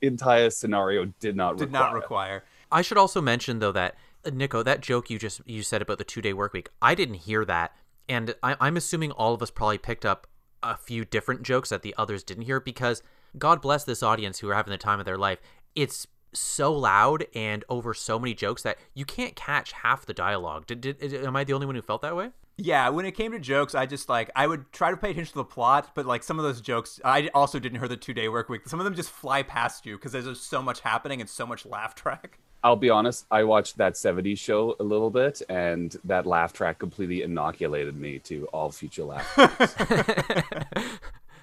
entire 0.03 0.51
scenario 0.51 1.07
did 1.21 1.37
not 1.37 1.59
Did 1.59 1.73
not 1.73 1.93
require. 1.93 2.45
I 2.71 2.83
should 2.83 2.99
also 2.99 3.21
mention 3.21 3.59
though 3.59 3.73
that 3.73 3.95
uh, 4.25 4.31
Nico, 4.31 4.63
that 4.63 4.81
joke 4.81 5.11
you 5.11 5.19
just 5.19 5.41
you 5.47 5.63
said 5.63 5.83
about 5.83 5.99
the 5.99 6.05
two 6.05 6.23
day 6.23 6.33
work 6.33 6.53
week, 6.53 6.69
I 6.83 6.95
didn't 6.95 7.15
hear 7.15 7.45
that, 7.45 7.73
and 8.09 8.35
I, 8.43 8.57
I'm 8.61 8.77
assuming 8.77 9.13
all 9.13 9.35
of 9.35 9.43
us 9.43 9.51
probably 9.51 9.79
picked 9.79 10.05
up 10.05 10.27
a 10.63 10.77
few 10.77 11.05
different 11.05 11.43
jokes 11.43 11.69
that 11.69 11.83
the 11.83 11.95
others 11.97 12.23
didn't 12.25 12.45
hear 12.45 12.61
because 12.61 13.03
God 13.39 13.61
bless 13.61 13.85
this 13.85 14.03
audience 14.03 14.41
who 14.41 14.49
are 14.49 14.55
having 14.55 14.73
the 14.73 14.79
time 14.79 14.99
of 14.99 15.07
their 15.07 15.19
life. 15.19 15.39
It's 15.75 16.07
so 16.39 16.73
loud 16.73 17.27
and 17.35 17.65
over 17.69 17.95
so 17.95 18.19
many 18.19 18.35
jokes 18.35 18.63
that 18.63 18.79
you 18.95 19.05
can't 19.05 19.35
catch 19.37 19.73
half 19.73 20.07
the 20.07 20.15
dialogue. 20.15 20.67
Did, 20.67 20.81
did, 20.81 21.15
am 21.15 21.37
I 21.37 21.45
the 21.45 21.53
only 21.53 21.67
one 21.67 21.75
who 21.75 21.83
felt 21.83 22.03
that 22.03 22.17
way? 22.17 22.31
Yeah, 22.59 22.89
when 22.89 23.05
it 23.05 23.13
came 23.13 23.33
to 23.33 23.39
jokes, 23.39 23.75
I 23.75 23.85
just 23.85 24.09
like 24.09 24.31
I 24.35 24.47
would 24.47 24.73
try 24.73 24.91
to 24.91 24.97
pay 24.97 25.11
attention 25.11 25.33
to 25.33 25.39
the 25.39 25.45
plot, 25.45 25.91
but 25.95 26.07
like 26.07 26.23
some 26.23 26.39
of 26.39 26.45
those 26.45 26.63
jokes, 26.63 27.01
I 27.05 27.29
also 27.35 27.59
didn't 27.59 27.79
hear 27.79 27.89
the 27.89 27.99
two 27.99 28.15
day 28.15 28.29
work 28.29 28.49
week. 28.49 28.67
Some 28.67 28.81
of 28.81 28.85
them 28.85 28.95
just 28.95 29.11
fly 29.11 29.43
past 29.43 29.85
you 29.85 29.97
because 29.97 30.13
there's 30.13 30.25
just 30.25 30.49
so 30.49 30.63
much 30.63 30.81
happening 30.81 31.21
and 31.21 31.29
so 31.29 31.47
much 31.47 31.67
laugh 31.67 31.95
track. 31.95 32.39
I'll 32.65 32.75
be 32.75 32.91
honest, 32.91 33.27
I 33.31 33.45
watched 33.45 33.77
that 33.77 33.95
70s 33.95 34.39
show 34.39 34.75
a 34.81 34.83
little 34.83 35.11
bit, 35.11 35.41
and 35.49 35.95
that 36.05 36.27
laugh 36.27 36.53
track 36.53 36.81
completely 36.81 37.23
inoculated 37.23 37.95
me 37.95 38.19
to 38.21 38.47
all 38.47 38.73
future 38.73 39.05
laughs. 39.05 39.37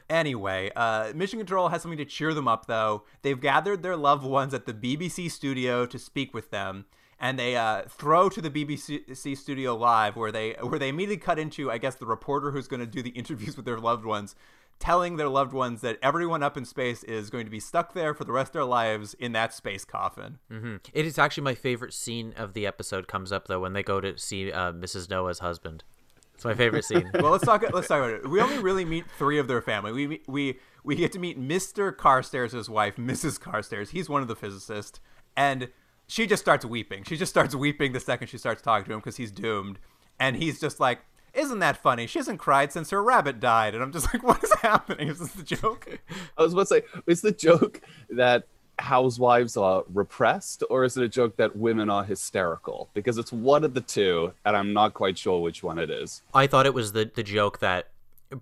Anyway, 0.10 0.72
uh, 0.76 1.12
Mission 1.16 1.40
Control 1.40 1.70
has 1.70 1.82
something 1.82 1.98
to 1.98 2.06
cheer 2.06 2.34
them 2.34 2.48
up, 2.48 2.66
though. 2.68 3.04
They've 3.22 3.40
gathered 3.40 3.84
their 3.84 3.96
loved 3.96 4.26
ones 4.26 4.54
at 4.54 4.66
the 4.66 4.74
BBC 4.74 5.30
studio 5.32 5.86
to 5.86 5.98
speak 6.00 6.34
with 6.34 6.52
them, 6.52 6.86
and 7.20 7.40
they 7.40 7.56
uh, 7.56 7.84
throw 7.88 8.30
to 8.30 8.42
the 8.42 8.50
BBC 8.50 9.38
studio 9.38 9.76
live, 9.76 10.16
where 10.16 10.32
they 10.32 10.54
where 10.62 10.80
they 10.80 10.90
immediately 10.90 11.18
cut 11.18 11.40
into, 11.40 11.72
I 11.72 11.78
guess, 11.78 11.96
the 11.96 12.06
reporter 12.06 12.52
who's 12.52 12.68
going 12.68 12.80
to 12.82 12.86
do 12.88 13.02
the 13.02 13.10
interviews 13.22 13.56
with 13.56 13.66
their 13.66 13.80
loved 13.80 14.06
ones, 14.06 14.36
telling 14.80 15.16
their 15.16 15.30
loved 15.30 15.54
ones 15.54 15.82
that 15.82 15.98
everyone 16.02 16.44
up 16.44 16.58
in 16.58 16.66
space 16.66 17.04
is 17.04 17.30
going 17.30 17.46
to 17.46 17.52
be 17.52 17.60
stuck 17.60 17.94
there 17.94 18.14
for 18.14 18.26
the 18.26 18.32
rest 18.34 18.50
of 18.50 18.54
their 18.54 18.66
lives 18.66 19.14
in 19.14 19.32
that 19.32 19.54
space 19.54 19.86
coffin. 19.86 20.40
hmm 20.50 20.78
It 20.94 21.06
is 21.06 21.18
actually 21.18 21.44
my 21.44 21.56
favorite 21.56 21.94
scene 21.94 22.34
of 22.36 22.54
the 22.54 22.68
episode 22.68 23.08
comes 23.08 23.32
up 23.32 23.48
though 23.48 23.62
when 23.62 23.74
they 23.74 23.84
go 23.84 24.02
to 24.02 24.18
see 24.18 24.52
uh, 24.52 24.74
Mrs. 24.74 25.10
Noah's 25.10 25.40
husband. 25.40 25.84
It's 26.36 26.46
my 26.46 26.54
favorite 26.54 26.86
scene. 26.86 27.10
well, 27.20 27.32
let's 27.32 27.46
talk. 27.46 27.64
Let's 27.74 27.88
talk 27.88 28.00
about 28.00 28.12
it. 28.12 28.30
We 28.30 28.42
only 28.42 28.60
really 28.60 28.86
meet 28.86 29.06
three 29.18 29.40
of 29.40 29.48
their 29.48 29.62
family. 29.62 29.92
We 29.92 30.22
we 30.28 30.60
we 30.84 30.96
get 30.96 31.12
to 31.14 31.20
meet 31.20 31.40
Mr. 31.40 31.96
Carstairs' 31.96 32.70
wife, 32.70 32.96
Mrs. 32.98 33.40
Carstairs. 33.40 33.92
He's 33.92 34.10
one 34.10 34.22
of 34.22 34.28
the 34.28 34.36
physicists, 34.36 35.00
and 35.38 35.70
she 36.08 36.28
just 36.28 36.42
starts 36.42 36.66
weeping. 36.66 37.04
She 37.04 37.18
just 37.18 37.32
starts 37.32 37.56
weeping 37.56 37.94
the 37.94 38.00
second 38.00 38.28
she 38.28 38.38
starts 38.38 38.62
talking 38.62 38.86
to 38.86 38.94
him 38.94 39.00
because 39.00 39.18
he's 39.18 39.32
doomed, 39.32 39.80
and 40.20 40.36
he's 40.36 40.60
just 40.60 40.80
like, 40.80 41.00
"Isn't 41.34 41.60
that 41.60 41.78
funny? 41.78 42.08
She 42.08 42.20
hasn't 42.20 42.40
cried 42.40 42.72
since 42.72 42.90
her 42.90 43.04
rabbit 43.04 43.40
died." 43.40 43.76
And 43.76 43.84
I'm 43.84 43.92
just 43.92 44.14
like, 44.14 44.24
"What 44.28 44.44
is 44.44 44.54
happening? 44.54 45.10
Is 45.10 45.20
this 45.20 45.34
the 45.34 45.44
joke?" 45.44 46.00
I 46.38 46.44
was 46.44 46.54
about 46.54 46.68
to 46.68 46.68
say, 46.68 46.82
is 47.08 47.22
the 47.22 47.32
joke 47.32 47.82
that 48.10 48.48
housewives 48.80 49.56
are 49.58 49.84
repressed, 49.94 50.64
or 50.70 50.84
is 50.84 50.98
it 50.98 51.04
a 51.04 51.10
joke 51.10 51.38
that 51.38 51.56
women 51.56 51.90
are 51.90 52.04
hysterical? 52.04 52.90
Because 52.94 53.18
it's 53.18 53.32
one 53.32 53.64
of 53.64 53.74
the 53.74 53.82
two, 53.82 54.34
and 54.46 54.56
I'm 54.56 54.74
not 54.74 54.94
quite 54.94 55.18
sure 55.18 55.42
which 55.42 55.64
one 55.64 55.78
it 55.80 55.90
is. 55.90 56.22
I 56.34 56.48
thought 56.48 56.66
it 56.66 56.74
was 56.74 56.94
the 56.94 57.10
the 57.14 57.24
joke 57.24 57.60
that 57.60 57.90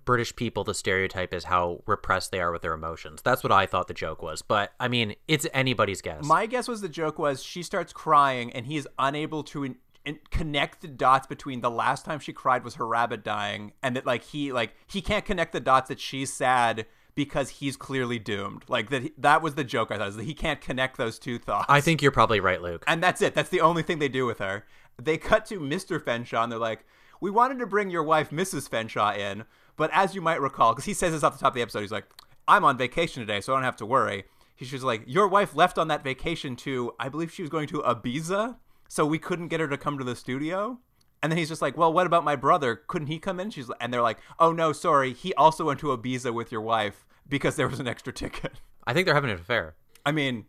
British 0.04 0.34
people 0.34 0.64
the 0.64 0.74
stereotype 0.74 1.34
is 1.34 1.44
how 1.44 1.82
repressed 1.86 2.30
they 2.30 2.40
are 2.40 2.52
with 2.52 2.62
their 2.62 2.72
emotions. 2.72 3.22
That's 3.22 3.42
what 3.42 3.52
I 3.52 3.66
thought 3.66 3.88
the 3.88 3.94
joke 3.94 4.22
was. 4.22 4.42
But 4.42 4.72
I 4.80 4.88
mean, 4.88 5.14
it's 5.28 5.46
anybody's 5.52 6.00
guess. 6.00 6.24
My 6.24 6.46
guess 6.46 6.68
was 6.68 6.80
the 6.80 6.88
joke 6.88 7.18
was 7.18 7.42
she 7.42 7.62
starts 7.62 7.92
crying 7.92 8.52
and 8.52 8.66
he 8.66 8.76
is 8.76 8.88
unable 8.98 9.42
to 9.44 9.64
in, 9.64 9.76
in, 10.04 10.18
connect 10.30 10.80
the 10.80 10.88
dots 10.88 11.26
between 11.26 11.60
the 11.60 11.70
last 11.70 12.04
time 12.04 12.18
she 12.18 12.32
cried 12.32 12.64
was 12.64 12.76
her 12.76 12.86
rabbit 12.86 13.22
dying 13.22 13.72
and 13.82 13.96
that 13.96 14.06
like 14.06 14.24
he 14.24 14.52
like 14.52 14.74
he 14.86 15.00
can't 15.00 15.24
connect 15.24 15.52
the 15.52 15.60
dots 15.60 15.88
that 15.88 16.00
she's 16.00 16.32
sad 16.32 16.86
because 17.14 17.50
he's 17.50 17.76
clearly 17.76 18.18
doomed. 18.18 18.64
Like 18.68 18.90
that 18.90 19.02
he- 19.02 19.12
that 19.18 19.42
was 19.42 19.54
the 19.54 19.64
joke 19.64 19.90
I 19.90 19.98
thought 19.98 20.08
is 20.08 20.16
that 20.16 20.24
he 20.24 20.34
can't 20.34 20.60
connect 20.60 20.96
those 20.96 21.18
two 21.18 21.38
thoughts. 21.38 21.66
I 21.68 21.80
think 21.80 22.00
you're 22.02 22.10
probably 22.12 22.40
right, 22.40 22.60
Luke. 22.62 22.84
and 22.86 23.02
that's 23.02 23.20
it. 23.22 23.34
That's 23.34 23.50
the 23.50 23.60
only 23.60 23.82
thing 23.82 23.98
they 23.98 24.08
do 24.08 24.26
with 24.26 24.38
her. 24.38 24.64
They 25.00 25.16
cut 25.18 25.46
to 25.46 25.58
Mr. 25.60 26.02
Fenshaw 26.02 26.42
and 26.42 26.50
they're 26.52 26.58
like, 26.58 26.84
"We 27.20 27.30
wanted 27.30 27.58
to 27.60 27.66
bring 27.66 27.90
your 27.90 28.02
wife, 28.02 28.30
Mrs. 28.30 28.68
Fenshaw, 28.68 29.14
in, 29.16 29.44
but 29.76 29.90
as 29.92 30.14
you 30.14 30.20
might 30.20 30.40
recall, 30.40 30.72
because 30.72 30.84
he 30.84 30.94
says 30.94 31.12
this 31.12 31.22
off 31.22 31.32
the 31.34 31.38
top 31.40 31.52
of 31.52 31.54
the 31.54 31.62
episode, 31.62 31.80
he's 31.80 31.92
like, 31.92 32.06
"I'm 32.48 32.64
on 32.64 32.76
vacation 32.78 33.20
today, 33.22 33.40
so 33.40 33.52
I 33.52 33.56
don't 33.56 33.64
have 33.64 33.76
to 33.76 33.86
worry." 33.86 34.24
He's 34.54 34.70
just 34.70 34.84
like, 34.84 35.02
"Your 35.06 35.26
wife 35.28 35.54
left 35.56 35.78
on 35.78 35.88
that 35.88 36.04
vacation 36.04 36.56
to, 36.56 36.92
I 37.00 37.08
believe 37.08 37.32
she 37.32 37.42
was 37.42 37.50
going 37.50 37.66
to 37.68 37.82
Ibiza, 37.82 38.56
so 38.88 39.04
we 39.06 39.18
couldn't 39.18 39.48
get 39.48 39.60
her 39.60 39.68
to 39.68 39.78
come 39.78 39.98
to 39.98 40.04
the 40.04 40.14
studio." 40.14 40.78
And 41.22 41.30
then 41.30 41.38
he's 41.38 41.48
just 41.48 41.62
like, 41.62 41.76
"Well, 41.76 41.92
what 41.92 42.06
about 42.06 42.24
my 42.24 42.34
brother? 42.36 42.74
Couldn't 42.88 43.06
he 43.08 43.18
come 43.18 43.38
in?" 43.38 43.50
She's 43.50 43.70
and 43.80 43.92
they're 43.92 44.02
like, 44.02 44.18
"Oh 44.38 44.52
no, 44.52 44.72
sorry, 44.72 45.12
he 45.12 45.32
also 45.34 45.64
went 45.66 45.78
to 45.80 45.96
Ibiza 45.96 46.34
with 46.34 46.50
your 46.50 46.60
wife 46.60 47.04
because 47.28 47.56
there 47.56 47.68
was 47.68 47.80
an 47.80 47.86
extra 47.88 48.12
ticket." 48.12 48.60
I 48.86 48.92
think 48.92 49.06
they're 49.06 49.14
having 49.14 49.30
an 49.30 49.38
affair. 49.38 49.74
I 50.04 50.10
mean, 50.10 50.46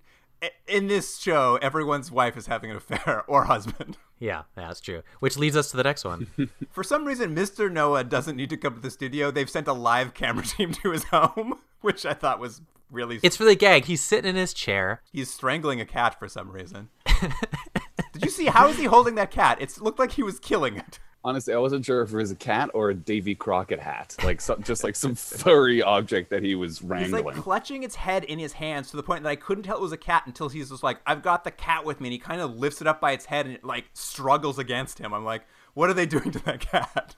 in 0.67 0.87
this 0.87 1.19
show, 1.19 1.57
everyone's 1.61 2.11
wife 2.11 2.35
is 2.35 2.47
having 2.47 2.71
an 2.71 2.77
affair 2.77 3.23
or 3.27 3.45
husband. 3.45 3.97
Yeah, 4.19 4.43
yeah, 4.55 4.67
that's 4.67 4.79
true. 4.79 5.03
Which 5.19 5.35
leads 5.35 5.57
us 5.57 5.71
to 5.71 5.75
the 5.77 5.83
next 5.83 6.05
one. 6.05 6.27
For 6.71 6.81
some 6.81 7.03
reason, 7.03 7.35
Mr. 7.35 7.69
Noah 7.69 8.05
doesn't 8.05 8.37
need 8.37 8.49
to 8.51 8.55
come 8.57 8.73
to 8.73 8.79
the 8.79 8.89
studio. 8.89 9.31
They've 9.31 9.49
sent 9.49 9.67
a 9.67 9.73
live 9.73 10.13
camera 10.13 10.45
team 10.45 10.71
to 10.75 10.91
his 10.91 11.03
home, 11.05 11.59
which 11.81 12.05
I 12.05 12.13
thought 12.13 12.39
was 12.39 12.61
really. 12.89 13.19
it's 13.21 13.35
for 13.35 13.43
the 13.43 13.55
gag. 13.55 13.83
He's 13.83 13.99
sitting 14.01 14.29
in 14.29 14.37
his 14.37 14.53
chair. 14.53 15.01
He's 15.11 15.29
strangling 15.29 15.81
a 15.81 15.85
cat 15.85 16.17
for 16.17 16.29
some 16.29 16.51
reason. 16.51 16.87
Did 18.13 18.23
you 18.23 18.29
see 18.29 18.45
how 18.45 18.69
is 18.69 18.77
he 18.77 18.85
holding 18.85 19.15
that 19.15 19.31
cat? 19.31 19.59
It 19.59 19.81
looked 19.81 19.99
like 19.99 20.11
he 20.11 20.23
was 20.23 20.39
killing 20.39 20.77
it. 20.77 20.99
Honestly, 21.25 21.53
I 21.53 21.57
wasn't 21.57 21.85
sure 21.85 22.01
if 22.01 22.13
it 22.13 22.17
was 22.17 22.31
a 22.31 22.35
cat 22.35 22.69
or 22.73 22.89
a 22.89 22.93
Davy 22.93 23.33
Crockett 23.33 23.79
hat, 23.79 24.15
like 24.23 24.41
some, 24.41 24.61
just 24.61 24.83
like 24.83 24.95
some 24.95 25.15
furry 25.15 25.81
object 25.81 26.29
that 26.31 26.43
he 26.43 26.53
was 26.53 26.81
wrangling. 26.81 27.15
He's 27.15 27.25
like 27.25 27.35
clutching 27.35 27.83
its 27.83 27.95
head 27.95 28.25
in 28.25 28.39
his 28.39 28.53
hands 28.53 28.91
to 28.91 28.97
the 28.97 29.03
point 29.03 29.23
that 29.23 29.29
I 29.29 29.37
couldn't 29.37 29.63
tell 29.63 29.77
it 29.77 29.81
was 29.81 29.93
a 29.93 29.97
cat 29.97 30.23
until 30.25 30.49
he's 30.49 30.69
just 30.69 30.83
like, 30.83 30.99
I've 31.07 31.23
got 31.23 31.45
the 31.45 31.51
cat 31.51 31.85
with 31.85 32.01
me. 32.01 32.09
And 32.09 32.13
he 32.13 32.19
kind 32.19 32.41
of 32.41 32.57
lifts 32.57 32.81
it 32.81 32.87
up 32.87 32.99
by 32.99 33.13
its 33.13 33.25
head 33.25 33.45
and 33.45 33.55
it 33.55 33.63
like 33.63 33.85
struggles 33.93 34.59
against 34.59 34.99
him. 34.99 35.13
I'm 35.13 35.23
like, 35.23 35.43
what 35.73 35.89
are 35.89 35.93
they 35.93 36.05
doing 36.07 36.31
to 36.31 36.39
that 36.39 36.59
cat? 36.59 37.15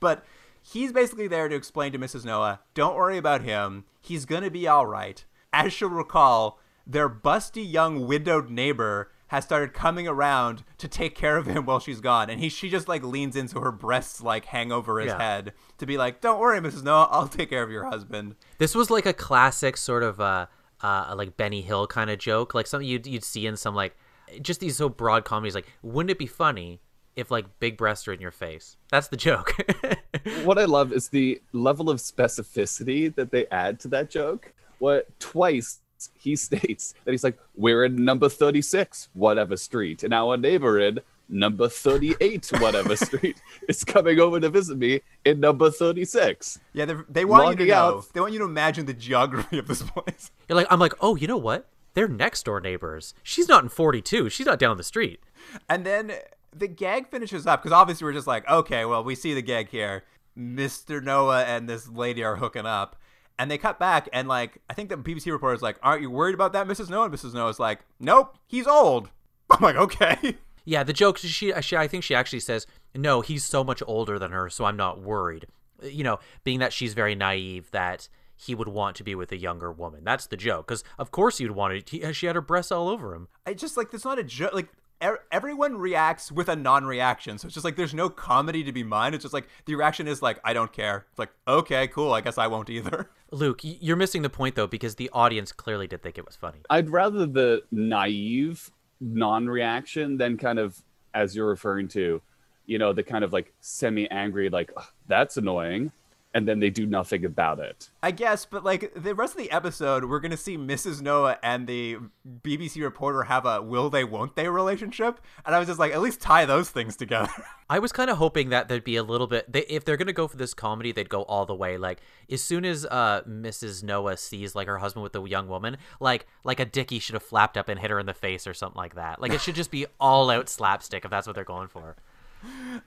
But 0.00 0.24
he's 0.60 0.92
basically 0.92 1.28
there 1.28 1.48
to 1.48 1.54
explain 1.54 1.92
to 1.92 1.98
Mrs. 1.98 2.24
Noah, 2.24 2.60
don't 2.74 2.96
worry 2.96 3.16
about 3.16 3.42
him. 3.42 3.84
He's 4.00 4.24
going 4.24 4.42
to 4.42 4.50
be 4.50 4.66
all 4.66 4.86
right. 4.86 5.24
As 5.52 5.72
she'll 5.72 5.88
recall, 5.88 6.58
their 6.84 7.08
busty 7.08 7.68
young 7.70 8.08
widowed 8.08 8.50
neighbor 8.50 9.12
has 9.30 9.44
started 9.44 9.72
coming 9.72 10.08
around 10.08 10.64
to 10.76 10.88
take 10.88 11.14
care 11.14 11.36
of 11.36 11.46
him 11.46 11.64
while 11.66 11.78
she's 11.78 12.00
gone. 12.00 12.28
And 12.30 12.40
he 12.40 12.48
she 12.48 12.68
just 12.68 12.88
like 12.88 13.02
leans 13.04 13.36
into 13.36 13.60
her 13.60 13.70
breasts 13.72 14.20
like 14.20 14.44
hang 14.46 14.72
over 14.72 14.98
his 14.98 15.08
Yeah. 15.08 15.18
head 15.18 15.52
to 15.78 15.86
be 15.86 15.96
like, 15.96 16.20
Don't 16.20 16.40
worry, 16.40 16.60
Mrs. 16.60 16.82
Noah, 16.82 17.08
I'll 17.10 17.28
take 17.28 17.48
care 17.50 17.62
of 17.62 17.70
your 17.70 17.84
husband. 17.84 18.34
This 18.58 18.74
was 18.74 18.90
like 18.90 19.06
a 19.06 19.12
classic 19.12 19.76
sort 19.76 20.02
of 20.02 20.20
uh, 20.20 20.46
uh 20.82 21.14
like 21.16 21.36
Benny 21.36 21.62
Hill 21.62 21.86
kind 21.86 22.10
of 22.10 22.18
joke, 22.18 22.54
like 22.54 22.66
something 22.66 22.88
you'd 22.88 23.06
you'd 23.06 23.24
see 23.24 23.46
in 23.46 23.56
some 23.56 23.74
like 23.74 23.96
just 24.42 24.58
these 24.60 24.76
so 24.76 24.88
broad 24.88 25.24
comedies. 25.24 25.54
Like, 25.54 25.66
wouldn't 25.82 26.10
it 26.10 26.18
be 26.18 26.26
funny 26.26 26.80
if 27.14 27.30
like 27.30 27.46
big 27.60 27.76
breasts 27.76 28.08
are 28.08 28.12
in 28.12 28.20
your 28.20 28.30
face? 28.32 28.76
That's 28.90 29.08
the 29.08 29.16
joke. 29.16 29.54
what 30.44 30.58
I 30.58 30.64
love 30.64 30.92
is 30.92 31.08
the 31.08 31.40
level 31.52 31.88
of 31.88 31.98
specificity 31.98 33.14
that 33.14 33.30
they 33.30 33.46
add 33.48 33.78
to 33.80 33.88
that 33.88 34.10
joke. 34.10 34.52
What 34.80 35.06
twice 35.20 35.80
he 36.18 36.36
states 36.36 36.94
that 37.04 37.10
he's 37.12 37.24
like, 37.24 37.38
we're 37.54 37.84
in 37.84 38.04
number 38.04 38.28
36, 38.28 39.08
whatever 39.12 39.56
street, 39.56 40.02
and 40.02 40.14
our 40.14 40.36
neighbor 40.36 40.78
in 40.78 41.00
number 41.28 41.68
38, 41.68 42.50
whatever 42.58 42.96
street, 43.06 43.40
is 43.68 43.84
coming 43.84 44.18
over 44.18 44.40
to 44.40 44.48
visit 44.48 44.78
me 44.78 45.00
in 45.24 45.40
number 45.40 45.70
36. 45.70 46.58
Yeah, 46.72 46.84
they 46.84 46.94
they 47.08 47.24
want 47.24 47.58
you 47.58 47.66
to 47.66 47.70
know. 47.70 47.74
out. 47.74 48.12
They 48.12 48.20
want 48.20 48.32
you 48.32 48.38
to 48.40 48.44
imagine 48.44 48.86
the 48.86 48.94
geography 48.94 49.58
of 49.58 49.68
this 49.68 49.82
place. 49.94 50.30
You're 50.48 50.56
like, 50.56 50.66
I'm 50.70 50.80
like, 50.80 50.94
oh, 51.00 51.16
you 51.16 51.26
know 51.26 51.36
what? 51.36 51.68
They're 51.94 52.08
next 52.08 52.44
door 52.44 52.60
neighbors. 52.60 53.14
She's 53.22 53.48
not 53.48 53.62
in 53.62 53.68
42. 53.68 54.30
She's 54.30 54.46
not 54.46 54.58
down 54.58 54.76
the 54.76 54.84
street. 54.84 55.20
And 55.68 55.84
then 55.84 56.12
the 56.54 56.68
gag 56.68 57.10
finishes 57.10 57.46
up 57.46 57.62
because 57.62 57.72
obviously 57.72 58.04
we're 58.04 58.12
just 58.12 58.26
like, 58.26 58.48
okay, 58.48 58.84
well, 58.84 59.02
we 59.02 59.14
see 59.14 59.34
the 59.34 59.42
gag 59.42 59.68
here. 59.70 60.04
Mr. 60.38 61.02
Noah 61.02 61.42
and 61.44 61.68
this 61.68 61.88
lady 61.88 62.22
are 62.22 62.36
hooking 62.36 62.66
up. 62.66 62.96
And 63.40 63.50
they 63.50 63.56
cut 63.56 63.78
back, 63.78 64.06
and 64.12 64.28
like, 64.28 64.58
I 64.68 64.74
think 64.74 64.90
the 64.90 64.96
BBC 64.96 65.32
reporter's 65.32 65.62
like, 65.62 65.78
Aren't 65.82 66.02
you 66.02 66.10
worried 66.10 66.34
about 66.34 66.52
that, 66.52 66.68
Mrs. 66.68 66.90
Noah? 66.90 67.06
And 67.06 67.14
Mrs. 67.14 67.50
is 67.50 67.58
like, 67.58 67.80
Nope, 67.98 68.36
he's 68.46 68.66
old. 68.66 69.08
I'm 69.50 69.62
like, 69.62 69.76
Okay. 69.76 70.36
Yeah, 70.64 70.82
the 70.82 70.92
joke 70.92 71.16
she, 71.16 71.52
she 71.62 71.76
I 71.76 71.88
think 71.88 72.04
she 72.04 72.14
actually 72.14 72.40
says, 72.40 72.66
"No, 72.94 73.22
he's 73.22 73.44
so 73.44 73.64
much 73.64 73.82
older 73.86 74.18
than 74.18 74.30
her, 74.30 74.50
so 74.50 74.66
I'm 74.66 74.76
not 74.76 75.00
worried." 75.00 75.46
Uh, 75.82 75.86
you 75.86 76.04
know, 76.04 76.18
being 76.44 76.60
that 76.60 76.72
she's 76.72 76.94
very 76.94 77.14
naive 77.14 77.70
that 77.70 78.08
he 78.36 78.54
would 78.54 78.68
want 78.68 78.94
to 78.96 79.02
be 79.04 79.14
with 79.14 79.32
a 79.32 79.36
younger 79.36 79.72
woman. 79.72 80.04
That's 80.04 80.26
the 80.26 80.36
joke 80.36 80.66
cuz 80.66 80.84
of 80.98 81.10
course 81.10 81.40
you'd 81.40 81.52
want 81.52 81.74
it. 81.74 81.88
He, 81.88 82.12
she 82.12 82.26
had 82.26 82.36
her 82.36 82.40
breasts 82.40 82.70
all 82.70 82.88
over 82.88 83.14
him. 83.14 83.28
I 83.46 83.54
just 83.54 83.76
like, 83.76 83.90
that's 83.90 84.04
not 84.04 84.18
a 84.18 84.22
joke. 84.22 84.52
Like, 84.52 84.68
er- 85.02 85.20
everyone 85.30 85.76
reacts 85.76 86.30
with 86.30 86.48
a 86.48 86.56
non 86.56 86.84
reaction. 86.84 87.38
So 87.38 87.46
it's 87.46 87.54
just 87.54 87.64
like, 87.64 87.76
there's 87.76 87.94
no 87.94 88.08
comedy 88.08 88.62
to 88.64 88.72
be 88.72 88.82
mined. 88.82 89.14
It's 89.14 89.22
just 89.22 89.34
like, 89.34 89.48
the 89.64 89.74
reaction 89.74 90.08
is 90.08 90.22
like, 90.22 90.40
I 90.44 90.52
don't 90.52 90.72
care. 90.72 91.06
It's 91.10 91.18
like, 91.18 91.30
okay, 91.46 91.88
cool. 91.88 92.12
I 92.12 92.20
guess 92.20 92.38
I 92.38 92.46
won't 92.46 92.70
either. 92.70 93.10
Luke, 93.30 93.60
you're 93.62 93.96
missing 93.96 94.22
the 94.22 94.30
point 94.30 94.54
though 94.54 94.66
because 94.66 94.96
the 94.96 95.10
audience 95.12 95.52
clearly 95.52 95.86
did 95.86 96.02
think 96.02 96.18
it 96.18 96.26
was 96.26 96.36
funny. 96.36 96.58
I'd 96.68 96.90
rather 96.90 97.26
the 97.26 97.62
naive 97.70 98.70
non-reaction 99.00 100.16
than 100.18 100.36
kind 100.36 100.58
of 100.58 100.82
as 101.14 101.34
you're 101.34 101.48
referring 101.48 101.88
to, 101.88 102.20
you 102.66 102.78
know, 102.78 102.92
the 102.92 103.02
kind 103.02 103.24
of 103.24 103.32
like 103.32 103.52
semi-angry, 103.60 104.48
like 104.50 104.70
that's 105.08 105.36
annoying, 105.36 105.92
and 106.32 106.46
then 106.46 106.60
they 106.60 106.70
do 106.70 106.86
nothing 106.86 107.24
about 107.24 107.58
it. 107.58 107.90
I 108.02 108.12
guess, 108.12 108.44
but 108.44 108.64
like 108.64 108.92
the 108.94 109.14
rest 109.14 109.34
of 109.34 109.38
the 109.38 109.50
episode, 109.50 110.04
we're 110.04 110.20
gonna 110.20 110.36
see 110.36 110.56
Mrs. 110.56 111.02
Noah 111.02 111.38
and 111.42 111.66
the 111.66 111.98
BBC 112.42 112.82
reporter 112.82 113.24
have 113.24 113.46
a 113.46 113.60
will 113.60 113.90
they, 113.90 114.04
won't 114.04 114.36
they 114.36 114.48
relationship, 114.48 115.20
and 115.44 115.54
I 115.54 115.58
was 115.58 115.68
just 115.68 115.80
like, 115.80 115.92
at 115.92 116.00
least 116.00 116.20
tie 116.20 116.44
those 116.44 116.70
things 116.70 116.96
together. 116.96 117.30
I 117.70 117.78
was 117.78 117.92
kind 117.92 118.10
of 118.10 118.18
hoping 118.18 118.50
that 118.50 118.68
there'd 118.68 118.84
be 118.84 118.96
a 118.96 119.02
little 119.02 119.26
bit. 119.26 119.50
They, 119.50 119.60
if 119.62 119.84
they're 119.84 119.96
gonna 119.96 120.12
go 120.12 120.28
for 120.28 120.36
this 120.36 120.54
comedy, 120.54 120.92
they'd 120.92 121.08
go 121.08 121.22
all 121.22 121.46
the 121.46 121.54
way. 121.54 121.76
Like 121.76 122.00
as 122.30 122.42
soon 122.42 122.64
as 122.64 122.86
uh, 122.86 123.22
Mrs. 123.28 123.82
Noah 123.82 124.16
sees 124.16 124.54
like 124.54 124.68
her 124.68 124.78
husband 124.78 125.02
with 125.02 125.12
the 125.12 125.22
young 125.24 125.48
woman, 125.48 125.76
like 125.98 126.26
like 126.44 126.60
a 126.60 126.64
dicky 126.64 127.00
should 127.00 127.14
have 127.14 127.22
flapped 127.22 127.56
up 127.56 127.68
and 127.68 127.80
hit 127.80 127.90
her 127.90 127.98
in 127.98 128.06
the 128.06 128.14
face 128.14 128.46
or 128.46 128.54
something 128.54 128.78
like 128.78 128.94
that. 128.94 129.20
Like 129.20 129.32
it 129.32 129.40
should 129.40 129.56
just 129.56 129.70
be 129.70 129.86
all 129.98 130.30
out 130.30 130.48
slapstick 130.48 131.04
if 131.04 131.10
that's 131.10 131.26
what 131.26 131.34
they're 131.34 131.44
going 131.44 131.68
for. 131.68 131.96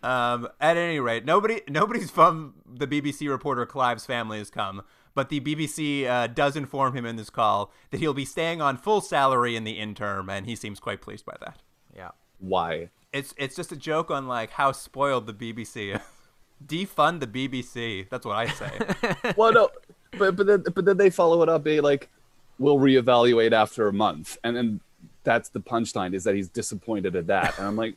Um, 0.03 0.47
at 0.59 0.77
any 0.77 0.99
rate, 0.99 1.25
nobody 1.25 1.61
nobody's 1.67 2.09
from 2.09 2.55
the 2.65 2.87
BBC 2.87 3.29
reporter 3.29 3.65
Clive's 3.65 4.05
family 4.05 4.37
has 4.37 4.49
come, 4.49 4.83
but 5.13 5.29
the 5.29 5.39
BBC 5.39 6.05
uh, 6.05 6.27
does 6.27 6.55
inform 6.55 6.95
him 6.95 7.05
in 7.05 7.15
this 7.15 7.29
call 7.29 7.71
that 7.91 7.99
he'll 7.99 8.13
be 8.13 8.25
staying 8.25 8.61
on 8.61 8.77
full 8.77 9.01
salary 9.01 9.55
in 9.55 9.63
the 9.63 9.73
interim, 9.73 10.29
and 10.29 10.45
he 10.45 10.55
seems 10.55 10.79
quite 10.79 11.01
pleased 11.01 11.25
by 11.25 11.35
that. 11.41 11.59
Yeah. 11.95 12.11
Why? 12.39 12.89
It's 13.11 13.33
it's 13.37 13.55
just 13.55 13.71
a 13.71 13.75
joke 13.75 14.09
on 14.09 14.27
like 14.27 14.51
how 14.51 14.71
spoiled 14.71 15.27
the 15.27 15.33
BBC 15.33 15.95
is. 15.95 16.01
Defund 16.65 17.19
the 17.19 17.27
BBC. 17.27 18.09
That's 18.09 18.25
what 18.25 18.35
I 18.35 18.47
say. 18.47 19.33
well, 19.37 19.51
no, 19.51 19.69
but 20.17 20.35
but 20.35 20.47
then 20.47 20.63
but 20.73 20.85
then 20.85 20.97
they 20.97 21.09
follow 21.09 21.41
it 21.43 21.49
up 21.49 21.63
being 21.63 21.81
like, 21.81 22.09
"We'll 22.57 22.77
reevaluate 22.77 23.51
after 23.51 23.87
a 23.87 23.93
month," 23.93 24.37
and 24.43 24.55
then 24.55 24.79
that's 25.23 25.49
the 25.49 25.59
punchline 25.59 26.13
is 26.13 26.23
that 26.23 26.35
he's 26.35 26.49
disappointed 26.49 27.15
at 27.15 27.27
that, 27.27 27.57
and 27.57 27.67
I'm 27.67 27.75
like, 27.75 27.95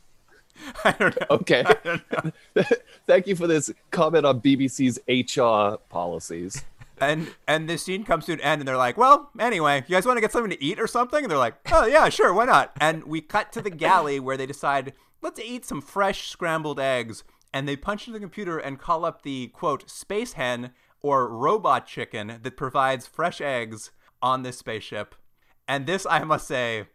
I 0.85 0.93
don't 0.93 1.21
know. 1.21 1.27
okay, 1.31 1.65
thank 3.07 3.27
you 3.27 3.37
for 3.37 3.47
this 3.47 3.71
comment 3.91 4.25
on 4.27 4.41
BBC's 4.41 4.99
HR 5.09 5.79
policies. 5.89 6.65
And 6.99 7.35
and 7.47 7.69
this 7.69 7.83
scene 7.83 8.05
comes 8.05 8.25
to 8.27 8.33
an 8.33 8.41
end, 8.41 8.61
and 8.61 8.69
they're 8.69 8.77
like, 8.77 8.97
"Well, 8.97 9.31
anyway, 9.39 9.85
you 9.87 9.95
guys 9.95 10.07
want 10.07 10.17
to 10.17 10.21
get 10.21 10.33
something 10.33 10.51
to 10.51 10.65
eat 10.65 10.81
or 10.81 10.87
something?" 10.87 11.23
And 11.23 11.31
they're 11.31 11.39
like, 11.39 11.57
"Oh 11.71 11.87
yeah, 11.87 12.09
sure, 12.09 12.33
why 12.33 12.47
not?" 12.47 12.73
And 12.81 13.05
we 13.05 13.21
cut 13.21 13.53
to 13.53 13.63
the 13.63 13.71
galley 13.71 14.19
where 14.19 14.37
they 14.37 14.47
decide, 14.47 14.95
"Let's 15.21 15.39
eat 15.41 15.67
some 15.67 15.83
fresh 15.83 16.29
scrambled 16.29 16.81
eggs." 16.81 17.23
And 17.53 17.69
they 17.69 17.77
punch 17.77 18.07
into 18.07 18.19
the 18.19 18.23
computer 18.23 18.59
and 18.59 18.79
call 18.79 19.05
up 19.05 19.23
the 19.23 19.49
quote 19.49 19.89
space 19.91 20.35
hen 20.35 20.73
or 21.03 21.29
robot 21.29 21.87
chicken 21.87 22.39
that 22.43 22.57
provides 22.57 23.07
fresh 23.07 23.41
eggs 23.41 23.91
on 24.21 24.43
this 24.43 24.59
spaceship. 24.59 25.15
And 25.69 25.87
this, 25.87 26.07
I 26.09 26.25
must 26.25 26.47
say, 26.47 26.87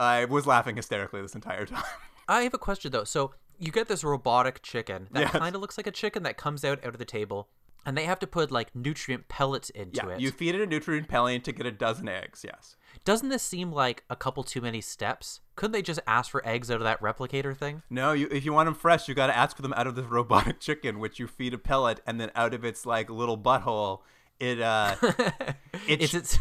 I 0.00 0.24
was 0.24 0.46
laughing 0.46 0.76
hysterically 0.76 1.20
this 1.22 1.34
entire 1.34 1.66
time. 1.66 1.82
I 2.28 2.42
have 2.42 2.54
a 2.54 2.58
question 2.58 2.92
though. 2.92 3.04
So 3.04 3.32
you 3.58 3.72
get 3.72 3.88
this 3.88 4.04
robotic 4.04 4.62
chicken 4.62 5.08
that 5.12 5.20
Yes. 5.20 5.32
kind 5.32 5.54
of 5.54 5.60
looks 5.60 5.76
like 5.76 5.86
a 5.86 5.90
chicken 5.92 6.22
that 6.22 6.36
comes 6.36 6.64
out 6.64 6.78
out 6.84 6.92
of 6.92 6.98
the 6.98 7.04
table, 7.04 7.48
and 7.86 7.96
they 7.96 8.04
have 8.04 8.18
to 8.20 8.26
put 8.26 8.50
like 8.50 8.74
nutrient 8.76 9.28
pellets 9.28 9.70
into 9.70 10.06
yeah, 10.06 10.14
it. 10.14 10.20
you 10.20 10.30
feed 10.30 10.54
it 10.54 10.60
a 10.60 10.66
nutrient 10.66 11.08
pellet 11.08 11.42
to 11.44 11.52
get 11.52 11.66
a 11.66 11.72
dozen 11.72 12.08
eggs. 12.08 12.44
Yes. 12.44 12.76
Doesn't 13.04 13.30
this 13.30 13.42
seem 13.42 13.72
like 13.72 14.04
a 14.10 14.16
couple 14.16 14.44
too 14.44 14.60
many 14.60 14.80
steps? 14.80 15.40
Couldn't 15.56 15.72
they 15.72 15.82
just 15.82 16.00
ask 16.06 16.30
for 16.30 16.46
eggs 16.46 16.70
out 16.70 16.76
of 16.76 16.84
that 16.84 17.00
replicator 17.00 17.56
thing? 17.56 17.82
No, 17.90 18.12
you 18.12 18.28
if 18.30 18.44
you 18.44 18.52
want 18.52 18.66
them 18.66 18.74
fresh, 18.74 19.08
you 19.08 19.14
got 19.14 19.28
to 19.28 19.36
ask 19.36 19.56
for 19.56 19.62
them 19.62 19.72
out 19.76 19.86
of 19.86 19.94
this 19.96 20.06
robotic 20.18 20.60
chicken, 20.60 20.98
which 21.00 21.18
you 21.18 21.26
feed 21.26 21.54
a 21.54 21.58
pellet, 21.58 22.00
and 22.06 22.20
then 22.20 22.30
out 22.36 22.54
of 22.54 22.64
its 22.64 22.84
like 22.86 23.08
little 23.10 23.38
butthole, 23.38 24.00
it 24.38 24.60
uh, 24.60 24.94
it 25.88 26.00
Is 26.02 26.14
it? 26.14 26.38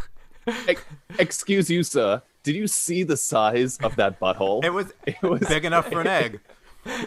Ex- 0.68 0.84
Excuse 1.20 1.70
you, 1.70 1.84
sir. 1.84 2.22
Did 2.44 2.56
you 2.56 2.68
see 2.68 3.04
the 3.04 3.18
size 3.18 3.78
of 3.84 3.96
that 3.98 4.20
butthole? 4.20 4.64
it 4.64 4.70
was 4.72 4.94
It 5.06 5.22
was 5.22 5.42
big 5.48 5.66
enough 5.66 5.90
for 5.90 6.02
an 6.02 6.08
egg. 6.08 6.40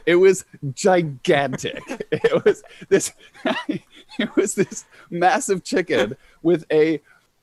It 0.05 0.17
was 0.17 0.45
gigantic. 0.75 1.83
It 2.11 2.45
was 2.45 2.63
this. 2.89 3.13
It 4.19 4.35
was 4.37 4.55
this 4.57 4.85
massive 5.09 5.63
chicken 5.63 6.17
with 6.43 6.65
a, 6.71 7.01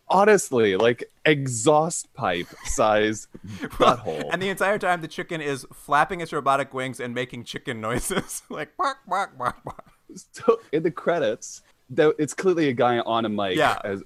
honestly, 0.10 0.76
like 0.76 1.06
exhaust 1.26 2.14
pipe 2.14 2.48
size 2.66 3.30
butthole. 3.80 4.30
And 4.32 4.42
the 4.42 4.50
entire 4.50 4.78
time, 4.78 5.02
the 5.02 5.08
chicken 5.08 5.40
is 5.42 5.66
flapping 5.74 6.20
its 6.22 6.34
robotic 6.34 6.74
wings 6.74 7.00
and 7.00 7.16
making 7.16 7.46
chicken 7.46 7.80
noises, 7.82 8.44
like 8.50 8.76
bark, 8.78 8.98
bark, 9.08 9.38
bark, 9.38 9.64
bark. 9.64 9.86
so 10.34 10.60
in 10.74 10.84
the 10.84 10.92
credits, 10.92 11.64
though, 11.90 12.14
it's 12.20 12.34
clearly 12.34 12.68
a 12.68 12.74
guy 12.74 13.00
on 13.00 13.26
a 13.26 13.30
mic 13.30 13.58
Yeah. 13.58 13.80
as 13.86 14.04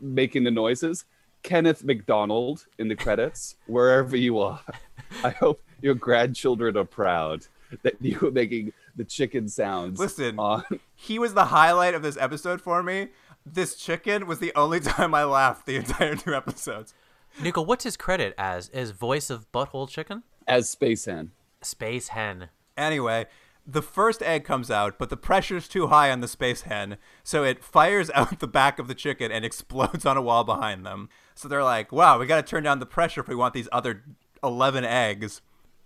making 0.00 0.44
the 0.44 0.50
noises. 0.50 1.04
Kenneth 1.42 1.84
McDonald 1.84 2.66
in 2.78 2.88
the 2.88 2.96
credits, 2.96 3.56
wherever 3.66 4.16
you 4.16 4.38
are. 4.38 4.60
I 5.24 5.30
hope 5.30 5.62
your 5.80 5.94
grandchildren 5.94 6.76
are 6.76 6.84
proud 6.84 7.46
that 7.82 7.94
you 8.00 8.18
were 8.20 8.30
making 8.30 8.72
the 8.96 9.04
chicken 9.04 9.48
sounds. 9.48 9.98
Listen, 9.98 10.38
on 10.38 10.64
he 10.94 11.18
was 11.18 11.34
the 11.34 11.46
highlight 11.46 11.94
of 11.94 12.02
this 12.02 12.16
episode 12.16 12.60
for 12.60 12.82
me. 12.82 13.08
This 13.46 13.74
chicken 13.74 14.26
was 14.26 14.38
the 14.38 14.52
only 14.54 14.80
time 14.80 15.14
I 15.14 15.24
laughed 15.24 15.66
the 15.66 15.76
entire 15.76 16.16
two 16.16 16.34
episodes. 16.34 16.94
Nico, 17.40 17.62
what's 17.62 17.84
his 17.84 17.96
credit 17.96 18.34
as? 18.36 18.68
As 18.70 18.90
voice 18.90 19.30
of 19.30 19.50
Butthole 19.52 19.88
Chicken? 19.88 20.24
as 20.46 20.68
Space 20.68 21.04
Hen. 21.04 21.30
Space 21.62 22.08
Hen. 22.08 22.48
Anyway, 22.76 23.26
the 23.72 23.82
first 23.82 24.22
egg 24.22 24.44
comes 24.44 24.70
out, 24.70 24.98
but 24.98 25.10
the 25.10 25.16
pressure's 25.16 25.68
too 25.68 25.88
high 25.88 26.10
on 26.10 26.20
the 26.20 26.28
space 26.28 26.62
hen, 26.62 26.96
so 27.22 27.44
it 27.44 27.62
fires 27.62 28.10
out 28.14 28.40
the 28.40 28.48
back 28.48 28.78
of 28.78 28.88
the 28.88 28.94
chicken 28.94 29.30
and 29.30 29.44
explodes 29.44 30.04
on 30.04 30.16
a 30.16 30.22
wall 30.22 30.44
behind 30.44 30.84
them. 30.84 31.08
So 31.34 31.48
they're 31.48 31.64
like, 31.64 31.92
wow, 31.92 32.18
we 32.18 32.26
gotta 32.26 32.42
turn 32.42 32.64
down 32.64 32.80
the 32.80 32.86
pressure 32.86 33.20
if 33.20 33.28
we 33.28 33.34
want 33.34 33.54
these 33.54 33.68
other 33.72 34.02
11 34.42 34.84
eggs. 34.84 35.42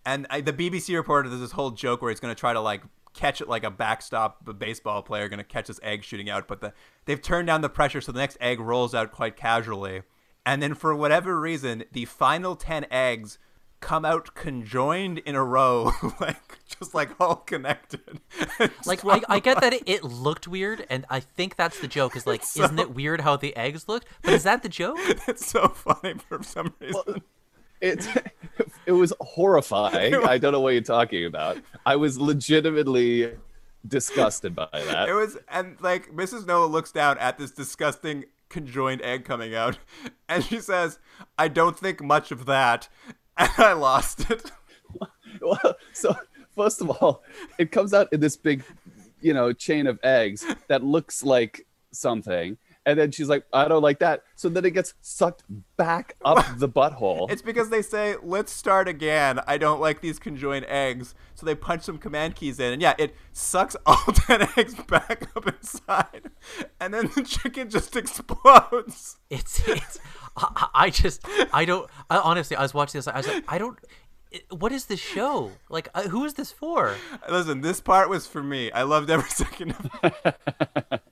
And 0.06 0.26
I, 0.30 0.40
the 0.40 0.52
BBC 0.52 0.94
reporter 0.94 1.30
does 1.30 1.40
this 1.40 1.52
whole 1.52 1.70
joke 1.70 2.02
where 2.02 2.10
he's 2.10 2.20
gonna 2.20 2.34
try 2.34 2.52
to 2.52 2.60
like 2.60 2.82
catch 3.12 3.40
it 3.40 3.48
like 3.48 3.62
a 3.62 3.70
backstop 3.70 4.48
a 4.48 4.52
baseball 4.52 5.00
player 5.02 5.28
gonna 5.28 5.44
catch 5.44 5.68
this 5.68 5.80
egg 5.82 6.02
shooting 6.02 6.30
out, 6.30 6.48
but 6.48 6.60
the, 6.60 6.72
they've 7.04 7.22
turned 7.22 7.46
down 7.46 7.60
the 7.60 7.68
pressure 7.68 8.00
so 8.00 8.12
the 8.12 8.18
next 8.18 8.36
egg 8.40 8.60
rolls 8.60 8.94
out 8.94 9.12
quite 9.12 9.36
casually. 9.36 10.02
And 10.46 10.62
then 10.62 10.74
for 10.74 10.94
whatever 10.94 11.40
reason, 11.40 11.84
the 11.92 12.04
final 12.04 12.54
10 12.54 12.86
eggs 12.90 13.38
come 13.84 14.06
out 14.06 14.34
conjoined 14.34 15.18
in 15.18 15.34
a 15.34 15.44
row, 15.44 15.92
like 16.20 16.58
just 16.66 16.94
like 16.94 17.10
all 17.20 17.36
connected. 17.36 18.20
Like 18.86 19.04
I, 19.04 19.20
I 19.28 19.40
get 19.40 19.60
that 19.60 19.72
it, 19.72 19.82
it 19.86 20.04
looked 20.04 20.48
weird, 20.48 20.86
and 20.88 21.04
I 21.10 21.20
think 21.20 21.56
that's 21.56 21.80
the 21.80 21.88
joke. 21.88 22.16
Is 22.16 22.26
like, 22.26 22.42
so- 22.42 22.64
isn't 22.64 22.78
it 22.78 22.94
weird 22.94 23.20
how 23.20 23.36
the 23.36 23.54
eggs 23.56 23.88
looked? 23.88 24.06
But 24.22 24.32
is 24.34 24.44
that 24.44 24.62
the 24.62 24.68
joke? 24.68 24.98
it's 25.28 25.46
so 25.46 25.68
funny 25.68 26.14
for 26.14 26.42
some 26.42 26.74
reason. 26.80 27.22
It 27.80 28.06
it 28.86 28.92
was 28.92 29.12
horrifying. 29.20 30.14
I 30.14 30.38
don't 30.38 30.52
know 30.52 30.60
what 30.60 30.70
you're 30.70 30.82
talking 30.82 31.26
about. 31.26 31.58
I 31.84 31.96
was 31.96 32.18
legitimately 32.18 33.32
disgusted 33.86 34.54
by 34.54 34.68
that. 34.72 35.08
It 35.08 35.14
was, 35.14 35.36
and 35.48 35.76
like 35.80 36.10
Mrs. 36.10 36.46
Noah 36.46 36.66
looks 36.66 36.92
down 36.92 37.18
at 37.18 37.38
this 37.38 37.50
disgusting 37.50 38.24
conjoined 38.48 39.02
egg 39.02 39.24
coming 39.24 39.54
out, 39.54 39.78
and 40.28 40.44
she 40.44 40.60
says, 40.60 40.98
"I 41.36 41.48
don't 41.48 41.78
think 41.78 42.02
much 42.02 42.30
of 42.30 42.46
that," 42.46 42.88
and 43.36 43.50
I 43.58 43.72
lost 43.72 44.30
it. 44.30 44.50
Well, 45.40 45.76
so 45.92 46.16
first 46.54 46.80
of 46.80 46.88
all, 46.88 47.22
it 47.58 47.72
comes 47.72 47.92
out 47.92 48.10
in 48.12 48.20
this 48.20 48.36
big, 48.36 48.62
you 49.20 49.34
know, 49.34 49.52
chain 49.52 49.86
of 49.86 49.98
eggs 50.02 50.46
that 50.68 50.82
looks 50.82 51.22
like 51.22 51.66
something. 51.90 52.56
And 52.86 52.98
then 52.98 53.10
she's 53.10 53.28
like, 53.28 53.44
I 53.52 53.66
don't 53.66 53.82
like 53.82 53.98
that. 54.00 54.24
So 54.36 54.48
then 54.48 54.64
it 54.64 54.72
gets 54.72 54.94
sucked 55.00 55.42
back 55.76 56.16
up 56.24 56.44
the 56.58 56.68
butthole. 56.68 57.30
It's 57.30 57.42
because 57.42 57.70
they 57.70 57.82
say, 57.82 58.16
"Let's 58.22 58.52
start 58.52 58.88
again." 58.88 59.40
I 59.46 59.58
don't 59.58 59.80
like 59.80 60.00
these 60.00 60.18
conjoined 60.18 60.66
eggs, 60.66 61.14
so 61.34 61.46
they 61.46 61.54
punch 61.54 61.82
some 61.82 61.98
command 61.98 62.36
keys 62.36 62.60
in, 62.60 62.72
and 62.74 62.82
yeah, 62.82 62.94
it 62.98 63.14
sucks 63.32 63.76
all 63.86 64.04
ten 64.12 64.48
eggs 64.56 64.74
back 64.74 65.28
up 65.36 65.46
inside, 65.46 66.30
and 66.80 66.92
then 66.92 67.10
the 67.14 67.22
chicken 67.22 67.70
just 67.70 67.96
explodes. 67.96 69.18
It's 69.30 69.66
it's. 69.68 69.98
I, 70.36 70.68
I 70.74 70.90
just 70.90 71.22
I 71.52 71.64
don't. 71.64 71.88
I, 72.10 72.18
honestly, 72.18 72.56
I 72.56 72.62
was 72.62 72.74
watching 72.74 72.98
this. 72.98 73.08
I 73.08 73.16
was 73.16 73.28
like, 73.28 73.44
I 73.48 73.56
don't. 73.58 73.78
what 74.50 74.72
is 74.72 74.86
this 74.86 75.00
show? 75.00 75.52
Like, 75.70 75.88
uh, 75.94 76.08
who 76.08 76.24
is 76.24 76.34
this 76.34 76.50
for? 76.52 76.96
Listen, 77.30 77.60
this 77.60 77.80
part 77.80 78.08
was 78.08 78.26
for 78.26 78.42
me. 78.42 78.70
I 78.72 78.82
loved 78.82 79.10
every 79.10 79.30
second 79.30 79.72
of 79.72 79.90
it. 80.02 81.02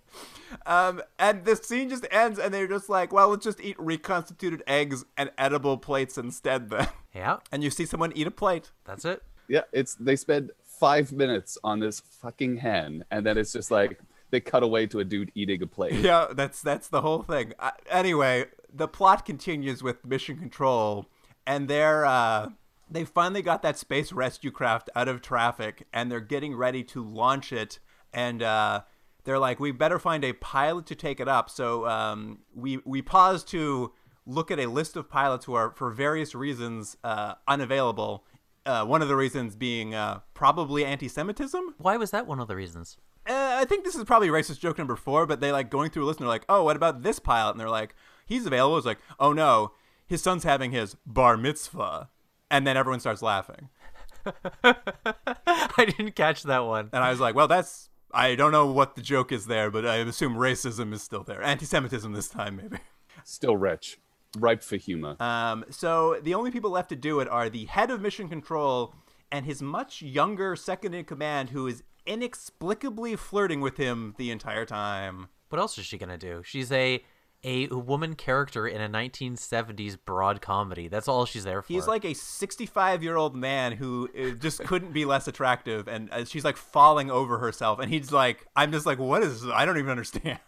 Um, 0.66 1.02
and 1.18 1.44
the 1.44 1.56
scene 1.56 1.88
just 1.88 2.06
ends, 2.10 2.38
and 2.38 2.52
they're 2.52 2.68
just 2.68 2.88
like, 2.88 3.12
well, 3.12 3.28
let's 3.28 3.44
just 3.44 3.60
eat 3.60 3.76
reconstituted 3.78 4.62
eggs 4.66 5.04
and 5.16 5.30
edible 5.38 5.76
plates 5.78 6.16
instead, 6.18 6.70
then. 6.70 6.88
Yeah, 7.14 7.38
And 7.50 7.62
you 7.62 7.68
see 7.70 7.84
someone 7.84 8.12
eat 8.14 8.26
a 8.26 8.30
plate. 8.30 8.70
that's 8.84 9.04
it. 9.04 9.22
Yeah, 9.48 9.62
it's 9.72 9.94
they 9.96 10.16
spend 10.16 10.52
five 10.64 11.12
minutes 11.12 11.58
on 11.62 11.80
this 11.80 12.00
fucking 12.00 12.56
hen, 12.58 13.04
and 13.10 13.26
then 13.26 13.36
it's 13.36 13.52
just 13.52 13.70
like 13.70 14.00
they 14.30 14.40
cut 14.40 14.62
away 14.62 14.86
to 14.86 15.00
a 15.00 15.04
dude 15.04 15.30
eating 15.34 15.62
a 15.62 15.66
plate. 15.66 15.92
Yeah, 15.94 16.28
that's 16.32 16.62
that's 16.62 16.88
the 16.88 17.02
whole 17.02 17.22
thing. 17.22 17.52
Uh, 17.58 17.72
anyway, 17.90 18.46
the 18.72 18.88
plot 18.88 19.26
continues 19.26 19.82
with 19.82 20.06
Mission 20.06 20.38
Control, 20.38 21.06
and 21.46 21.68
they're 21.68 22.06
uh, 22.06 22.48
they 22.90 23.04
finally 23.04 23.42
got 23.42 23.60
that 23.62 23.76
space 23.76 24.10
rescue 24.12 24.50
craft 24.50 24.88
out 24.96 25.08
of 25.08 25.20
traffic, 25.20 25.86
and 25.92 26.10
they're 26.10 26.20
getting 26.20 26.56
ready 26.56 26.82
to 26.84 27.04
launch 27.04 27.52
it. 27.52 27.78
And 28.14 28.42
uh, 28.42 28.82
they're 29.24 29.38
like, 29.38 29.60
we 29.60 29.70
better 29.70 29.98
find 29.98 30.24
a 30.24 30.32
pilot 30.32 30.86
to 30.86 30.94
take 30.94 31.20
it 31.20 31.28
up. 31.28 31.50
So 31.50 31.86
um, 31.86 32.40
we 32.54 32.78
we 32.84 33.02
pause 33.02 33.44
to 33.44 33.92
look 34.26 34.50
at 34.50 34.58
a 34.58 34.66
list 34.66 34.96
of 34.96 35.08
pilots 35.08 35.44
who 35.46 35.54
are, 35.54 35.72
for 35.72 35.90
various 35.90 36.34
reasons, 36.34 36.96
uh, 37.02 37.34
unavailable. 37.48 38.24
Uh, 38.64 38.84
one 38.84 39.02
of 39.02 39.08
the 39.08 39.16
reasons 39.16 39.56
being 39.56 39.94
uh, 39.94 40.20
probably 40.34 40.84
anti-Semitism. 40.84 41.74
Why 41.78 41.96
was 41.96 42.12
that 42.12 42.26
one 42.26 42.38
of 42.38 42.46
the 42.46 42.54
reasons? 42.54 42.96
Uh, 43.28 43.56
I 43.60 43.64
think 43.64 43.84
this 43.84 43.96
is 43.96 44.04
probably 44.04 44.28
racist 44.28 44.60
joke 44.60 44.78
number 44.78 44.96
four, 44.96 45.26
but 45.26 45.40
they 45.40 45.52
like 45.52 45.70
going 45.70 45.90
through 45.90 46.04
a 46.04 46.06
list 46.06 46.20
and 46.20 46.26
they're 46.26 46.34
like, 46.34 46.44
oh, 46.48 46.64
what 46.64 46.76
about 46.76 47.02
this 47.02 47.18
pilot? 47.18 47.52
And 47.52 47.60
they're 47.60 47.68
like, 47.68 47.94
he's 48.26 48.46
available. 48.46 48.76
It's 48.76 48.86
like, 48.86 49.00
oh 49.18 49.32
no, 49.32 49.72
his 50.06 50.22
son's 50.22 50.44
having 50.44 50.72
his 50.72 50.96
bar 51.06 51.36
mitzvah. 51.36 52.10
And 52.50 52.66
then 52.66 52.76
everyone 52.76 53.00
starts 53.00 53.22
laughing. 53.22 53.68
I 54.64 55.84
didn't 55.84 56.14
catch 56.14 56.42
that 56.44 56.64
one. 56.64 56.90
And 56.92 57.02
I 57.02 57.10
was 57.10 57.20
like, 57.20 57.34
well, 57.34 57.48
that's, 57.48 57.90
I 58.12 58.34
don't 58.34 58.52
know 58.52 58.66
what 58.66 58.94
the 58.94 59.02
joke 59.02 59.32
is 59.32 59.46
there, 59.46 59.70
but 59.70 59.86
I 59.86 59.96
assume 59.96 60.34
racism 60.34 60.92
is 60.92 61.02
still 61.02 61.22
there. 61.22 61.42
Anti 61.42 61.64
Semitism 61.64 62.12
this 62.12 62.28
time, 62.28 62.56
maybe. 62.56 62.78
Still 63.24 63.56
rich, 63.56 63.98
ripe 64.36 64.62
for 64.62 64.76
humor. 64.76 65.16
Um, 65.20 65.64
so 65.70 66.18
the 66.22 66.34
only 66.34 66.50
people 66.50 66.70
left 66.70 66.88
to 66.90 66.96
do 66.96 67.20
it 67.20 67.28
are 67.28 67.48
the 67.48 67.66
head 67.66 67.90
of 67.90 68.00
mission 68.00 68.28
control 68.28 68.94
and 69.30 69.46
his 69.46 69.62
much 69.62 70.02
younger 70.02 70.56
second 70.56 70.94
in 70.94 71.04
command 71.04 71.50
who 71.50 71.66
is 71.66 71.82
inexplicably 72.06 73.16
flirting 73.16 73.60
with 73.60 73.76
him 73.76 74.14
the 74.18 74.30
entire 74.30 74.66
time. 74.66 75.28
What 75.48 75.58
else 75.60 75.78
is 75.78 75.86
she 75.86 75.98
gonna 75.98 76.18
do? 76.18 76.42
She's 76.44 76.72
a 76.72 77.04
a 77.44 77.66
woman 77.68 78.14
character 78.14 78.66
in 78.66 78.80
a 78.80 78.88
1970s 78.88 79.96
broad 80.04 80.40
comedy. 80.40 80.88
That's 80.88 81.08
all 81.08 81.26
she's 81.26 81.44
there 81.44 81.62
for. 81.62 81.72
He's 81.72 81.86
like 81.86 82.04
a 82.04 82.14
65 82.14 83.02
year 83.02 83.16
old 83.16 83.34
man 83.34 83.72
who 83.72 84.08
uh, 84.18 84.30
just 84.30 84.60
couldn't 84.64 84.92
be 84.92 85.04
less 85.04 85.26
attractive, 85.26 85.88
and 85.88 86.10
uh, 86.12 86.24
she's 86.24 86.44
like 86.44 86.56
falling 86.56 87.10
over 87.10 87.38
herself, 87.38 87.78
and 87.78 87.90
he's 87.90 88.12
like, 88.12 88.46
I'm 88.54 88.70
just 88.72 88.86
like, 88.86 88.98
what 88.98 89.22
is? 89.22 89.42
This? 89.42 89.50
I 89.52 89.64
don't 89.64 89.78
even 89.78 89.90
understand. 89.90 90.38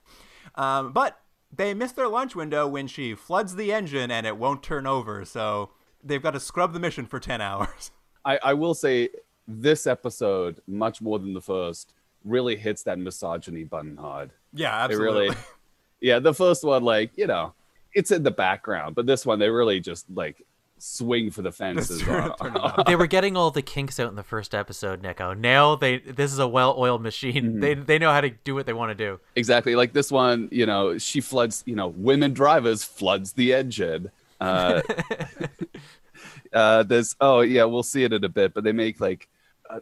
um, 0.54 0.92
but 0.92 1.18
they 1.54 1.74
miss 1.74 1.92
their 1.92 2.08
lunch 2.08 2.34
window 2.34 2.66
when 2.66 2.86
she 2.86 3.14
floods 3.14 3.56
the 3.56 3.72
engine 3.72 4.10
and 4.10 4.26
it 4.26 4.36
won't 4.36 4.62
turn 4.62 4.86
over, 4.86 5.24
so 5.24 5.70
they've 6.02 6.22
got 6.22 6.32
to 6.32 6.40
scrub 6.40 6.72
the 6.72 6.80
mission 6.80 7.06
for 7.06 7.20
10 7.20 7.40
hours. 7.40 7.90
I, 8.24 8.38
I 8.42 8.54
will 8.54 8.74
say 8.74 9.10
this 9.46 9.86
episode, 9.86 10.60
much 10.66 11.00
more 11.02 11.18
than 11.18 11.34
the 11.34 11.40
first, 11.40 11.92
really 12.24 12.56
hits 12.56 12.84
that 12.84 12.98
misogyny 12.98 13.64
button 13.64 13.96
hard. 13.96 14.32
yeah, 14.52 14.78
It 14.80 14.84
absolutely. 14.84 15.22
really, 15.28 15.36
yeah. 16.02 16.18
The 16.18 16.34
first 16.34 16.64
one, 16.64 16.82
like 16.84 17.12
you 17.16 17.26
know, 17.26 17.54
it's 17.94 18.10
in 18.10 18.22
the 18.22 18.30
background, 18.30 18.94
but 18.94 19.06
this 19.06 19.24
one, 19.24 19.38
they 19.38 19.48
really 19.48 19.80
just 19.80 20.04
like 20.10 20.42
swing 20.78 21.30
for 21.30 21.42
the 21.42 21.52
fences. 21.52 22.02
on- 22.08 22.36
Turn 22.36 22.56
it 22.56 22.60
on. 22.60 22.84
they 22.86 22.96
were 22.96 23.06
getting 23.06 23.36
all 23.36 23.50
the 23.52 23.62
kinks 23.62 24.00
out 24.00 24.08
in 24.10 24.16
the 24.16 24.22
first 24.22 24.52
episode, 24.54 25.00
Nico. 25.00 25.32
Now 25.32 25.76
they 25.76 25.98
this 25.98 26.32
is 26.32 26.38
a 26.40 26.48
well-oiled 26.48 27.00
machine. 27.02 27.60
They 27.60 27.74
they 27.74 27.98
know 27.98 28.10
how 28.10 28.20
to 28.20 28.30
do 28.30 28.54
what 28.54 28.66
they 28.66 28.72
want 28.72 28.90
to 28.90 28.94
do. 28.96 29.20
exactly 29.36 29.74
like 29.76 29.92
this 29.92 30.10
one. 30.10 30.48
You 30.50 30.66
know, 30.66 30.98
she 30.98 31.20
floods. 31.20 31.62
You 31.66 31.76
know, 31.76 31.88
women 31.88 32.32
drivers 32.34 32.82
floods 32.84 33.32
the 33.32 33.54
engine. 33.54 34.10
Uh, 34.40 34.82
uh, 36.52 36.82
there's 36.82 37.14
oh 37.20 37.40
yeah, 37.40 37.64
we'll 37.64 37.82
see 37.82 38.04
it 38.04 38.12
in 38.12 38.24
a 38.24 38.28
bit, 38.28 38.54
but 38.54 38.64
they 38.64 38.72
make 38.72 39.00
like. 39.00 39.28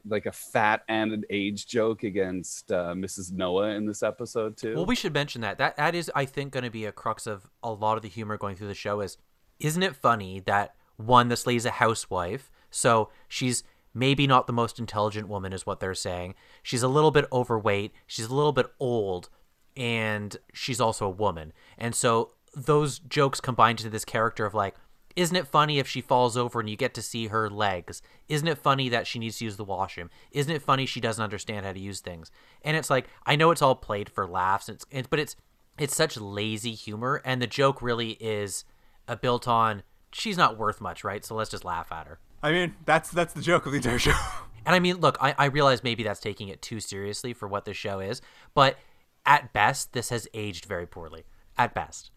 Like 0.07 0.26
a 0.26 0.32
fat 0.32 0.82
and 0.88 1.12
an 1.12 1.24
age 1.30 1.66
joke 1.66 2.03
against 2.05 2.70
uh, 2.70 2.95
Mrs. 2.95 3.32
Noah 3.32 3.70
in 3.70 3.86
this 3.86 4.03
episode 4.03 4.57
too. 4.57 4.74
Well, 4.74 4.86
we 4.86 4.97
should 4.97 5.14
mention 5.14 5.41
that. 5.43 5.59
That 5.59 5.76
that 5.76 5.95
is, 5.95 6.11
I 6.14 6.24
think, 6.24 6.53
going 6.53 6.64
to 6.64 6.70
be 6.70 6.84
a 6.84 6.93
crux 6.93 7.26
of 7.26 7.51
a 7.62 7.72
lot 7.72 7.97
of 7.97 8.03
the 8.03 8.09
humor 8.09 8.36
going 8.36 8.57
through 8.57 8.68
the 8.68 8.74
show. 8.74 9.01
Is 9.01 9.16
isn't 9.59 9.82
it 9.82 9.97
funny 9.97 10.41
that 10.41 10.74
one, 10.97 11.28
this 11.28 11.47
lady's 11.47 11.66
a 11.66 11.70
housewife, 11.70 12.51
so 12.70 13.11
she's 13.28 13.64
maybe 13.93 14.26
not 14.26 14.47
the 14.47 14.53
most 14.53 14.78
intelligent 14.78 15.28
woman, 15.28 15.53
is 15.53 15.66
what 15.66 15.80
they're 15.80 15.95
saying. 15.95 16.34
She's 16.62 16.82
a 16.82 16.88
little 16.88 17.11
bit 17.11 17.26
overweight. 17.32 17.93
She's 18.07 18.26
a 18.26 18.34
little 18.34 18.53
bit 18.53 18.66
old, 18.78 19.28
and 19.76 20.36
she's 20.53 20.80
also 20.80 21.07
a 21.07 21.11
woman. 21.11 21.53
And 21.76 21.95
so 21.95 22.32
those 22.55 22.99
jokes 22.99 23.41
combined 23.41 23.78
to 23.78 23.91
this 23.91 24.05
character 24.05 24.45
of 24.45 24.55
like, 24.55 24.74
isn't 25.17 25.37
it 25.37 25.47
funny 25.47 25.79
if 25.79 25.89
she 25.89 26.01
falls 26.01 26.37
over 26.37 26.61
and 26.61 26.71
you 26.71 26.77
get 26.77 26.95
to 26.95 27.03
see 27.03 27.29
her 27.29 27.51
legs? 27.51 28.03
Isn't 28.29 28.49
it 28.49 28.59
funny 28.59 28.89
that 28.89 29.07
she 29.07 29.19
needs 29.19 29.39
to 29.39 29.45
use 29.45 29.57
the 29.57 29.65
washroom? 29.65 30.11
Isn't 30.33 30.55
it 30.55 30.63
funny 30.63 30.87
she 30.87 31.01
doesn't 31.01 31.23
understand 31.23 31.67
how 31.67 31.73
to 31.73 31.81
use 31.81 32.01
things? 32.01 32.31
And 32.63 32.77
it's 32.77 32.91
like 32.91 33.09
I 33.27 33.37
know 33.37 33.51
it's 33.51 33.63
all 33.63 33.75
played 33.75 34.09
for 34.09 34.27
laughs, 34.27 34.69
it's, 34.69 34.85
it's 34.91 35.09
but 35.09 35.19
it's 35.19 35.37
it's 35.79 35.97
such 35.97 36.17
lazy 36.19 36.73
humor, 36.73 37.23
and 37.25 37.41
the 37.41 37.47
joke 37.47 37.81
really 37.81 38.13
is 38.21 38.65
uh, 39.09 39.17
built 39.17 39.49
on 39.49 39.83
she's 40.13 40.37
not 40.37 40.59
worth 40.59 40.81
much, 40.81 41.05
right? 41.05 41.25
So 41.25 41.35
let's 41.35 41.51
just 41.51 41.65
laugh 41.65 41.91
at 41.93 42.07
her. 42.07 42.19
I 42.43 42.53
mean, 42.53 42.75
that's 42.85 43.11
that's 43.11 43.33
the 43.33 43.43
joke 43.43 43.67
of 43.67 43.73
the 43.73 43.77
entire 43.77 43.99
show. 43.99 44.13
And 44.67 44.75
I 44.75 44.79
mean, 44.79 44.99
look, 44.99 45.17
I, 45.23 45.35
I 45.39 45.45
realize 45.47 45.83
maybe 45.83 46.03
that's 46.03 46.21
taking 46.21 46.49
it 46.49 46.61
too 46.61 46.81
seriously 46.81 47.33
for 47.33 47.49
what 47.49 47.65
the 47.65 47.73
show 47.73 48.01
is, 48.01 48.21
but 48.53 48.77
at 49.25 49.55
best, 49.55 49.95
this 49.95 50.11
has 50.11 50.29
aged 50.35 50.67
very 50.67 50.87
poorly. 50.87 51.25
At 51.57 51.75
best. 51.75 52.11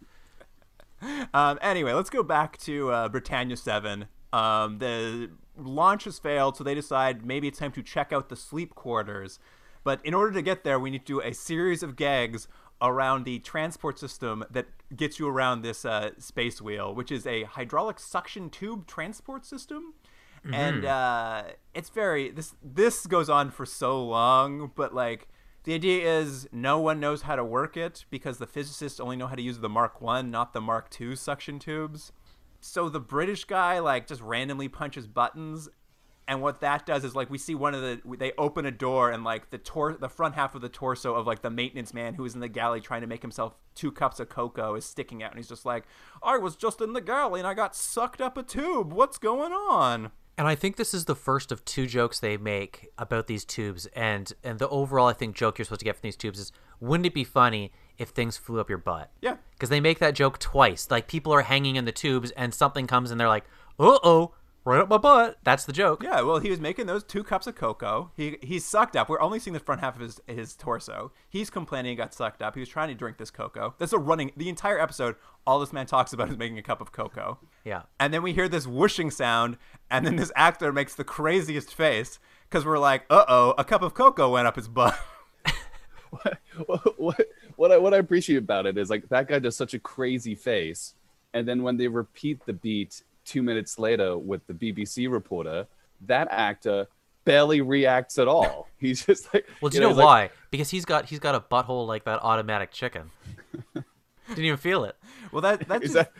Um, 1.33 1.57
anyway, 1.61 1.93
let's 1.93 2.09
go 2.09 2.23
back 2.23 2.57
to 2.59 2.91
uh, 2.91 3.09
Britannia 3.09 3.57
7. 3.57 4.05
Um, 4.31 4.77
the 4.79 5.31
launch 5.57 6.05
has 6.05 6.19
failed, 6.19 6.57
so 6.57 6.63
they 6.63 6.75
decide 6.75 7.25
maybe 7.25 7.47
it's 7.47 7.59
time 7.59 7.71
to 7.73 7.83
check 7.83 8.11
out 8.11 8.29
the 8.29 8.35
sleep 8.35 8.75
quarters. 8.75 9.39
But 9.83 9.99
in 10.05 10.13
order 10.13 10.31
to 10.33 10.41
get 10.41 10.63
there, 10.63 10.79
we 10.79 10.89
need 10.89 11.05
to 11.05 11.13
do 11.13 11.21
a 11.21 11.33
series 11.33 11.83
of 11.83 11.95
gags 11.95 12.47
around 12.81 13.23
the 13.23 13.39
transport 13.39 13.99
system 13.99 14.43
that 14.51 14.67
gets 14.95 15.19
you 15.19 15.27
around 15.27 15.61
this 15.61 15.85
uh, 15.85 16.11
space 16.17 16.61
wheel, 16.61 16.93
which 16.93 17.11
is 17.11 17.25
a 17.25 17.43
hydraulic 17.43 17.99
suction 17.99 18.49
tube 18.49 18.87
transport 18.87 19.45
system. 19.45 19.93
And 20.51 20.85
uh, 20.85 21.43
it's 21.73 21.89
very 21.89 22.29
this 22.29 22.53
this 22.61 23.05
goes 23.05 23.29
on 23.29 23.49
for 23.49 23.65
so 23.65 24.03
long, 24.03 24.71
but 24.75 24.93
like 24.93 25.29
the 25.63 25.73
idea 25.73 26.19
is 26.19 26.47
no 26.51 26.79
one 26.79 26.99
knows 26.99 27.23
how 27.23 27.35
to 27.35 27.43
work 27.43 27.77
it 27.77 28.05
because 28.09 28.37
the 28.37 28.47
physicists 28.47 28.99
only 28.99 29.15
know 29.15 29.27
how 29.27 29.35
to 29.35 29.41
use 29.41 29.59
the 29.59 29.69
Mark 29.69 30.01
One, 30.01 30.29
not 30.29 30.53
the 30.53 30.61
Mark 30.61 30.89
Two 30.89 31.15
suction 31.15 31.59
tubes. 31.59 32.11
So 32.59 32.89
the 32.89 32.99
British 32.99 33.45
guy 33.45 33.79
like 33.79 34.07
just 34.07 34.21
randomly 34.21 34.67
punches 34.67 35.07
buttons, 35.07 35.69
and 36.27 36.41
what 36.41 36.61
that 36.61 36.85
does 36.85 37.03
is 37.03 37.15
like 37.15 37.29
we 37.29 37.37
see 37.37 37.55
one 37.55 37.75
of 37.75 37.81
the 37.81 38.01
they 38.17 38.31
open 38.37 38.65
a 38.65 38.71
door 38.71 39.11
and 39.11 39.23
like 39.23 39.49
the 39.49 39.57
tor 39.57 39.97
the 39.99 40.09
front 40.09 40.35
half 40.35 40.55
of 40.55 40.61
the 40.61 40.69
torso 40.69 41.15
of 41.15 41.27
like 41.27 41.41
the 41.41 41.49
maintenance 41.49 41.93
man 41.93 42.13
who 42.13 42.23
is 42.23 42.33
in 42.33 42.39
the 42.39 42.47
galley 42.47 42.79
trying 42.79 43.01
to 43.01 43.07
make 43.07 43.21
himself 43.21 43.55
two 43.75 43.91
cups 43.91 44.19
of 44.19 44.29
cocoa 44.29 44.75
is 44.75 44.85
sticking 44.85 45.23
out, 45.23 45.31
and 45.31 45.39
he's 45.39 45.49
just 45.49 45.65
like, 45.65 45.85
I 46.21 46.37
was 46.37 46.55
just 46.55 46.79
in 46.81 46.93
the 46.93 47.01
galley 47.01 47.39
and 47.39 47.47
I 47.47 47.53
got 47.53 47.75
sucked 47.75 48.21
up 48.21 48.37
a 48.37 48.43
tube. 48.43 48.93
What's 48.93 49.17
going 49.17 49.51
on? 49.51 50.11
And 50.37 50.47
I 50.47 50.55
think 50.55 50.77
this 50.77 50.93
is 50.93 51.05
the 51.05 51.15
first 51.15 51.51
of 51.51 51.63
two 51.63 51.85
jokes 51.85 52.19
they 52.19 52.37
make 52.37 52.89
about 52.97 53.27
these 53.27 53.45
tubes, 53.45 53.85
and 53.95 54.31
and 54.43 54.57
the 54.57 54.67
overall 54.69 55.07
I 55.07 55.13
think 55.13 55.35
joke 55.35 55.57
you're 55.57 55.65
supposed 55.65 55.79
to 55.79 55.85
get 55.85 55.95
from 55.95 56.07
these 56.07 56.15
tubes 56.15 56.39
is 56.39 56.51
wouldn't 56.79 57.05
it 57.05 57.13
be 57.13 57.23
funny 57.23 57.71
if 57.97 58.09
things 58.09 58.35
flew 58.35 58.59
up 58.59 58.67
your 58.67 58.79
butt? 58.79 59.11
Yeah. 59.21 59.37
Because 59.51 59.69
they 59.69 59.79
make 59.79 59.99
that 59.99 60.15
joke 60.15 60.39
twice. 60.39 60.89
Like 60.89 61.07
people 61.07 61.33
are 61.33 61.43
hanging 61.43 61.75
in 61.75 61.85
the 61.85 61.91
tubes, 61.91 62.31
and 62.31 62.53
something 62.53 62.87
comes, 62.87 63.11
and 63.11 63.19
they're 63.19 63.27
like, 63.27 63.45
"Uh 63.79 63.99
oh, 64.03 64.33
right 64.65 64.81
up 64.81 64.89
my 64.89 64.97
butt." 64.97 65.37
That's 65.43 65.65
the 65.65 65.73
joke. 65.73 66.03
Yeah, 66.03 66.21
well, 66.21 66.39
he 66.39 66.49
was 66.49 66.59
making 66.59 66.85
those 66.85 67.03
two 67.03 67.23
cups 67.23 67.47
of 67.47 67.55
cocoa. 67.55 68.11
He 68.15 68.37
he's 68.41 68.65
sucked 68.65 68.95
up. 68.95 69.09
We're 69.09 69.21
only 69.21 69.39
seeing 69.39 69.53
the 69.53 69.59
front 69.59 69.81
half 69.81 69.95
of 69.95 70.01
his 70.01 70.19
his 70.27 70.55
torso. 70.55 71.11
He's 71.29 71.49
complaining 71.49 71.91
he 71.91 71.95
got 71.95 72.13
sucked 72.13 72.41
up. 72.41 72.55
He 72.55 72.59
was 72.59 72.69
trying 72.69 72.89
to 72.89 72.95
drink 72.95 73.17
this 73.17 73.31
cocoa. 73.31 73.75
That's 73.77 73.93
a 73.93 73.99
running 73.99 74.31
the 74.37 74.49
entire 74.49 74.79
episode. 74.79 75.15
All 75.45 75.59
this 75.59 75.73
man 75.73 75.85
talks 75.85 76.13
about 76.13 76.29
is 76.29 76.37
making 76.37 76.57
a 76.57 76.63
cup 76.63 76.81
of 76.81 76.91
cocoa. 76.91 77.39
Yeah. 77.65 77.83
And 77.99 78.13
then 78.13 78.23
we 78.23 78.33
hear 78.33 78.47
this 78.47 78.65
whooshing 78.65 79.11
sound, 79.11 79.57
and 79.91 80.05
then 80.05 80.15
this 80.15 80.31
actor 80.35 80.71
makes 80.71 80.95
the 80.95 81.03
craziest 81.03 81.73
face 81.73 82.19
because 82.49 82.65
we're 82.65 82.79
like, 82.79 83.05
uh 83.09 83.25
oh, 83.27 83.53
a 83.57 83.63
cup 83.63 83.81
of 83.81 83.93
cocoa 83.93 84.31
went 84.31 84.47
up 84.47 84.55
his 84.55 84.67
butt. 84.67 84.97
what, 86.65 86.99
what 86.99 87.27
what 87.55 87.71
I 87.71 87.77
what 87.77 87.93
I 87.93 87.97
appreciate 87.97 88.37
about 88.37 88.65
it 88.65 88.77
is 88.77 88.89
like 88.89 89.09
that 89.09 89.27
guy 89.27 89.39
does 89.39 89.55
such 89.55 89.73
a 89.73 89.79
crazy 89.79 90.35
face, 90.35 90.93
and 91.33 91.47
then 91.47 91.63
when 91.63 91.77
they 91.77 91.87
repeat 91.87 92.45
the 92.45 92.53
beat 92.53 93.03
two 93.25 93.43
minutes 93.43 93.77
later 93.79 94.17
with 94.17 94.45
the 94.47 94.53
BBC 94.53 95.11
reporter, 95.11 95.67
that 96.01 96.27
actor 96.31 96.87
barely 97.25 97.61
reacts 97.61 98.17
at 98.19 98.27
all. 98.27 98.67
He's 98.77 99.05
just 99.05 99.33
like, 99.33 99.47
Well, 99.61 99.69
do 99.69 99.75
you 99.77 99.81
know, 99.81 99.89
he's 99.89 99.97
like, 99.97 100.05
why? 100.05 100.29
because 100.51 100.69
he's 100.69 100.83
got 100.85 101.05
he's 101.05 101.19
got 101.19 101.35
a 101.35 101.39
butthole 101.39 101.87
like 101.87 102.03
that 102.05 102.19
automatic 102.21 102.71
chicken. 102.71 103.11
Didn't 104.29 104.45
even 104.45 104.57
feel 104.57 104.83
it. 104.85 104.95
well, 105.31 105.41
that 105.41 105.67
that's 105.67 105.93
just- 105.93 105.93
that 105.95 106.11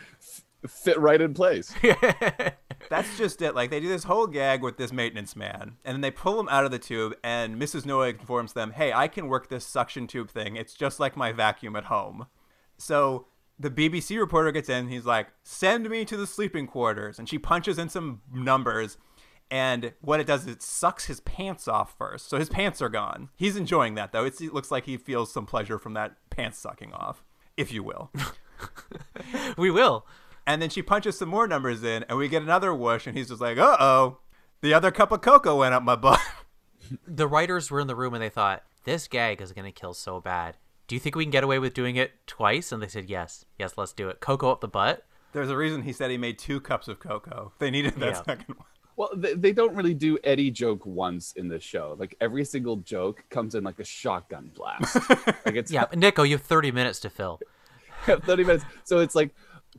fit 0.70 0.98
right 0.98 1.20
in 1.20 1.34
place? 1.34 1.74
That's 2.90 3.16
just 3.16 3.40
it. 3.40 3.54
Like 3.54 3.70
they 3.70 3.80
do 3.80 3.88
this 3.88 4.04
whole 4.04 4.26
gag 4.26 4.62
with 4.62 4.76
this 4.76 4.92
maintenance 4.92 5.34
man, 5.34 5.76
and 5.84 5.94
then 5.94 6.00
they 6.02 6.10
pull 6.10 6.38
him 6.38 6.48
out 6.50 6.64
of 6.66 6.70
the 6.70 6.78
tube, 6.78 7.14
and 7.24 7.56
Mrs. 7.60 7.86
Noah 7.86 8.08
informs 8.10 8.52
them, 8.52 8.72
"Hey, 8.72 8.92
I 8.92 9.08
can 9.08 9.26
work 9.28 9.48
this 9.48 9.66
suction 9.66 10.06
tube 10.06 10.30
thing. 10.30 10.56
It's 10.56 10.74
just 10.74 11.00
like 11.00 11.16
my 11.16 11.32
vacuum 11.32 11.76
at 11.76 11.84
home." 11.84 12.26
So 12.76 13.26
the 13.64 13.70
BBC 13.70 14.18
reporter 14.18 14.52
gets 14.52 14.68
in. 14.68 14.88
He's 14.88 15.06
like, 15.06 15.28
"Send 15.42 15.88
me 15.88 16.04
to 16.04 16.16
the 16.16 16.26
sleeping 16.26 16.66
quarters," 16.66 17.18
and 17.18 17.28
she 17.28 17.38
punches 17.38 17.78
in 17.78 17.88
some 17.88 18.20
numbers. 18.32 18.98
And 19.50 19.92
what 20.00 20.20
it 20.20 20.26
does 20.26 20.42
is 20.42 20.54
it 20.54 20.62
sucks 20.62 21.06
his 21.06 21.20
pants 21.20 21.68
off 21.68 21.96
first. 21.96 22.28
So 22.28 22.38
his 22.38 22.48
pants 22.48 22.80
are 22.80 22.88
gone. 22.88 23.28
He's 23.36 23.56
enjoying 23.56 23.94
that, 23.94 24.12
though. 24.12 24.24
It's, 24.24 24.40
it 24.40 24.54
looks 24.54 24.70
like 24.70 24.84
he 24.86 24.96
feels 24.96 25.32
some 25.32 25.46
pleasure 25.46 25.78
from 25.78 25.94
that 25.94 26.16
pants 26.30 26.58
sucking 26.58 26.92
off, 26.92 27.24
if 27.56 27.72
you 27.72 27.82
will. 27.82 28.10
we 29.58 29.70
will. 29.70 30.06
And 30.46 30.60
then 30.60 30.70
she 30.70 30.82
punches 30.82 31.18
some 31.18 31.28
more 31.28 31.46
numbers 31.46 31.82
in, 31.82 32.04
and 32.08 32.18
we 32.18 32.28
get 32.28 32.42
another 32.42 32.74
whoosh, 32.74 33.06
and 33.06 33.16
he's 33.16 33.28
just 33.28 33.40
like, 33.40 33.58
uh 33.58 33.76
oh, 33.78 34.18
the 34.60 34.74
other 34.74 34.90
cup 34.90 35.12
of 35.12 35.20
cocoa 35.20 35.58
went 35.58 35.74
up 35.74 35.82
my 35.82 35.96
butt. 35.96 36.20
The 37.06 37.26
writers 37.26 37.70
were 37.70 37.80
in 37.80 37.86
the 37.86 37.96
room 37.96 38.12
and 38.12 38.22
they 38.22 38.28
thought, 38.28 38.62
this 38.84 39.08
gag 39.08 39.40
is 39.40 39.52
going 39.52 39.64
to 39.64 39.72
kill 39.72 39.94
so 39.94 40.20
bad. 40.20 40.58
Do 40.86 40.94
you 40.94 41.00
think 41.00 41.16
we 41.16 41.24
can 41.24 41.30
get 41.30 41.44
away 41.44 41.58
with 41.58 41.74
doing 41.74 41.96
it 41.96 42.12
twice? 42.26 42.70
And 42.72 42.82
they 42.82 42.88
said, 42.88 43.08
yes. 43.08 43.44
Yes, 43.58 43.74
let's 43.76 43.92
do 43.92 44.08
it. 44.08 44.20
Cocoa 44.20 44.50
up 44.52 44.60
the 44.60 44.68
butt? 44.68 45.04
There's 45.32 45.50
a 45.50 45.56
reason 45.56 45.82
he 45.82 45.92
said 45.92 46.10
he 46.10 46.18
made 46.18 46.38
two 46.38 46.60
cups 46.60 46.88
of 46.88 47.00
cocoa. 47.00 47.52
They 47.58 47.70
needed 47.70 47.94
that 47.96 48.06
Yeah. 48.14 48.22
second 48.22 48.54
one. 48.56 48.66
Well, 48.96 49.10
they, 49.16 49.34
they 49.34 49.52
don't 49.52 49.74
really 49.74 49.94
do 49.94 50.18
any 50.22 50.50
joke 50.52 50.86
once 50.86 51.32
in 51.32 51.48
this 51.48 51.64
show. 51.64 51.96
Like 51.98 52.14
every 52.20 52.44
single 52.44 52.76
joke 52.76 53.24
comes 53.30 53.56
in 53.56 53.64
like 53.64 53.80
a 53.80 53.84
shotgun 53.84 54.52
blast. 54.54 54.96
like 55.44 55.56
it's 55.56 55.72
Yeah, 55.72 55.86
Nico, 55.96 56.22
you 56.22 56.36
have 56.36 56.46
30 56.46 56.70
minutes 56.70 57.00
to 57.00 57.10
fill. 57.10 57.40
30 58.06 58.44
minutes. 58.44 58.64
So 58.84 59.00
it's 59.00 59.14
like 59.16 59.34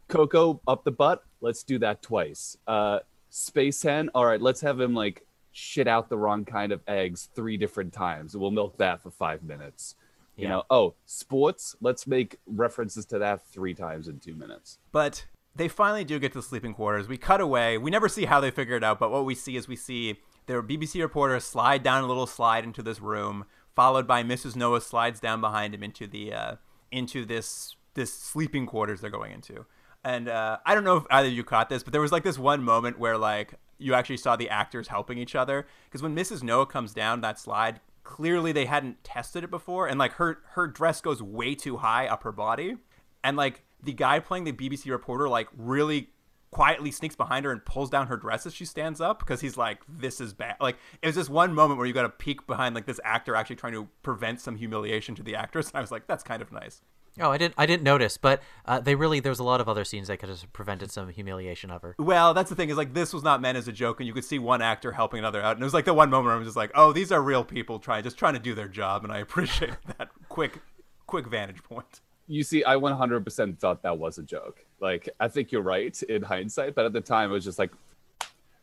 cocoa 0.09 0.59
up 0.67 0.83
the 0.83 0.91
butt. 0.91 1.23
Let's 1.39 1.63
do 1.63 1.79
that 1.79 2.01
twice. 2.01 2.57
Uh, 2.67 2.99
Space 3.29 3.81
Hen. 3.83 4.09
All 4.13 4.25
right, 4.25 4.41
let's 4.41 4.59
have 4.61 4.79
him 4.81 4.93
like 4.93 5.25
shit 5.53 5.87
out 5.87 6.09
the 6.09 6.17
wrong 6.17 6.43
kind 6.43 6.73
of 6.73 6.81
eggs 6.87 7.29
three 7.35 7.55
different 7.55 7.93
times. 7.93 8.35
We'll 8.35 8.51
milk 8.51 8.77
that 8.79 9.01
for 9.01 9.11
five 9.11 9.43
minutes. 9.43 9.95
You 10.35 10.43
Yeah. 10.43 10.49
know, 10.49 10.63
oh, 10.69 10.95
sports. 11.05 11.75
Let's 11.81 12.05
make 12.07 12.39
references 12.45 13.05
to 13.07 13.19
that 13.19 13.45
three 13.47 13.73
times 13.73 14.07
in 14.07 14.19
two 14.19 14.35
minutes. 14.35 14.79
But 14.91 15.25
they 15.55 15.67
finally 15.67 16.03
do 16.03 16.19
get 16.19 16.33
to 16.33 16.39
the 16.39 16.43
sleeping 16.43 16.73
quarters. 16.73 17.07
We 17.07 17.17
cut 17.17 17.39
away. 17.39 17.77
We 17.77 17.89
never 17.91 18.09
see 18.09 18.25
how 18.25 18.39
they 18.41 18.51
figure 18.51 18.75
it 18.75 18.83
out, 18.83 18.99
but 18.99 19.11
what 19.11 19.23
we 19.25 19.35
see 19.35 19.55
is 19.55 19.67
we 19.67 19.77
see 19.77 20.19
their 20.47 20.61
BBC 20.61 21.01
reporter 21.01 21.39
slide 21.39 21.81
down 21.83 22.03
a 22.03 22.07
little 22.07 22.27
slide 22.27 22.63
into 22.65 22.83
this 22.83 22.99
room, 22.99 23.45
followed 23.75 24.05
by 24.05 24.23
Mrs. 24.23 24.55
Noah 24.55 24.81
slides 24.81 25.19
down 25.19 25.39
behind 25.41 25.73
him 25.73 25.81
into 25.83 26.05
the 26.07 26.33
uh, 26.33 26.55
into 26.91 27.25
this 27.25 27.75
this 27.93 28.13
sleeping 28.13 28.65
quarters 28.65 28.99
they're 29.01 29.09
going 29.09 29.31
into. 29.31 29.65
And 30.03 30.27
uh, 30.27 30.57
I 30.65 30.75
don't 30.75 30.83
know 30.83 30.97
if 30.97 31.05
either 31.09 31.29
of 31.29 31.33
you 31.33 31.43
caught 31.45 31.69
this, 31.69 31.81
but 31.81 31.93
there 31.93 32.01
was 32.01 32.11
like 32.11 32.23
this 32.23 32.37
one 32.37 32.61
moment 32.61 32.99
where 32.99 33.17
like 33.17 33.53
you 33.77 33.93
actually 33.93 34.17
saw 34.17 34.35
the 34.35 34.49
actors 34.49 34.89
helping 34.89 35.17
each 35.17 35.33
other 35.35 35.65
because 35.85 36.01
when 36.03 36.15
Mrs. 36.15 36.43
Noah 36.43 36.65
comes 36.65 36.93
down 36.93 37.21
that 37.21 37.39
slide, 37.39 37.79
clearly 38.05 38.53
they 38.53 38.65
hadn't 38.65 39.03
tested 39.03 39.43
it 39.43 39.51
before, 39.51 39.87
and 39.87 39.99
like 39.99 40.13
her 40.13 40.39
her 40.51 40.67
dress 40.67 41.01
goes 41.01 41.21
way 41.21 41.55
too 41.55 41.77
high 41.77 42.07
up 42.07 42.23
her 42.23 42.31
body, 42.31 42.77
and 43.23 43.35
like 43.35 43.63
the 43.83 43.91
guy 43.91 44.19
playing 44.19 44.45
the 44.45 44.53
BBC 44.53 44.89
reporter 44.89 45.27
like 45.27 45.49
really 45.57 46.11
quietly 46.51 46.89
sneaks 46.89 47.17
behind 47.17 47.43
her 47.43 47.51
and 47.51 47.65
pulls 47.65 47.89
down 47.89 48.07
her 48.07 48.15
dress 48.15 48.45
as 48.45 48.53
she 48.53 48.63
stands 48.63 49.01
up 49.01 49.19
because 49.19 49.41
he's 49.41 49.57
like 49.57 49.81
this 49.89 50.21
is 50.21 50.33
bad. 50.33 50.55
Like 50.61 50.77
it 51.01 51.07
was 51.07 51.15
this 51.15 51.27
one 51.27 51.53
moment 51.53 51.77
where 51.77 51.85
you 51.85 51.91
got 51.91 52.03
to 52.03 52.09
peek 52.09 52.47
behind 52.47 52.75
like 52.75 52.85
this 52.85 53.01
actor 53.03 53.35
actually 53.35 53.57
trying 53.57 53.73
to 53.73 53.89
prevent 54.03 54.39
some 54.39 54.55
humiliation 54.55 55.15
to 55.15 55.23
the 55.23 55.35
actress 55.35 55.67
and 55.67 55.77
i 55.77 55.81
was 55.81 55.91
like 55.91 56.07
that's 56.07 56.23
kind 56.23 56.41
of 56.41 56.53
nice 56.53 56.81
Oh, 57.19 57.31
I 57.31 57.37
didn't. 57.37 57.53
I 57.57 57.65
didn't 57.65 57.83
notice, 57.83 58.17
but 58.17 58.41
uh, 58.65 58.79
they 58.79 58.95
really. 58.95 59.19
There's 59.21 59.39
a 59.39 59.43
lot 59.43 59.61
of 59.61 59.69
other 59.69 59.85
scenes 59.85 60.09
that 60.09 60.17
could 60.17 60.29
have 60.29 60.51
prevented 60.51 60.91
some 60.91 61.07
humiliation 61.09 61.71
of 61.71 61.81
her. 61.81 61.95
well 61.97 62.33
that's 62.33 62.49
the 62.49 62.55
thing 62.55 62.69
is 62.69 62.77
like 62.77 62.93
this 62.93 63.13
was 63.13 63.23
not 63.23 63.39
meant 63.41 63.57
as 63.57 63.67
a 63.67 63.71
joke 63.71 63.99
and 63.99 64.07
you 64.07 64.13
could 64.13 64.25
see 64.25 64.37
one 64.39 64.61
actor 64.61 64.91
helping 64.91 65.19
another 65.19 65.41
out 65.41 65.53
and 65.55 65.61
it 65.61 65.63
was 65.63 65.73
like 65.73 65.85
the 65.85 65.93
one 65.93 66.09
moment 66.09 66.25
where 66.25 66.35
i 66.35 66.37
was 66.37 66.47
just 66.47 66.57
like 66.57 66.71
oh 66.75 66.91
these 66.91 67.11
are 67.11 67.21
real 67.21 67.43
people 67.43 67.79
trying 67.79 68.03
just 68.03 68.17
trying 68.17 68.33
to 68.33 68.39
do 68.39 68.53
their 68.53 68.67
job 68.67 69.03
and 69.03 69.13
i 69.13 69.17
appreciate 69.25 69.75
that 69.97 70.09
quick 70.29 70.61
quick 71.07 71.27
vantage 71.27 71.63
point 71.63 72.01
You 72.27 72.43
see, 72.43 72.63
I 72.65 72.75
100% 72.75 73.59
thought 73.59 73.83
that 73.83 73.97
was 73.99 74.17
a 74.17 74.23
joke. 74.23 74.65
Like, 74.81 75.09
I 75.19 75.27
think 75.27 75.51
you're 75.51 75.61
right 75.61 75.95
in 76.03 76.23
hindsight, 76.23 76.73
but 76.73 76.85
at 76.85 76.91
the 76.93 77.01
time, 77.01 77.29
it 77.29 77.33
was 77.33 77.43
just 77.43 77.59
like, 77.59 77.71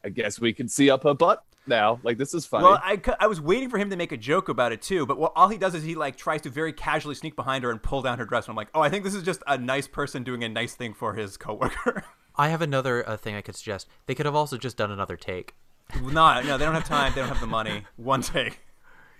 I 0.05 0.09
guess 0.09 0.40
we 0.40 0.53
can 0.53 0.68
see 0.68 0.90
up 0.90 1.05
her 1.05 1.14
butt 1.14 1.44
now. 1.66 2.00
Like, 2.03 2.18
this 2.18 2.34
is 2.34 2.44
funny. 2.46 2.64
Well, 2.64 2.80
I, 2.82 3.00
I 3.20 3.26
was 3.26 3.40
waiting 3.40 3.70
for 3.70 3.78
him 3.78 3.90
to 3.90 3.96
make 3.96 4.12
a 4.12 4.16
joke 4.16 4.48
about 4.48 4.72
it 4.72 4.82
too, 4.82 5.07
but 5.07 5.18
what, 5.18 5.32
all 5.36 5.48
he 5.48 5.59
does 5.59 5.74
is 5.74 5.82
he 5.84 5.94
like 5.94 6.16
tries 6.16 6.42
to 6.42 6.50
very 6.50 6.72
casually 6.72 7.14
sneak 7.14 7.36
behind 7.36 7.64
her 7.64 7.70
and 7.70 7.82
pull 7.82 8.03
down 8.03 8.18
her 8.18 8.24
dress. 8.24 8.46
And 8.46 8.53
I'm 8.53 8.57
like, 8.57 8.68
oh, 8.74 8.80
I 8.80 8.88
think 8.88 9.05
this 9.05 9.14
is 9.14 9.22
just 9.22 9.42
a 9.46 9.57
nice 9.57 9.86
person 9.86 10.24
doing 10.24 10.42
a 10.44 10.48
nice 10.48 10.74
thing 10.74 10.94
for 10.94 11.14
his 11.14 11.36
coworker. 11.36 12.05
I 12.36 12.48
have 12.48 12.62
another 12.62 13.09
uh, 13.09 13.16
thing 13.16 13.34
I 13.34 13.42
could 13.42 13.57
suggest. 13.57 13.88
They 14.07 14.14
could 14.14 14.26
have 14.26 14.34
also 14.34 14.57
just 14.57 14.76
done 14.76 14.90
another 14.90 15.16
take. 15.16 15.55
no, 16.00 16.40
no, 16.42 16.59
they 16.59 16.64
don't 16.64 16.74
have 16.74 16.84
time. 16.84 17.12
They 17.14 17.20
don't 17.20 17.28
have 17.28 17.40
the 17.40 17.46
money. 17.46 17.84
One 17.96 18.22
take. 18.22 18.61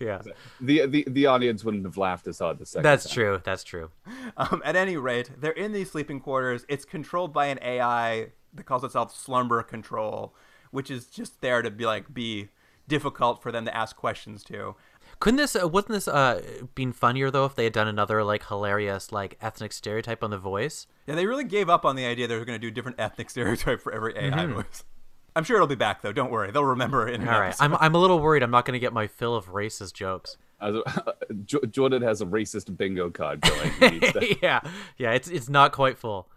Yeah, 0.01 0.20
the, 0.61 0.87
the 0.87 1.05
the 1.07 1.26
audience 1.26 1.62
wouldn't 1.62 1.85
have 1.85 1.97
laughed 1.97 2.26
as 2.26 2.41
hard 2.41 2.59
the 2.59 2.66
second 2.66 2.83
that's 2.83 3.05
time. 3.05 3.14
true. 3.14 3.43
That's 3.45 3.62
true. 3.62 3.91
Um, 4.37 4.62
at 4.64 4.74
any 4.74 4.97
rate, 4.97 5.30
they're 5.39 5.53
in 5.53 5.72
these 5.72 5.93
sleeping 5.93 6.18
quarters. 6.18 6.64
It's 6.68 6.85
controlled 6.85 7.33
by 7.33 7.47
an 7.47 7.59
AI 7.62 8.28
that 8.55 8.64
calls 8.64 8.83
itself 8.83 9.14
Slumber 9.14 9.62
Control, 9.62 10.35
which 10.73 10.91
is 10.91 11.07
just 11.07 11.41
there 11.41 11.62
to 11.62 11.70
be 11.70 11.87
like 11.87 12.12
be 12.12 12.49
difficult 12.89 13.41
for 13.43 13.53
them 13.53 13.64
to 13.64 13.77
ask 13.77 13.95
questions 13.97 14.43
to. 14.45 14.75
Couldn't 15.20 15.37
this? 15.37 15.55
Uh, 15.55 15.68
wasn't 15.68 15.93
this 15.93 16.09
uh 16.09 16.43
been 16.75 16.93
funnier 16.93 17.31
though 17.31 17.45
if 17.45 17.55
they 17.55 17.64
had 17.64 17.73
done 17.73 17.87
another 17.87 18.25
like 18.25 18.47
hilarious 18.49 19.12
like 19.12 19.39
ethnic 19.41 19.73
stereotype 19.73 20.25
on 20.25 20.31
the 20.31 20.39
voice? 20.39 20.87
Yeah, 21.07 21.14
they 21.14 21.27
really 21.27 21.45
gave 21.45 21.68
up 21.68 21.85
on 21.85 21.95
the 21.95 22.05
idea 22.07 22.27
they 22.27 22.37
were 22.37 22.45
going 22.45 22.61
to 22.61 22.66
do 22.66 22.70
different 22.73 22.99
ethnic 22.99 23.31
stereotype 23.31 23.81
for 23.81 23.93
every 23.93 24.16
AI 24.18 24.47
voice. 24.47 24.85
I'm 25.35 25.45
sure 25.45 25.57
it'll 25.57 25.66
be 25.68 25.75
back 25.77 26.03
though. 26.03 26.12
Don't 26.12 26.31
worry, 26.31 26.51
they'll 26.51 26.64
remember 26.64 27.09
it. 27.09 27.14
In 27.14 27.23
an 27.23 27.29
All 27.29 27.39
right, 27.41 27.49
episode. 27.49 27.64
I'm 27.64 27.75
I'm 27.77 27.95
a 27.95 27.99
little 27.99 28.18
worried. 28.18 28.43
I'm 28.43 28.51
not 28.51 28.64
going 28.64 28.75
to 28.75 28.81
get 28.81 28.93
my 28.93 29.07
fill 29.07 29.35
of 29.37 29.47
racist 29.47 29.95
jokes. 29.95 30.37
As 30.61 30.75
a- 30.75 31.14
Jo- 31.45 31.61
Jordan 31.70 32.03
has 32.03 32.20
a 32.20 32.27
racist 32.27 32.77
bingo 32.77 33.11
card 33.11 33.41
going. 33.43 33.70
He 33.81 33.99
needs 34.01 34.12
to- 34.12 34.37
yeah, 34.43 34.61
yeah. 34.97 35.12
It's 35.12 35.29
it's 35.29 35.49
not 35.49 35.73
quite 35.73 35.99
full. 35.99 36.29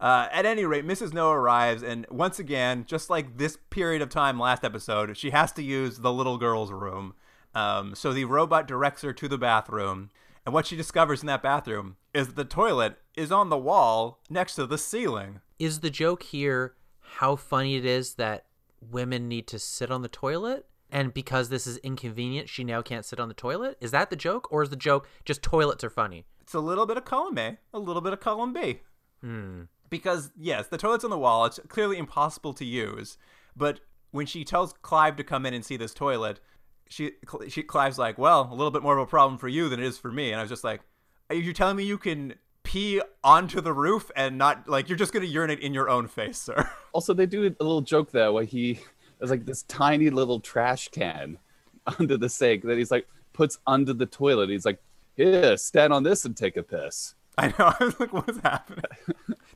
Uh, 0.00 0.28
at 0.32 0.46
any 0.46 0.64
rate, 0.64 0.86
Mrs. 0.86 1.12
Noah 1.12 1.36
arrives, 1.36 1.82
and 1.82 2.06
once 2.10 2.38
again, 2.38 2.84
just 2.86 3.10
like 3.10 3.38
this 3.38 3.58
period 3.70 4.02
of 4.02 4.08
time 4.08 4.38
last 4.38 4.64
episode, 4.64 5.16
she 5.16 5.30
has 5.30 5.52
to 5.52 5.62
use 5.62 5.98
the 5.98 6.12
little 6.12 6.38
girl's 6.38 6.72
room. 6.72 7.14
Um, 7.54 7.94
so 7.94 8.12
the 8.12 8.24
robot 8.24 8.68
directs 8.68 9.02
her 9.02 9.12
to 9.12 9.28
the 9.28 9.38
bathroom, 9.38 10.10
and 10.44 10.54
what 10.54 10.66
she 10.66 10.76
discovers 10.76 11.22
in 11.22 11.26
that 11.26 11.42
bathroom 11.42 11.96
is 12.14 12.28
that 12.28 12.36
the 12.36 12.44
toilet 12.44 12.98
is 13.16 13.32
on 13.32 13.48
the 13.48 13.58
wall 13.58 14.20
next 14.30 14.54
to 14.54 14.66
the 14.66 14.78
ceiling. 14.78 15.40
Is 15.58 15.80
the 15.80 15.90
joke 15.90 16.22
here 16.22 16.74
how 17.00 17.36
funny 17.36 17.76
it 17.76 17.84
is 17.84 18.14
that 18.14 18.44
women 18.80 19.28
need 19.28 19.46
to 19.48 19.58
sit 19.58 19.90
on 19.90 20.02
the 20.02 20.08
toilet? 20.08 20.66
And 20.90 21.12
because 21.12 21.48
this 21.48 21.66
is 21.66 21.76
inconvenient, 21.78 22.48
she 22.48 22.64
now 22.64 22.80
can't 22.80 23.04
sit 23.04 23.20
on 23.20 23.28
the 23.28 23.34
toilet? 23.34 23.76
Is 23.80 23.90
that 23.90 24.10
the 24.10 24.16
joke? 24.16 24.50
Or 24.50 24.62
is 24.62 24.70
the 24.70 24.76
joke 24.76 25.06
just 25.24 25.42
toilets 25.42 25.84
are 25.84 25.90
funny? 25.90 26.24
It's 26.40 26.54
a 26.54 26.60
little 26.60 26.86
bit 26.86 26.96
of 26.96 27.04
column 27.04 27.36
A, 27.36 27.58
a 27.74 27.78
little 27.78 28.00
bit 28.00 28.14
of 28.14 28.20
column 28.20 28.54
B. 28.54 28.80
Hmm. 29.22 29.62
Because, 29.90 30.30
yes, 30.36 30.66
the 30.66 30.78
toilet's 30.78 31.04
on 31.04 31.10
the 31.10 31.18
wall. 31.18 31.46
It's 31.46 31.58
clearly 31.68 31.98
impossible 31.98 32.52
to 32.54 32.64
use. 32.64 33.16
But 33.56 33.80
when 34.10 34.26
she 34.26 34.44
tells 34.44 34.72
Clive 34.82 35.16
to 35.16 35.24
come 35.24 35.46
in 35.46 35.54
and 35.54 35.64
see 35.64 35.76
this 35.76 35.94
toilet, 35.94 36.40
she, 36.88 37.12
she 37.48 37.62
Clive's 37.62 37.98
like, 37.98 38.18
well, 38.18 38.48
a 38.50 38.54
little 38.54 38.70
bit 38.70 38.82
more 38.82 38.96
of 38.96 39.02
a 39.02 39.10
problem 39.10 39.38
for 39.38 39.48
you 39.48 39.68
than 39.68 39.80
it 39.80 39.86
is 39.86 39.98
for 39.98 40.12
me. 40.12 40.30
And 40.30 40.38
I 40.38 40.42
was 40.42 40.50
just 40.50 40.64
like, 40.64 40.82
are 41.30 41.36
you 41.36 41.52
telling 41.52 41.76
me 41.76 41.84
you 41.84 41.98
can 41.98 42.34
pee 42.62 43.00
onto 43.24 43.60
the 43.60 43.72
roof 43.72 44.10
and 44.14 44.36
not, 44.36 44.68
like, 44.68 44.88
you're 44.88 44.98
just 44.98 45.12
going 45.12 45.24
to 45.24 45.30
urinate 45.30 45.60
in 45.60 45.72
your 45.72 45.88
own 45.88 46.06
face, 46.06 46.38
sir? 46.38 46.70
also, 46.92 47.14
they 47.14 47.26
do 47.26 47.46
a 47.46 47.64
little 47.64 47.80
joke 47.80 48.10
there 48.10 48.32
where 48.32 48.44
he 48.44 48.80
there's 49.18 49.30
like 49.30 49.46
this 49.46 49.64
tiny 49.64 50.10
little 50.10 50.40
trash 50.40 50.88
can 50.88 51.38
under 51.98 52.16
the 52.16 52.28
sink 52.28 52.64
that 52.64 52.78
he's 52.78 52.90
like 52.90 53.06
puts 53.32 53.58
under 53.66 53.92
the 53.92 54.06
toilet. 54.06 54.48
He's 54.50 54.64
like, 54.64 54.80
"Here, 55.16 55.56
stand 55.56 55.92
on 55.92 56.02
this 56.02 56.24
and 56.24 56.36
take 56.36 56.56
a 56.56 56.62
piss." 56.62 57.14
I 57.42 57.48
know. 57.58 57.72
I 57.80 57.84
was 57.84 57.98
like, 58.00 58.12
what 58.12 58.28
is 58.28 58.38
happening? 58.42 58.84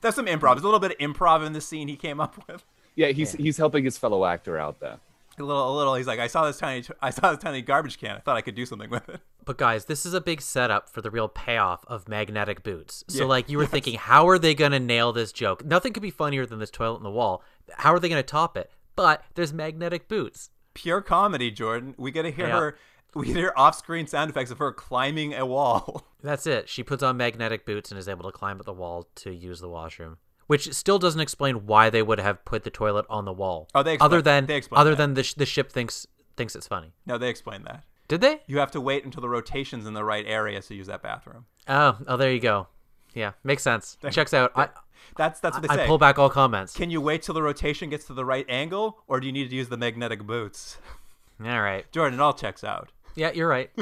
That's 0.01 0.17
some 0.17 0.27
improv. 0.27 0.55
There's 0.55 0.63
a 0.63 0.67
little 0.67 0.81
bit 0.81 0.93
of 0.93 0.99
improv 0.99 1.45
in 1.47 1.53
the 1.53 1.61
scene 1.61 1.89
he 1.89 1.97
came 1.97 2.21
up 2.21 2.37
with. 2.49 2.65
Yeah, 2.95 3.09
he's 3.09 3.33
he's 3.33 3.57
helping 3.57 3.85
his 3.85 3.97
fellow 3.99 4.25
actor 4.25 4.59
out 4.59 4.81
there. 4.81 4.99
A 5.39 5.43
little, 5.43 5.75
a 5.75 5.77
little. 5.77 5.95
He's 5.95 6.07
like, 6.07 6.21
I 6.21 6.27
saw 6.27 6.47
this 6.47 6.59
tiny, 6.59 6.85
I 7.01 7.09
saw 7.09 7.31
this 7.33 7.43
tiny 7.43 7.63
garbage 7.63 7.99
can. 7.99 8.17
I 8.17 8.21
thought 8.21 8.37
I 8.37 8.43
could 8.43 8.55
do 8.55 8.67
something 8.67 8.91
with 8.91 9.09
it. 9.09 9.21
But 9.47 9.57
guys, 9.57 9.87
this 9.87 10.05
is 10.05 10.13
a 10.13 10.21
big 10.21 10.43
setup 10.43 10.91
for 10.91 11.01
the 11.01 11.11
real 11.11 11.27
payoff 11.27 11.85
of 11.89 12.07
magnetic 12.07 12.63
boots. 12.63 13.03
So 13.09 13.21
Yeah, 13.21 13.29
like 13.29 13.49
you 13.49 13.57
were 13.59 13.65
thinking, 13.75 13.95
how 13.95 14.29
are 14.29 14.39
they 14.39 14.55
gonna 14.55 14.79
nail 14.79 15.13
this 15.13 15.33
joke? 15.33 15.65
Nothing 15.65 15.93
could 15.95 16.03
be 16.03 16.11
funnier 16.11 16.45
than 16.45 16.59
this 16.59 16.71
toilet 16.71 16.99
in 16.99 17.03
the 17.03 17.11
wall. 17.11 17.43
How 17.77 17.95
are 17.95 17.99
they 17.99 18.09
gonna 18.11 18.23
top 18.23 18.57
it? 18.59 18.71
But 18.95 19.25
there's 19.35 19.55
magnetic 19.55 20.07
boots. 20.07 20.51
Pure 20.75 21.01
comedy, 21.03 21.51
Jordan. 21.51 21.95
We 21.97 22.11
get 22.11 22.23
to 22.23 22.31
hear 22.31 22.47
Yeah. 22.49 22.61
her. 22.61 22.79
We 23.15 23.27
hear 23.29 23.53
off-screen 23.57 24.07
sound 24.07 24.31
effects 24.31 24.51
of 24.51 24.59
her 24.59 24.73
climbing 24.73 25.35
a 25.35 25.45
wall. 25.45 26.05
That's 26.23 26.47
it. 26.47 26.69
She 26.69 26.83
puts 26.83 27.03
on 27.03 27.17
magnetic 27.17 27.67
boots 27.67 27.91
and 27.91 27.99
is 27.99 28.09
able 28.09 28.25
to 28.25 28.33
climb 28.33 28.59
up 28.59 28.65
the 28.65 28.73
wall 28.73 29.09
to 29.17 29.33
use 29.35 29.61
the 29.61 29.69
washroom. 29.69 30.17
Which 30.47 30.73
still 30.73 30.99
doesn't 30.99 31.21
explain 31.21 31.67
why 31.67 31.91
they 31.91 32.03
would 32.03 32.21
have 32.21 32.45
put 32.45 32.65
the 32.65 32.71
toilet 32.71 33.05
on 33.11 33.25
the 33.25 33.33
wall. 33.33 33.69
Oh, 33.75 33.83
they 33.83 33.95
explain- 33.95 34.07
other 34.07 34.23
than 34.23 34.47
they 34.47 34.57
explain 34.57 34.81
other 34.81 34.91
that. 34.91 34.97
than 34.97 35.15
the, 35.15 35.23
sh- 35.23 35.35
the 35.35 35.47
ship 35.47 35.71
thinks 35.71 36.07
thinks 36.37 36.57
it's 36.57 36.67
funny. 36.67 36.93
No, 37.07 37.19
they 37.19 37.29
explain 37.29 37.63
that. 37.65 37.85
Did 38.09 38.21
they? 38.23 38.41
You 38.47 38.59
have 38.59 38.71
to 38.73 38.81
wait 38.81 39.05
until 39.05 39.21
the 39.21 39.29
rotation's 39.29 39.87
in 39.87 39.95
the 39.95 40.05
right 40.05 40.25
area 40.27 40.61
to 40.61 40.75
use 40.75 40.87
that 40.87 41.03
bathroom. 41.03 41.47
Oh, 41.69 41.99
oh, 42.09 42.17
there 42.17 42.33
you 42.33 42.41
go. 42.41 42.67
Yeah, 43.15 43.33
makes 43.45 43.63
sense. 43.63 43.97
Checks 44.11 44.33
out. 44.35 44.53
I 44.57 44.69
That's 45.17 45.41
that's 45.41 45.57
what 45.59 45.69
they 45.69 45.75
say. 45.75 45.85
I 45.85 45.87
pull 45.87 45.99
back 45.99 46.19
all 46.19 46.31
comments. 46.31 46.75
Can 46.75 46.91
you 46.91 47.01
wait 47.01 47.23
till 47.23 47.35
the 47.35 47.43
rotation 47.43 47.91
gets 47.91 48.07
to 48.07 48.15
the 48.15 48.25
right 48.25 48.47
angle, 48.49 48.99
or 49.07 49.21
do 49.21 49.27
you 49.27 49.33
need 49.33 49.51
to 49.51 49.57
use 49.57 49.69
the 49.69 49.77
magnetic 49.77 50.23
boots? 50.27 50.79
All 51.45 51.61
right. 51.61 51.91
Jordan, 51.91 52.21
it 52.21 52.23
all 52.23 52.35
checks 52.35 52.63
out. 52.63 52.93
Yeah, 53.15 53.33
you're 53.33 53.49
right. 53.49 53.71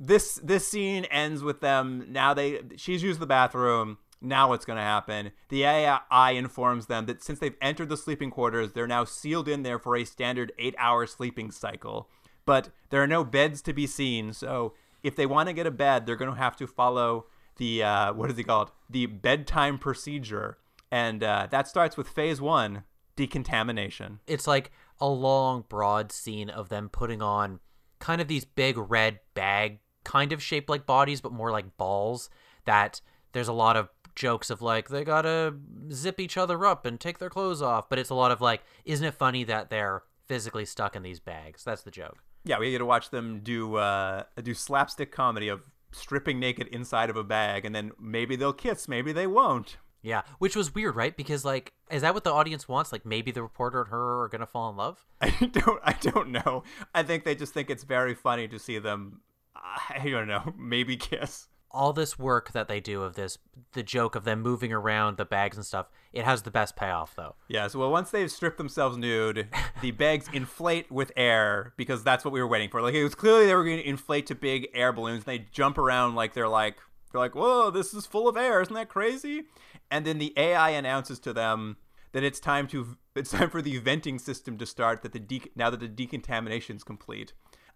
This 0.00 0.40
this 0.44 0.68
scene 0.68 1.06
ends 1.06 1.42
with 1.42 1.60
them 1.60 2.06
now. 2.08 2.32
They 2.32 2.60
she's 2.76 3.02
used 3.02 3.18
the 3.18 3.26
bathroom. 3.26 3.98
Now 4.20 4.48
what's 4.48 4.64
going 4.64 4.76
to 4.76 4.82
happen? 4.82 5.32
The 5.48 5.64
AI 5.64 6.30
informs 6.32 6.86
them 6.86 7.06
that 7.06 7.22
since 7.22 7.38
they've 7.38 7.56
entered 7.60 7.88
the 7.88 7.96
sleeping 7.96 8.30
quarters, 8.30 8.72
they're 8.72 8.86
now 8.86 9.04
sealed 9.04 9.48
in 9.48 9.62
there 9.62 9.78
for 9.78 9.96
a 9.96 10.04
standard 10.04 10.52
eight-hour 10.58 11.06
sleeping 11.06 11.50
cycle. 11.52 12.08
But 12.44 12.70
there 12.90 13.02
are 13.02 13.06
no 13.06 13.22
beds 13.22 13.62
to 13.62 13.72
be 13.72 13.86
seen, 13.86 14.32
so 14.32 14.74
if 15.02 15.14
they 15.14 15.26
want 15.26 15.48
to 15.48 15.52
get 15.52 15.66
a 15.66 15.70
bed, 15.70 16.04
they're 16.06 16.16
going 16.16 16.32
to 16.32 16.38
have 16.38 16.56
to 16.56 16.66
follow 16.66 17.26
the 17.58 17.82
uh, 17.82 18.12
what 18.12 18.30
is 18.30 18.38
it 18.38 18.44
called? 18.44 18.70
The 18.88 19.06
bedtime 19.06 19.78
procedure, 19.78 20.58
and 20.90 21.22
uh, 21.22 21.48
that 21.50 21.68
starts 21.68 21.96
with 21.96 22.08
phase 22.08 22.40
one: 22.40 22.84
decontamination. 23.16 24.20
it's 24.26 24.46
like 24.46 24.70
a 25.00 25.08
long, 25.08 25.64
broad 25.68 26.12
scene 26.12 26.50
of 26.50 26.68
them 26.68 26.88
putting 26.88 27.22
on 27.22 27.60
kind 27.98 28.20
of 28.20 28.28
these 28.28 28.44
big 28.44 28.76
red 28.76 29.20
bag, 29.34 29.80
kind 30.04 30.32
of 30.32 30.42
shaped 30.42 30.68
like 30.68 30.86
bodies, 30.86 31.20
but 31.20 31.32
more 31.32 31.50
like 31.50 31.76
balls. 31.76 32.30
That 32.64 33.00
there's 33.32 33.48
a 33.48 33.52
lot 33.52 33.76
of 33.76 33.88
jokes 34.14 34.50
of 34.50 34.60
like 34.60 34.88
they 34.88 35.04
gotta 35.04 35.54
zip 35.92 36.18
each 36.20 36.36
other 36.36 36.66
up 36.66 36.84
and 36.84 36.98
take 36.98 37.18
their 37.18 37.30
clothes 37.30 37.62
off, 37.62 37.88
but 37.88 37.98
it's 37.98 38.10
a 38.10 38.14
lot 38.14 38.30
of 38.30 38.40
like, 38.40 38.62
isn't 38.84 39.06
it 39.06 39.14
funny 39.14 39.44
that 39.44 39.70
they're 39.70 40.02
physically 40.26 40.64
stuck 40.64 40.96
in 40.96 41.02
these 41.02 41.20
bags? 41.20 41.64
That's 41.64 41.82
the 41.82 41.90
joke. 41.90 42.18
Yeah, 42.44 42.58
we 42.58 42.70
get 42.70 42.78
to 42.78 42.86
watch 42.86 43.10
them 43.10 43.40
do 43.42 43.76
uh, 43.76 44.24
do 44.42 44.54
slapstick 44.54 45.12
comedy 45.12 45.48
of 45.48 45.70
stripping 45.92 46.38
naked 46.38 46.68
inside 46.68 47.10
of 47.10 47.16
a 47.16 47.24
bag, 47.24 47.64
and 47.64 47.74
then 47.74 47.92
maybe 47.98 48.36
they'll 48.36 48.52
kiss, 48.52 48.88
maybe 48.88 49.12
they 49.12 49.26
won't. 49.26 49.78
Yeah, 50.02 50.22
which 50.38 50.54
was 50.54 50.74
weird, 50.74 50.96
right? 50.96 51.16
Because 51.16 51.44
like, 51.44 51.72
is 51.90 52.02
that 52.02 52.14
what 52.14 52.24
the 52.24 52.32
audience 52.32 52.68
wants? 52.68 52.92
Like, 52.92 53.04
maybe 53.04 53.30
the 53.30 53.42
reporter 53.42 53.80
and 53.82 53.90
her 53.90 54.22
are 54.22 54.28
gonna 54.28 54.46
fall 54.46 54.70
in 54.70 54.76
love. 54.76 55.04
I 55.20 55.30
don't 55.30 55.80
I 55.82 55.92
don't 56.00 56.30
know. 56.30 56.62
I 56.94 57.02
think 57.02 57.24
they 57.24 57.34
just 57.34 57.52
think 57.52 57.70
it's 57.70 57.84
very 57.84 58.14
funny 58.14 58.48
to 58.48 58.58
see 58.58 58.78
them. 58.78 59.20
I 59.56 60.08
don't 60.08 60.28
know. 60.28 60.54
Maybe 60.58 60.96
kiss. 60.96 61.48
All 61.70 61.92
this 61.92 62.18
work 62.18 62.52
that 62.52 62.66
they 62.66 62.80
do 62.80 63.02
of 63.02 63.14
this, 63.14 63.36
the 63.74 63.82
joke 63.82 64.14
of 64.14 64.24
them 64.24 64.40
moving 64.40 64.72
around 64.72 65.18
the 65.18 65.26
bags 65.26 65.56
and 65.56 65.66
stuff, 65.66 65.90
it 66.14 66.24
has 66.24 66.42
the 66.42 66.50
best 66.50 66.76
payoff 66.76 67.14
though. 67.14 67.34
Yeah. 67.48 67.68
So 67.68 67.80
well, 67.80 67.90
once 67.90 68.10
they've 68.10 68.30
stripped 68.30 68.56
themselves 68.56 68.96
nude, 68.96 69.48
the 69.82 69.90
bags 69.90 70.28
inflate 70.32 70.90
with 70.90 71.12
air 71.14 71.74
because 71.76 72.02
that's 72.02 72.24
what 72.24 72.32
we 72.32 72.40
were 72.40 72.48
waiting 72.48 72.70
for. 72.70 72.80
Like 72.80 72.94
it 72.94 73.04
was 73.04 73.14
clearly 73.14 73.46
they 73.46 73.54
were 73.54 73.64
going 73.64 73.78
to 73.78 73.88
inflate 73.88 74.26
to 74.28 74.34
big 74.34 74.68
air 74.72 74.92
balloons. 74.92 75.24
And 75.26 75.26
they 75.26 75.46
jump 75.52 75.76
around 75.76 76.14
like 76.14 76.32
they're 76.32 76.48
like 76.48 76.76
they're 77.12 77.20
like, 77.20 77.34
whoa, 77.34 77.70
this 77.70 77.94
is 77.94 78.06
full 78.06 78.28
of 78.28 78.36
air. 78.36 78.60
Isn't 78.60 78.74
that 78.74 78.88
crazy? 78.88 79.44
And 79.90 80.06
then 80.06 80.18
the 80.18 80.32
AI 80.36 80.70
announces 80.70 81.18
to 81.20 81.32
them 81.32 81.76
that 82.12 82.22
it's 82.24 82.40
time 82.40 82.66
to 82.68 82.96
it's 83.14 83.30
time 83.30 83.50
for 83.50 83.62
the 83.62 83.78
venting 83.78 84.18
system 84.18 84.58
to 84.58 84.66
start. 84.66 85.02
That 85.02 85.12
the 85.12 85.18
de- 85.18 85.50
now 85.56 85.70
that 85.70 85.80
the 85.80 85.88
decontamination 85.88 86.76
is 86.76 86.84
complete, 86.84 87.32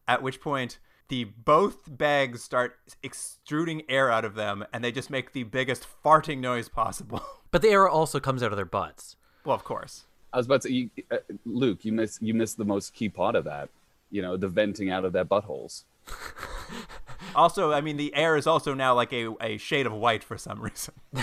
at 0.06 0.22
which 0.22 0.40
point 0.40 0.78
the 1.08 1.24
both 1.24 1.96
bags 1.98 2.42
start 2.42 2.76
extruding 3.02 3.82
air 3.88 4.10
out 4.10 4.24
of 4.24 4.34
them, 4.34 4.64
and 4.72 4.82
they 4.84 4.92
just 4.92 5.10
make 5.10 5.32
the 5.32 5.42
biggest 5.42 5.86
farting 6.04 6.38
noise 6.38 6.68
possible. 6.68 7.22
But 7.52 7.60
the 7.60 7.68
air 7.68 7.86
also 7.86 8.18
comes 8.18 8.42
out 8.42 8.50
of 8.50 8.56
their 8.56 8.64
butts. 8.64 9.16
well, 9.44 9.54
of 9.54 9.62
course. 9.62 10.04
I 10.32 10.38
was 10.38 10.46
about 10.46 10.62
to 10.62 10.68
say, 10.68 10.74
you, 10.74 10.90
uh, 11.10 11.18
Luke, 11.44 11.84
you 11.84 11.92
miss 11.92 12.18
you 12.22 12.32
missed 12.32 12.56
the 12.56 12.64
most 12.64 12.94
key 12.94 13.10
part 13.10 13.34
of 13.34 13.44
that. 13.44 13.68
You 14.10 14.22
know, 14.22 14.38
the 14.38 14.48
venting 14.48 14.90
out 14.90 15.04
of 15.04 15.12
their 15.12 15.26
buttholes. 15.26 15.84
Also, 17.34 17.72
I 17.72 17.80
mean, 17.80 17.96
the 17.96 18.14
air 18.14 18.36
is 18.36 18.46
also 18.46 18.74
now 18.74 18.94
like 18.94 19.12
a, 19.12 19.34
a 19.40 19.56
shade 19.56 19.86
of 19.86 19.92
white 19.92 20.22
for 20.22 20.36
some 20.36 20.60
reason. 20.60 20.94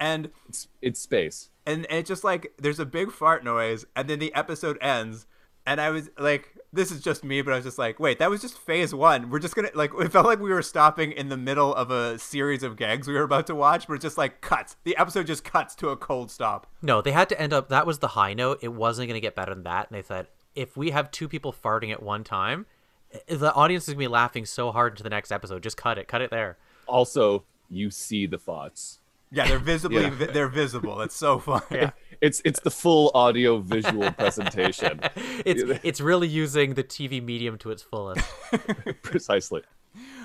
and 0.00 0.30
It's 0.48 0.68
it's 0.82 1.00
space. 1.00 1.50
and 1.66 1.86
and 1.86 1.98
it's 2.00 2.08
just 2.08 2.24
like 2.24 2.52
there's 2.58 2.78
a 2.80 2.86
big 2.86 3.10
fart 3.12 3.44
noise, 3.44 3.84
and 3.94 4.08
then 4.08 4.18
the 4.18 4.34
episode 4.34 4.78
ends, 4.80 5.26
and 5.66 5.80
I 5.80 5.90
was 5.90 6.10
like, 6.18 6.56
this 6.72 6.90
is 6.90 7.00
just 7.00 7.24
me, 7.24 7.42
but 7.42 7.52
I 7.52 7.56
was 7.56 7.64
just 7.64 7.78
like, 7.78 7.98
wait, 7.98 8.18
that 8.18 8.28
was 8.30 8.40
just 8.42 8.58
phase 8.58 8.94
one. 8.94 9.30
We're 9.30 9.38
just 9.38 9.54
gonna 9.56 9.70
like 9.74 9.90
it 9.98 10.12
felt 10.12 10.26
like 10.26 10.40
we 10.40 10.50
were 10.52 10.62
stopping 10.62 11.12
in 11.12 11.28
the 11.28 11.36
middle 11.36 11.74
of 11.74 11.90
a 11.90 12.18
series 12.18 12.62
of 12.62 12.76
gags 12.76 13.08
we 13.08 13.14
were 13.14 13.22
about 13.22 13.46
to 13.48 13.54
watch, 13.54 13.86
but 13.86 13.94
it's 13.94 14.02
just 14.02 14.18
like 14.18 14.40
cuts. 14.40 14.76
The 14.84 14.96
episode 14.96 15.26
just 15.26 15.44
cuts 15.44 15.74
to 15.76 15.88
a 15.88 15.96
cold 15.96 16.30
stop. 16.30 16.66
No, 16.82 17.00
they 17.02 17.12
had 17.12 17.28
to 17.30 17.40
end 17.40 17.52
up. 17.52 17.68
That 17.68 17.86
was 17.86 17.98
the 18.00 18.08
high 18.08 18.34
note. 18.34 18.58
It 18.62 18.72
wasn't 18.74 19.08
going 19.08 19.16
to 19.16 19.20
get 19.26 19.34
better 19.34 19.54
than 19.54 19.64
that. 19.64 19.90
And 19.90 19.96
they 19.98 20.02
said, 20.02 20.28
if 20.54 20.76
we 20.76 20.90
have 20.90 21.10
two 21.10 21.28
people 21.28 21.52
farting 21.52 21.90
at 21.92 22.02
one 22.02 22.22
time, 22.24 22.66
eh, 23.12 23.36
the 23.36 23.52
audience 23.54 23.84
is 23.84 23.94
going 23.94 24.04
to 24.04 24.08
be 24.08 24.12
laughing 24.12 24.44
so 24.46 24.70
hard 24.72 24.92
into 24.92 25.02
the 25.02 25.10
next 25.10 25.32
episode. 25.32 25.62
Just 25.62 25.76
cut 25.76 25.98
it. 25.98 26.06
Cut 26.08 26.20
it 26.22 26.30
there. 26.30 26.58
Also, 26.86 27.44
you 27.68 27.90
see 27.90 28.26
the 28.26 28.38
thoughts. 28.38 29.00
Yeah, 29.30 29.46
they're 29.48 29.58
visibly 29.58 30.02
Yeah. 30.02 30.10
vi- 30.10 30.26
they're 30.26 30.48
visible. 30.48 31.00
It's 31.00 31.16
so 31.16 31.38
funny. 31.38 31.90
It's 32.20 32.40
it's 32.44 32.60
the 32.60 32.70
full 32.70 33.10
audio 33.14 33.58
visual 33.58 34.10
presentation. 34.12 35.00
It's 35.44 35.62
it's 35.82 36.00
really 36.00 36.28
using 36.28 36.74
the 36.74 36.84
TV 36.84 37.22
medium 37.22 37.58
to 37.58 37.70
its 37.70 37.82
fullest. 37.82 38.24
Precisely. 39.02 39.62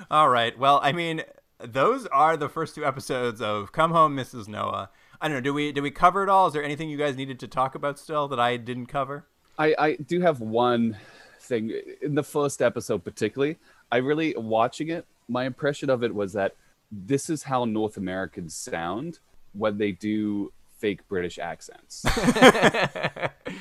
All 0.10 0.30
right. 0.30 0.58
Well, 0.58 0.80
I 0.84 0.92
mean, 0.92 1.24
those 1.60 2.06
are 2.08 2.38
the 2.38 2.50
first 2.50 2.76
two 2.76 2.86
episodes 2.86 3.42
of 3.42 3.72
Come 3.72 3.92
Home, 3.92 4.16
Mrs. 4.16 4.48
Noah. 4.48 4.90
I 5.20 5.28
don't 5.28 5.38
know. 5.38 5.42
Do 5.42 5.54
we 5.54 5.72
do 5.72 5.82
we 5.82 5.92
cover 5.92 6.24
it 6.24 6.30
all? 6.30 6.48
Is 6.48 6.54
there 6.54 6.64
anything 6.64 6.90
you 6.90 6.98
guys 6.98 7.16
needed 7.16 7.40
to 7.42 7.48
talk 7.48 7.76
about 7.76 8.00
still 8.00 8.28
that 8.30 8.40
I 8.40 8.58
didn't 8.58 8.88
cover? 8.88 9.28
I, 9.60 9.76
I 9.78 9.96
do 9.96 10.22
have 10.22 10.40
one 10.40 10.98
thing 11.40 11.72
in 12.02 12.16
the 12.16 12.24
first 12.24 12.62
episode 12.62 13.04
particularly 13.04 13.58
i 13.92 13.98
really 13.98 14.36
watching 14.38 14.90
it 14.90 15.08
my 15.28 15.46
impression 15.46 15.90
of 15.90 16.04
it 16.04 16.14
was 16.14 16.34
that 16.34 16.56
this 16.92 17.30
is 17.30 17.44
how 17.44 17.66
north 17.66 17.98
americans 17.98 18.54
sound 18.54 19.20
when 19.54 19.78
they 19.78 19.92
do 19.92 20.52
fake 20.80 21.08
british 21.08 21.38
accents. 21.40 22.04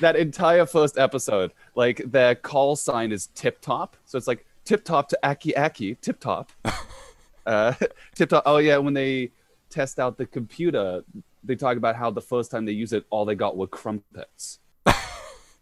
That 0.01 0.15
entire 0.15 0.65
first 0.65 0.97
episode 0.97 1.51
like 1.75 2.01
their 2.11 2.33
call 2.33 2.75
sign 2.75 3.11
is 3.11 3.27
tip 3.35 3.61
top. 3.61 3.95
So 4.05 4.17
it's 4.17 4.25
like 4.27 4.45
tip 4.65 4.83
top 4.83 5.09
to 5.09 5.19
aki 5.23 5.55
aki 5.55 5.95
tip 5.95 6.19
top. 6.19 6.51
Uh 7.43 7.73
tip 8.15 8.29
top 8.29 8.43
oh 8.45 8.57
yeah 8.57 8.77
when 8.77 8.93
they 8.93 9.31
test 9.71 9.99
out 9.99 10.15
the 10.15 10.27
computer 10.27 11.03
they 11.43 11.55
talk 11.55 11.75
about 11.75 11.95
how 11.95 12.11
the 12.11 12.21
first 12.21 12.51
time 12.51 12.65
they 12.65 12.71
use 12.71 12.93
it 12.93 13.03
all 13.09 13.25
they 13.25 13.33
got 13.33 13.57
were 13.57 13.65
crumpets. 13.65 14.59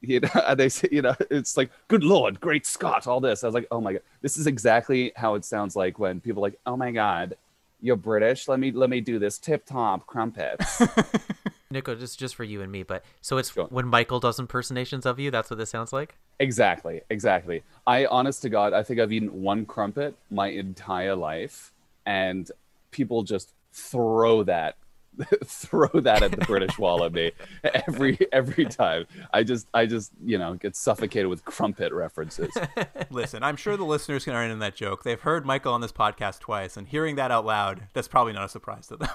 You 0.01 0.21
know, 0.21 0.29
and 0.45 0.57
they 0.57 0.69
say, 0.69 0.87
you 0.93 1.01
know, 1.01 1.13
it's 1.29 1.57
like, 1.57 1.71
good 1.89 2.05
lord, 2.05 2.39
great 2.39 2.65
Scott, 2.65 3.05
all 3.05 3.19
this. 3.19 3.43
I 3.43 3.47
was 3.47 3.53
like, 3.53 3.67
oh 3.69 3.81
my 3.81 3.91
god, 3.91 4.01
this 4.21 4.37
is 4.37 4.47
exactly 4.47 5.11
how 5.17 5.35
it 5.35 5.43
sounds 5.43 5.75
like 5.75 5.99
when 5.99 6.21
people 6.21 6.41
are 6.41 6.47
like, 6.47 6.59
oh 6.65 6.77
my 6.77 6.91
god, 6.91 7.35
you're 7.81 7.95
British. 7.95 8.47
Let 8.47 8.59
me 8.59 8.71
let 8.71 8.89
me 8.89 9.01
do 9.01 9.19
this 9.19 9.37
tip 9.37 9.65
top 9.65 10.05
crumpets. 10.05 10.81
Nico, 11.71 11.93
just 11.95 12.17
just 12.19 12.35
for 12.35 12.43
you 12.43 12.61
and 12.61 12.71
me, 12.71 12.83
but 12.83 13.03
so 13.21 13.37
it's 13.37 13.51
Sure. 13.53 13.65
when 13.67 13.87
Michael 13.87 14.19
does 14.19 14.39
impersonations 14.39 15.05
of 15.05 15.19
you. 15.19 15.29
That's 15.31 15.49
what 15.49 15.57
this 15.57 15.69
sounds 15.69 15.93
like. 15.93 16.15
exactly, 16.39 17.01
exactly. 17.09 17.63
I, 17.85 18.05
honest 18.07 18.41
to 18.43 18.49
God, 18.49 18.73
I 18.73 18.81
think 18.83 18.99
I've 18.99 19.11
eaten 19.11 19.41
one 19.43 19.65
crumpet 19.65 20.15
my 20.31 20.47
entire 20.47 21.15
life, 21.15 21.71
and 22.05 22.49
people 22.91 23.23
just 23.23 23.53
throw 23.71 24.43
that. 24.43 24.75
throw 25.45 25.87
that 26.01 26.23
at 26.23 26.31
the 26.31 26.45
british 26.45 26.77
wall 26.77 27.03
at 27.03 27.11
me 27.13 27.31
every 27.63 28.17
every 28.31 28.65
time 28.65 29.05
i 29.33 29.43
just 29.43 29.67
i 29.73 29.85
just 29.85 30.11
you 30.23 30.37
know 30.37 30.53
get 30.53 30.75
suffocated 30.75 31.27
with 31.27 31.43
crumpet 31.45 31.91
references 31.93 32.49
Listen, 33.11 33.43
I'm 33.43 33.55
sure 33.55 33.75
the 33.77 33.85
listeners 33.85 34.23
can 34.25 34.33
earn 34.33 34.51
in 34.51 34.59
that 34.59 34.75
joke. 34.75 35.03
They've 35.03 35.19
heard 35.19 35.45
Michael 35.45 35.73
on 35.73 35.81
this 35.81 35.91
podcast 35.91 36.39
twice, 36.39 36.77
and 36.77 36.87
hearing 36.87 37.15
that 37.15 37.31
out 37.31 37.45
loud, 37.45 37.87
that's 37.93 38.07
probably 38.07 38.33
not 38.33 38.45
a 38.45 38.49
surprise 38.49 38.87
to 38.87 38.97
them. 38.97 39.09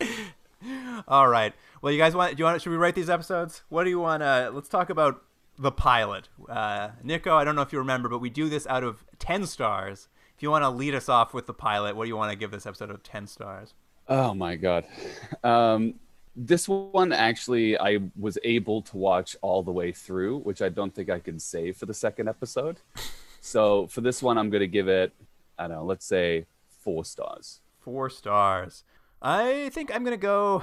All 1.08 1.28
right. 1.28 1.52
Well, 1.80 1.92
you 1.92 1.98
guys 1.98 2.14
want? 2.14 2.36
Do 2.36 2.40
you 2.40 2.44
want? 2.44 2.60
Should 2.62 2.70
we 2.70 2.76
write 2.76 2.94
these 2.94 3.10
episodes? 3.10 3.62
What 3.68 3.84
do 3.84 3.90
you 3.90 3.98
want? 3.98 4.22
to 4.22 4.50
Let's 4.52 4.68
talk 4.68 4.90
about 4.90 5.22
the 5.58 5.72
pilot. 5.72 6.28
Uh, 6.48 6.90
Nico, 7.02 7.34
I 7.34 7.44
don't 7.44 7.56
know 7.56 7.62
if 7.62 7.72
you 7.72 7.78
remember, 7.78 8.08
but 8.08 8.18
we 8.18 8.30
do 8.30 8.48
this 8.48 8.66
out 8.66 8.84
of 8.84 9.04
ten 9.18 9.46
stars. 9.46 10.08
If 10.38 10.42
you 10.44 10.52
want 10.52 10.62
to 10.62 10.70
lead 10.70 10.94
us 10.94 11.08
off 11.08 11.34
with 11.34 11.46
the 11.46 11.52
pilot, 11.52 11.96
what 11.96 12.04
do 12.04 12.08
you 12.08 12.16
want 12.16 12.30
to 12.30 12.38
give 12.38 12.52
this 12.52 12.64
episode 12.64 12.90
of 12.90 13.02
ten 13.02 13.26
stars? 13.26 13.74
Oh 14.06 14.34
my 14.34 14.54
god. 14.54 14.84
Um, 15.42 15.94
this 16.36 16.68
one 16.68 17.12
actually 17.12 17.76
I 17.76 17.98
was 18.16 18.38
able 18.44 18.82
to 18.82 18.96
watch 18.96 19.34
all 19.42 19.64
the 19.64 19.72
way 19.72 19.90
through, 19.90 20.38
which 20.42 20.62
I 20.62 20.68
don't 20.68 20.94
think 20.94 21.10
I 21.10 21.18
can 21.18 21.40
say 21.40 21.72
for 21.72 21.86
the 21.86 21.92
second 21.92 22.28
episode. 22.28 22.78
So 23.40 23.88
for 23.88 24.00
this 24.00 24.22
one, 24.22 24.38
I'm 24.38 24.48
gonna 24.48 24.68
give 24.68 24.86
it, 24.86 25.12
I 25.58 25.66
don't 25.66 25.78
know, 25.78 25.84
let's 25.84 26.06
say 26.06 26.46
four 26.68 27.04
stars. 27.04 27.60
Four 27.80 28.08
stars. 28.08 28.84
I 29.20 29.70
think 29.72 29.92
I'm 29.92 30.04
gonna 30.04 30.16
go. 30.16 30.62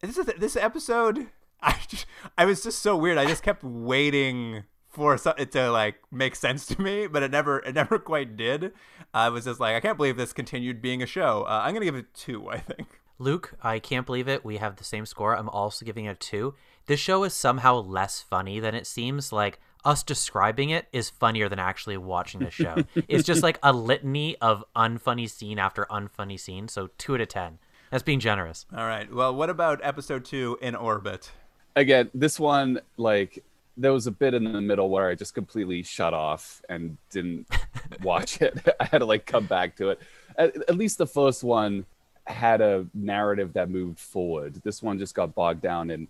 This 0.00 0.18
is 0.18 0.26
this 0.26 0.56
episode. 0.56 1.28
I 1.62 1.76
just, 1.86 2.06
I 2.36 2.46
was 2.46 2.64
just 2.64 2.80
so 2.80 2.96
weird. 2.96 3.16
I 3.16 3.26
just 3.26 3.44
kept 3.44 3.62
waiting 3.62 4.64
for 4.90 5.16
so- 5.18 5.34
it 5.38 5.52
to 5.52 5.70
like 5.70 5.96
make 6.10 6.34
sense 6.36 6.66
to 6.66 6.80
me, 6.80 7.06
but 7.06 7.22
it 7.22 7.30
never 7.30 7.60
it 7.60 7.74
never 7.74 7.98
quite 7.98 8.36
did. 8.36 8.72
I 9.14 9.28
was 9.28 9.44
just 9.44 9.60
like, 9.60 9.74
I 9.74 9.80
can't 9.80 9.96
believe 9.96 10.16
this 10.16 10.32
continued 10.32 10.82
being 10.82 11.02
a 11.02 11.06
show. 11.06 11.42
Uh, 11.42 11.62
I'm 11.64 11.74
gonna 11.74 11.84
give 11.84 11.94
it 11.94 12.12
two. 12.14 12.48
I 12.48 12.58
think. 12.58 12.88
Luke, 13.20 13.54
I 13.62 13.80
can't 13.80 14.06
believe 14.06 14.28
it. 14.28 14.44
We 14.44 14.58
have 14.58 14.76
the 14.76 14.84
same 14.84 15.04
score. 15.04 15.36
I'm 15.36 15.48
also 15.48 15.84
giving 15.84 16.04
it 16.04 16.10
a 16.10 16.14
two. 16.14 16.54
This 16.86 17.00
show 17.00 17.24
is 17.24 17.34
somehow 17.34 17.76
less 17.80 18.20
funny 18.22 18.60
than 18.60 18.74
it 18.74 18.86
seems. 18.86 19.32
Like 19.32 19.58
us 19.84 20.02
describing 20.02 20.70
it 20.70 20.86
is 20.92 21.10
funnier 21.10 21.48
than 21.48 21.58
actually 21.58 21.96
watching 21.96 22.40
the 22.40 22.50
show. 22.50 22.76
it's 23.08 23.24
just 23.24 23.42
like 23.42 23.58
a 23.62 23.72
litany 23.72 24.36
of 24.38 24.64
unfunny 24.76 25.28
scene 25.28 25.58
after 25.58 25.84
unfunny 25.90 26.38
scene. 26.38 26.68
So 26.68 26.90
two 26.98 27.14
out 27.14 27.20
of 27.20 27.28
ten. 27.28 27.58
That's 27.90 28.02
being 28.02 28.20
generous. 28.20 28.66
All 28.76 28.86
right. 28.86 29.12
Well, 29.12 29.34
what 29.34 29.50
about 29.50 29.80
episode 29.82 30.24
two 30.24 30.58
in 30.60 30.74
orbit? 30.74 31.32
Again, 31.74 32.10
this 32.14 32.38
one 32.38 32.80
like 32.96 33.44
there 33.80 33.92
was 33.92 34.06
a 34.06 34.10
bit 34.10 34.34
in 34.34 34.44
the 34.52 34.60
middle 34.60 34.90
where 34.90 35.08
I 35.08 35.14
just 35.14 35.34
completely 35.34 35.82
shut 35.82 36.12
off 36.12 36.60
and 36.68 36.98
didn't 37.10 37.46
watch 38.02 38.42
it. 38.42 38.58
I 38.80 38.84
had 38.84 38.98
to 38.98 39.04
like 39.06 39.24
come 39.24 39.46
back 39.46 39.76
to 39.76 39.90
it. 39.90 40.00
At, 40.36 40.56
at 40.68 40.76
least 40.76 40.98
the 40.98 41.06
first 41.06 41.42
one 41.44 41.86
had 42.26 42.60
a 42.60 42.86
narrative 42.92 43.52
that 43.54 43.70
moved 43.70 43.98
forward. 43.98 44.60
This 44.64 44.82
one 44.82 44.98
just 44.98 45.14
got 45.14 45.34
bogged 45.34 45.62
down 45.62 45.90
in 45.90 46.08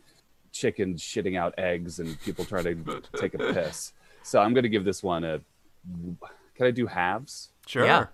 chickens 0.51 1.03
shitting 1.03 1.39
out 1.39 1.55
eggs 1.59 2.01
and 2.01 2.21
people 2.23 2.45
trying 2.45 2.65
to 2.85 3.03
take 3.17 3.35
a 3.35 3.39
piss. 3.39 3.93
So 4.23 4.41
I'm 4.41 4.55
gonna 4.55 4.69
give 4.69 4.85
this 4.85 5.03
one 5.03 5.23
a. 5.25 5.41
Can 6.57 6.67
I 6.67 6.71
do 6.71 6.87
halves? 6.87 7.51
Sure. 7.67 7.85
Yeah. 7.85 8.07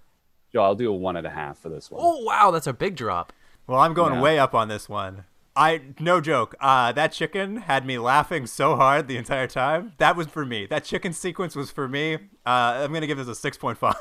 Joe, 0.53 0.63
I'll 0.65 0.75
do 0.75 0.91
a 0.91 0.95
one 0.97 1.17
and 1.17 1.27
a 1.27 1.31
half 1.31 1.59
for 1.59 1.69
this 1.69 1.91
one. 1.91 2.01
Oh 2.05 2.23
wow, 2.25 2.51
that's 2.51 2.67
a 2.67 2.73
big 2.73 2.95
drop. 2.97 3.33
Well, 3.67 3.81
I'm 3.81 3.95
going 3.95 4.15
Yeah. 4.15 4.21
way 4.21 4.39
up 4.39 4.55
on 4.55 4.69
this 4.69 4.89
one. 4.89 5.25
I 5.57 5.81
no 6.01 6.21
joke. 6.21 6.55
Uh, 6.61 6.93
that 6.93 7.13
chicken 7.13 7.57
had 7.59 7.87
me 7.87 7.99
laughing 7.99 8.47
so 8.47 8.77
hard 8.77 9.07
the 9.09 9.17
entire 9.17 9.47
time. 9.47 9.93
That 9.99 10.17
was 10.17 10.27
for 10.27 10.45
me. 10.45 10.67
That 10.67 10.85
chicken 10.85 11.13
sequence 11.13 11.55
was 11.55 11.71
for 11.71 11.87
me. 11.89 12.15
Uh, 12.15 12.19
I'm 12.85 12.93
gonna 12.93 13.07
give 13.07 13.19
this 13.19 13.29
a 13.29 13.35
six 13.35 13.57
point 13.57 13.79
five. 13.79 13.95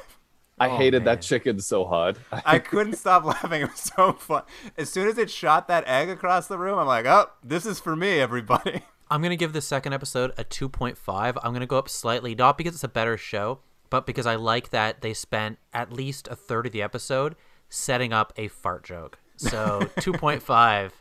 I 0.59 0.69
Oh, 0.69 0.77
hated 0.77 0.99
man. 1.03 1.15
that 1.15 1.21
chicken 1.23 1.59
so 1.59 1.83
hard. 1.85 2.17
I 2.45 2.59
couldn't 2.59 2.93
stop 2.95 3.23
laughing. 3.25 3.61
It 3.63 3.69
was 3.71 3.79
so 3.95 4.13
fun. 4.13 4.43
As 4.77 4.89
soon 4.89 5.07
as 5.07 5.17
it 5.17 5.29
shot 5.29 5.67
that 5.67 5.87
egg 5.87 6.09
across 6.09 6.47
the 6.47 6.57
room, 6.59 6.77
I'm 6.79 6.85
like, 6.87 7.05
oh, 7.05 7.29
this 7.43 7.65
is 7.65 7.79
for 7.79 7.95
me, 7.95 8.19
everybody. 8.19 8.81
I'm 9.11 9.21
gonna 9.21 9.35
give 9.35 9.53
this 9.53 9.67
second 9.67 9.93
episode 9.93 10.31
a 10.37 10.43
2.5. 10.43 11.37
I'm 11.43 11.53
gonna 11.53 11.65
go 11.67 11.77
up 11.77 11.89
slightly, 11.89 12.33
not 12.35 12.57
because 12.57 12.73
it's 12.75 12.83
a 12.83 12.87
better 12.87 13.17
show, 13.17 13.59
but 13.91 14.05
because 14.07 14.25
I 14.25 14.35
like 14.35 14.69
that 14.71 15.01
they 15.01 15.13
spent 15.13 15.57
at 15.73 15.93
least 15.93 16.27
a 16.29 16.35
third 16.35 16.65
of 16.65 16.71
the 16.71 16.81
episode 16.81 17.35
setting 17.69 18.11
up 18.13 18.33
a 18.37 18.47
fart 18.47 18.83
joke. 18.83 19.19
So 19.37 19.81
2.5, 19.97 20.91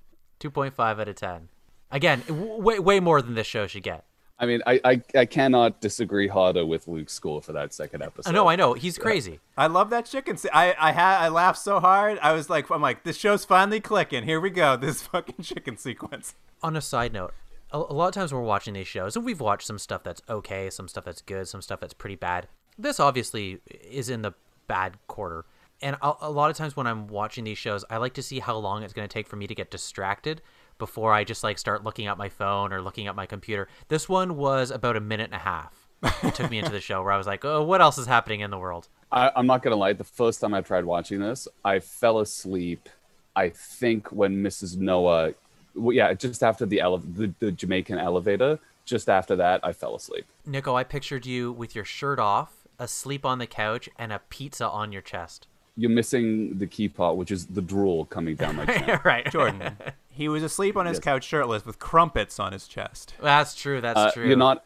2.5 0.43 0.79
out 0.79 1.09
of 1.09 1.15
10. 1.15 1.49
Again, 1.91 2.23
w- 2.27 2.61
way 2.61 2.79
way 2.79 3.01
more 3.01 3.21
than 3.23 3.35
this 3.35 3.47
show 3.47 3.67
should 3.67 3.83
get. 3.83 4.05
I 4.39 4.47
mean, 4.47 4.61
I, 4.67 4.81
I, 4.85 5.03
I 5.15 5.25
cannot 5.27 5.81
disagree 5.81 6.27
harder 6.27 6.67
with 6.67 6.89
Luke's 6.89 7.13
score 7.13 7.41
for 7.41 7.53
that 7.53 7.73
second 7.73 8.03
episode. 8.03 8.29
I 8.29 8.33
know, 8.33 8.49
I 8.49 8.57
know, 8.57 8.73
he's 8.73 8.99
crazy. 8.99 9.39
I 9.57 9.69
love 9.69 9.91
that 9.91 10.07
chicken. 10.07 10.37
Se- 10.37 10.49
I 10.53 10.75
I 10.81 10.91
had 10.93 11.19
I 11.21 11.29
laughed 11.29 11.59
so 11.59 11.79
hard. 11.79 12.19
I 12.21 12.33
was 12.33 12.51
like, 12.51 12.69
I'm 12.71 12.83
like, 12.83 13.05
this 13.05 13.17
show's 13.17 13.45
finally 13.45 13.79
clicking. 13.79 14.25
Here 14.25 14.41
we 14.41 14.51
go. 14.51 14.77
This 14.81 15.03
fucking 15.03 15.45
chicken 15.45 15.77
sequence. 15.77 16.35
On 16.63 16.75
a 16.77 16.81
side 16.81 17.13
note, 17.13 17.35
a, 17.71 17.77
a 17.77 17.95
lot 17.95 18.09
of 18.09 18.15
times 18.15 18.33
when 18.33 18.41
we're 18.43 18.49
watching 18.49 18.75
these 18.75 18.89
shows, 18.89 19.15
and 19.15 19.25
we've 19.25 19.41
watched 19.41 19.67
some 19.67 19.79
stuff 19.79 20.03
that's 20.03 20.23
okay, 20.29 20.71
some 20.71 20.89
stuff 20.89 21.05
that's 21.05 21.23
good, 21.23 21.47
some 21.47 21.63
stuff 21.63 21.79
that's 21.79 21.95
pretty 21.95 22.17
bad. 22.17 22.49
This 22.77 22.99
obviously 22.99 23.61
is 23.69 24.09
in 24.09 24.23
the 24.23 24.33
bad 24.67 24.97
quarter. 25.07 25.45
And 25.83 25.97
a, 26.01 26.13
a 26.21 26.31
lot 26.31 26.51
of 26.51 26.57
times 26.57 26.77
when 26.77 26.87
I'm 26.87 27.09
watching 27.09 27.45
these 27.45 27.59
shows, 27.59 27.85
I 27.91 27.97
like 27.97 28.15
to 28.15 28.23
see 28.23 28.39
how 28.39 28.57
long 28.57 28.83
it's 28.83 28.93
going 28.93 29.07
to 29.07 29.13
take 29.13 29.27
for 29.27 29.37
me 29.37 29.47
to 29.49 29.55
get 29.55 29.71
distracted 29.71 30.41
before 30.79 31.13
I 31.13 31.25
just 31.25 31.43
like 31.43 31.59
start 31.59 31.85
looking 31.85 32.07
at 32.07 32.17
my 32.17 32.29
phone 32.29 32.73
or 32.73 32.81
looking 32.81 33.09
at 33.09 33.17
my 33.17 33.27
computer. 33.27 33.69
This 33.89 34.09
one 34.09 34.37
was 34.37 34.71
about 34.71 34.97
a 34.97 35.01
minute 35.01 35.27
and 35.27 35.35
a 35.35 35.39
half. 35.39 35.89
It 36.23 36.35
took 36.35 36.51
me 36.51 36.59
into 36.59 36.73
the 36.73 36.81
show 36.81 37.03
where 37.03 37.13
I 37.13 37.19
was 37.19 37.29
like, 37.29 37.45
"Oh, 37.45 37.63
what 37.63 37.81
else 37.81 37.97
is 37.97 38.07
happening 38.07 38.41
in 38.41 38.51
the 38.51 38.59
world?" 38.59 38.89
I, 39.13 39.31
I'm 39.37 39.47
not 39.47 39.63
gonna 39.63 39.77
lie. 39.77 39.93
The 39.93 40.03
first 40.03 40.41
time 40.41 40.53
I 40.53 40.61
tried 40.61 40.85
watching 40.85 41.21
this, 41.21 41.47
I 41.65 41.79
fell 41.79 42.19
asleep. 42.19 42.89
I 43.37 43.51
think 43.51 44.11
when 44.11 44.43
Mrs. 44.43 44.77
Noah, 44.77 45.35
well, 45.77 45.93
yeah, 45.95 46.13
just 46.15 46.43
after 46.43 46.67
the, 46.67 46.81
ele- 46.81 46.99
the 46.99 47.33
the 47.39 47.53
Jamaican 47.53 47.99
elevator. 47.99 48.59
Just 48.85 49.09
after 49.09 49.37
that, 49.37 49.61
I 49.63 49.73
fell 49.73 49.95
asleep. 49.95 50.27
Nico, 50.45 50.75
I 50.75 50.83
pictured 50.83 51.25
you 51.25 51.53
with 51.53 51.77
your 51.77 51.85
shirt 51.85 52.19
off, 52.19 52.67
asleep 52.81 53.25
on 53.25 53.39
the 53.39 53.47
couch, 53.47 53.89
and 53.97 54.13
a 54.13 54.21
pizza 54.29 54.69
on 54.69 54.91
your 54.91 55.03
chest. 55.03 55.47
You're 55.77 55.91
missing 55.91 56.59
the 56.59 56.67
key 56.67 56.89
part, 56.89 57.17
which 57.17 57.31
is 57.31 57.47
the 57.47 57.63
drool 57.63 58.05
coming 58.07 58.35
down 58.37 58.57
my 58.57 58.67
chin. 58.79 59.01
right, 59.05 59.31
Jordan. 59.33 59.77
he 60.11 60.29
was 60.29 60.43
asleep 60.43 60.77
on 60.77 60.85
his 60.87 60.97
Yes. 60.97 61.05
couch 61.05 61.25
shirtless 61.25 61.65
with 61.65 61.79
crumpets 61.79 62.39
on 62.39 62.53
his 62.53 62.69
chest. 62.69 63.15
That's 63.21 63.55
true. 63.55 63.81
That's 63.81 63.99
Uh, 63.99 64.11
true. 64.11 64.27
you're 64.29 64.37
not. 64.37 64.65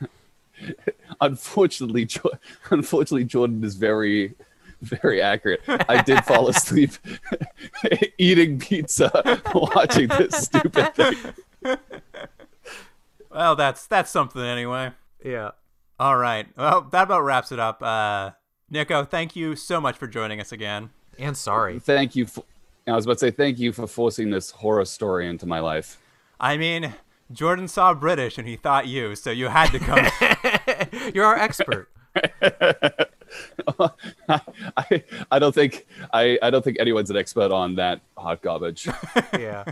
unfortunately, 1.20 2.04
Jo- 2.04 2.32
unfortunately, 2.70 3.24
Jordan 3.24 3.62
is 3.64 3.74
very, 3.76 4.34
very 4.82 5.22
accurate. 5.22 5.62
I 5.66 6.02
did 6.02 6.24
fall 6.24 6.48
asleep 6.48 6.92
eating 8.18 8.58
pizza, 8.58 9.10
watching 9.54 10.08
this 10.08 10.36
stupid 10.36 10.94
thing. 10.94 11.16
Well, 13.30 13.56
that's 13.56 13.86
that's 13.86 14.10
something 14.10 14.42
anyway. 14.42 14.92
Yeah. 15.24 15.50
All 16.00 16.16
right. 16.16 16.46
Well, 16.56 16.82
that 16.92 17.04
about 17.04 17.22
wraps 17.24 17.52
it 17.52 17.58
up. 17.58 17.82
Uh, 17.82 18.30
Nico, 18.70 19.04
thank 19.04 19.34
you 19.34 19.56
so 19.56 19.80
much 19.80 19.96
for 19.96 20.06
joining 20.06 20.40
us 20.40 20.52
again. 20.52 20.90
And 21.18 21.36
sorry. 21.36 21.78
Thank 21.78 22.14
you. 22.14 22.26
For, 22.26 22.44
I 22.86 22.92
was 22.92 23.06
about 23.06 23.14
to 23.14 23.20
say 23.20 23.30
thank 23.30 23.58
you 23.58 23.72
for 23.72 23.86
forcing 23.86 24.30
this 24.30 24.50
horror 24.50 24.84
story 24.84 25.26
into 25.28 25.46
my 25.46 25.60
life. 25.60 25.98
I 26.38 26.56
mean, 26.56 26.94
Jordan 27.32 27.68
saw 27.68 27.94
British 27.94 28.38
and 28.38 28.46
he 28.46 28.56
thought 28.56 28.86
you, 28.86 29.14
so 29.16 29.30
you 29.30 29.48
had 29.48 29.70
to 29.70 29.78
come. 29.78 30.06
You're 31.14 31.24
our 31.24 31.36
expert. 31.36 31.88
I, 34.76 35.04
I 35.30 35.38
don't 35.38 35.54
think 35.54 35.86
I, 36.12 36.38
I 36.42 36.50
don't 36.50 36.64
think 36.64 36.78
anyone's 36.80 37.10
an 37.10 37.16
expert 37.16 37.52
on 37.52 37.76
that 37.76 38.00
hot 38.16 38.42
garbage. 38.42 38.88
yeah. 39.32 39.64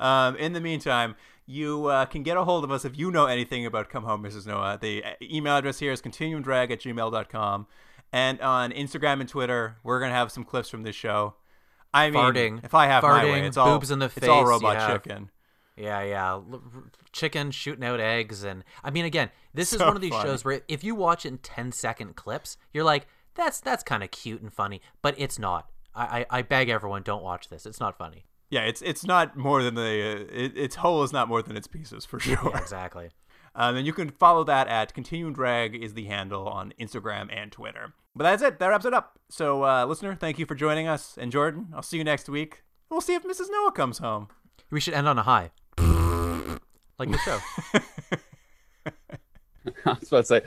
um, 0.00 0.36
in 0.36 0.52
the 0.52 0.60
meantime, 0.60 1.14
you 1.46 1.86
uh, 1.86 2.06
can 2.06 2.22
get 2.22 2.36
a 2.36 2.44
hold 2.44 2.64
of 2.64 2.70
us 2.70 2.84
if 2.84 2.96
you 2.98 3.10
know 3.10 3.26
anything 3.26 3.66
about 3.66 3.88
Come 3.90 4.04
Home, 4.04 4.22
Mrs. 4.22 4.46
Noah. 4.46 4.78
The 4.80 5.04
uh, 5.04 5.10
email 5.22 5.56
address 5.56 5.78
here 5.78 5.92
is 5.92 6.00
continuumdrag 6.00 6.70
at 6.70 6.80
gmail.com. 6.80 7.66
And 8.12 8.40
on 8.40 8.70
Instagram 8.70 9.20
and 9.20 9.28
Twitter, 9.28 9.76
we're 9.82 9.98
going 9.98 10.10
to 10.10 10.16
have 10.16 10.30
some 10.30 10.44
clips 10.44 10.68
from 10.68 10.82
this 10.84 10.94
show. 10.94 11.34
I 11.92 12.10
mean, 12.10 12.20
Farting. 12.20 12.64
if 12.64 12.74
I 12.74 12.86
have 12.86 13.02
my 13.02 13.24
way, 13.24 13.30
Farting, 13.30 13.46
it's 13.46 13.56
all, 13.56 13.78
boobs 13.78 13.90
in 13.90 13.98
the 13.98 14.08
face, 14.08 14.24
it's 14.24 14.28
all 14.28 14.44
robot 14.44 14.76
have- 14.76 15.02
chicken. 15.02 15.30
Yeah, 15.76 16.02
yeah. 16.02 16.40
Chicken 17.12 17.50
shooting 17.50 17.84
out 17.84 17.98
eggs. 17.98 18.44
And 18.44 18.62
I 18.84 18.90
mean, 18.90 19.04
again, 19.04 19.30
this 19.52 19.72
is 19.72 19.80
one 19.80 19.96
of 19.96 20.00
these 20.00 20.12
funny. 20.12 20.28
shows 20.28 20.44
where 20.44 20.62
if 20.68 20.84
you 20.84 20.94
watch 20.94 21.26
it 21.26 21.28
in 21.30 21.38
10 21.38 21.72
second 21.72 22.14
clips, 22.14 22.56
you're 22.72 22.84
like, 22.84 23.08
that's 23.34 23.58
that's 23.58 23.82
kind 23.82 24.04
of 24.04 24.12
cute 24.12 24.40
and 24.40 24.52
funny, 24.52 24.80
but 25.02 25.16
it's 25.18 25.38
not. 25.38 25.68
I, 25.94 26.20
I, 26.20 26.38
I 26.38 26.42
beg 26.42 26.68
everyone, 26.68 27.02
don't 27.02 27.24
watch 27.24 27.48
this. 27.48 27.66
It's 27.66 27.80
not 27.80 27.98
funny. 27.98 28.26
Yeah, 28.50 28.62
it's 28.62 28.82
it's 28.82 29.04
not 29.04 29.36
more 29.36 29.62
than 29.62 29.74
the 29.74 29.82
uh, 29.82 30.32
it, 30.32 30.56
its 30.56 30.76
whole 30.76 31.02
is 31.02 31.12
not 31.12 31.28
more 31.28 31.42
than 31.42 31.56
its 31.56 31.66
pieces 31.66 32.04
for 32.04 32.20
sure. 32.20 32.38
Yeah, 32.52 32.58
exactly. 32.58 33.10
Um, 33.56 33.76
and 33.76 33.86
you 33.86 33.92
can 33.92 34.10
follow 34.10 34.42
that 34.42 34.66
at 34.66 34.94
Continuum 34.94 35.32
Drag 35.32 35.76
is 35.76 35.94
the 35.94 36.06
handle 36.06 36.48
on 36.48 36.74
Instagram 36.80 37.28
and 37.30 37.52
Twitter. 37.52 37.94
But 38.16 38.24
that's 38.24 38.42
it. 38.42 38.58
That 38.58 38.66
wraps 38.66 38.84
it 38.84 38.92
up. 38.92 39.18
So, 39.28 39.64
uh, 39.64 39.86
listener, 39.86 40.16
thank 40.16 40.38
you 40.40 40.46
for 40.46 40.56
joining 40.56 40.88
us. 40.88 41.16
And 41.16 41.30
Jordan, 41.30 41.68
I'll 41.72 41.82
see 41.82 41.98
you 41.98 42.02
next 42.04 42.28
week. 42.28 42.64
We'll 42.90 43.00
see 43.00 43.14
if 43.14 43.22
Mrs. 43.22 43.50
Noah 43.50 43.72
comes 43.72 43.98
home. 43.98 44.26
We 44.70 44.80
should 44.80 44.94
end 44.94 45.06
on 45.06 45.18
a 45.18 45.22
high. 45.22 45.52
like 46.98 47.10
the 47.10 47.18
show. 47.24 47.38
I 49.86 49.96
was 49.98 50.08
about 50.08 50.24
to 50.24 50.24
say, 50.24 50.42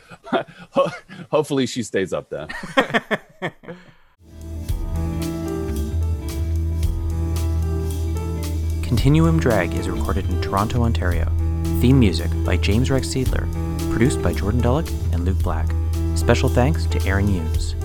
hopefully 1.31 1.65
she 1.65 1.83
stays 1.83 2.13
up 2.13 2.29
there. 2.29 2.47
Continuum 9.07 9.39
Drag 9.39 9.73
is 9.73 9.87
recorded 9.87 10.29
in 10.29 10.41
Toronto, 10.41 10.83
Ontario. 10.83 11.31
Theme 11.79 11.97
music 11.97 12.29
by 12.43 12.57
James 12.57 12.91
Rex 12.91 13.07
Seidler. 13.07 13.47
Produced 13.89 14.21
by 14.21 14.33
Jordan 14.33 14.59
Dullock 14.59 14.89
and 15.13 15.23
Luke 15.23 15.41
Black. 15.41 15.65
Special 16.15 16.49
thanks 16.49 16.85
to 16.87 17.01
Aaron 17.05 17.25
Hughes. 17.25 17.76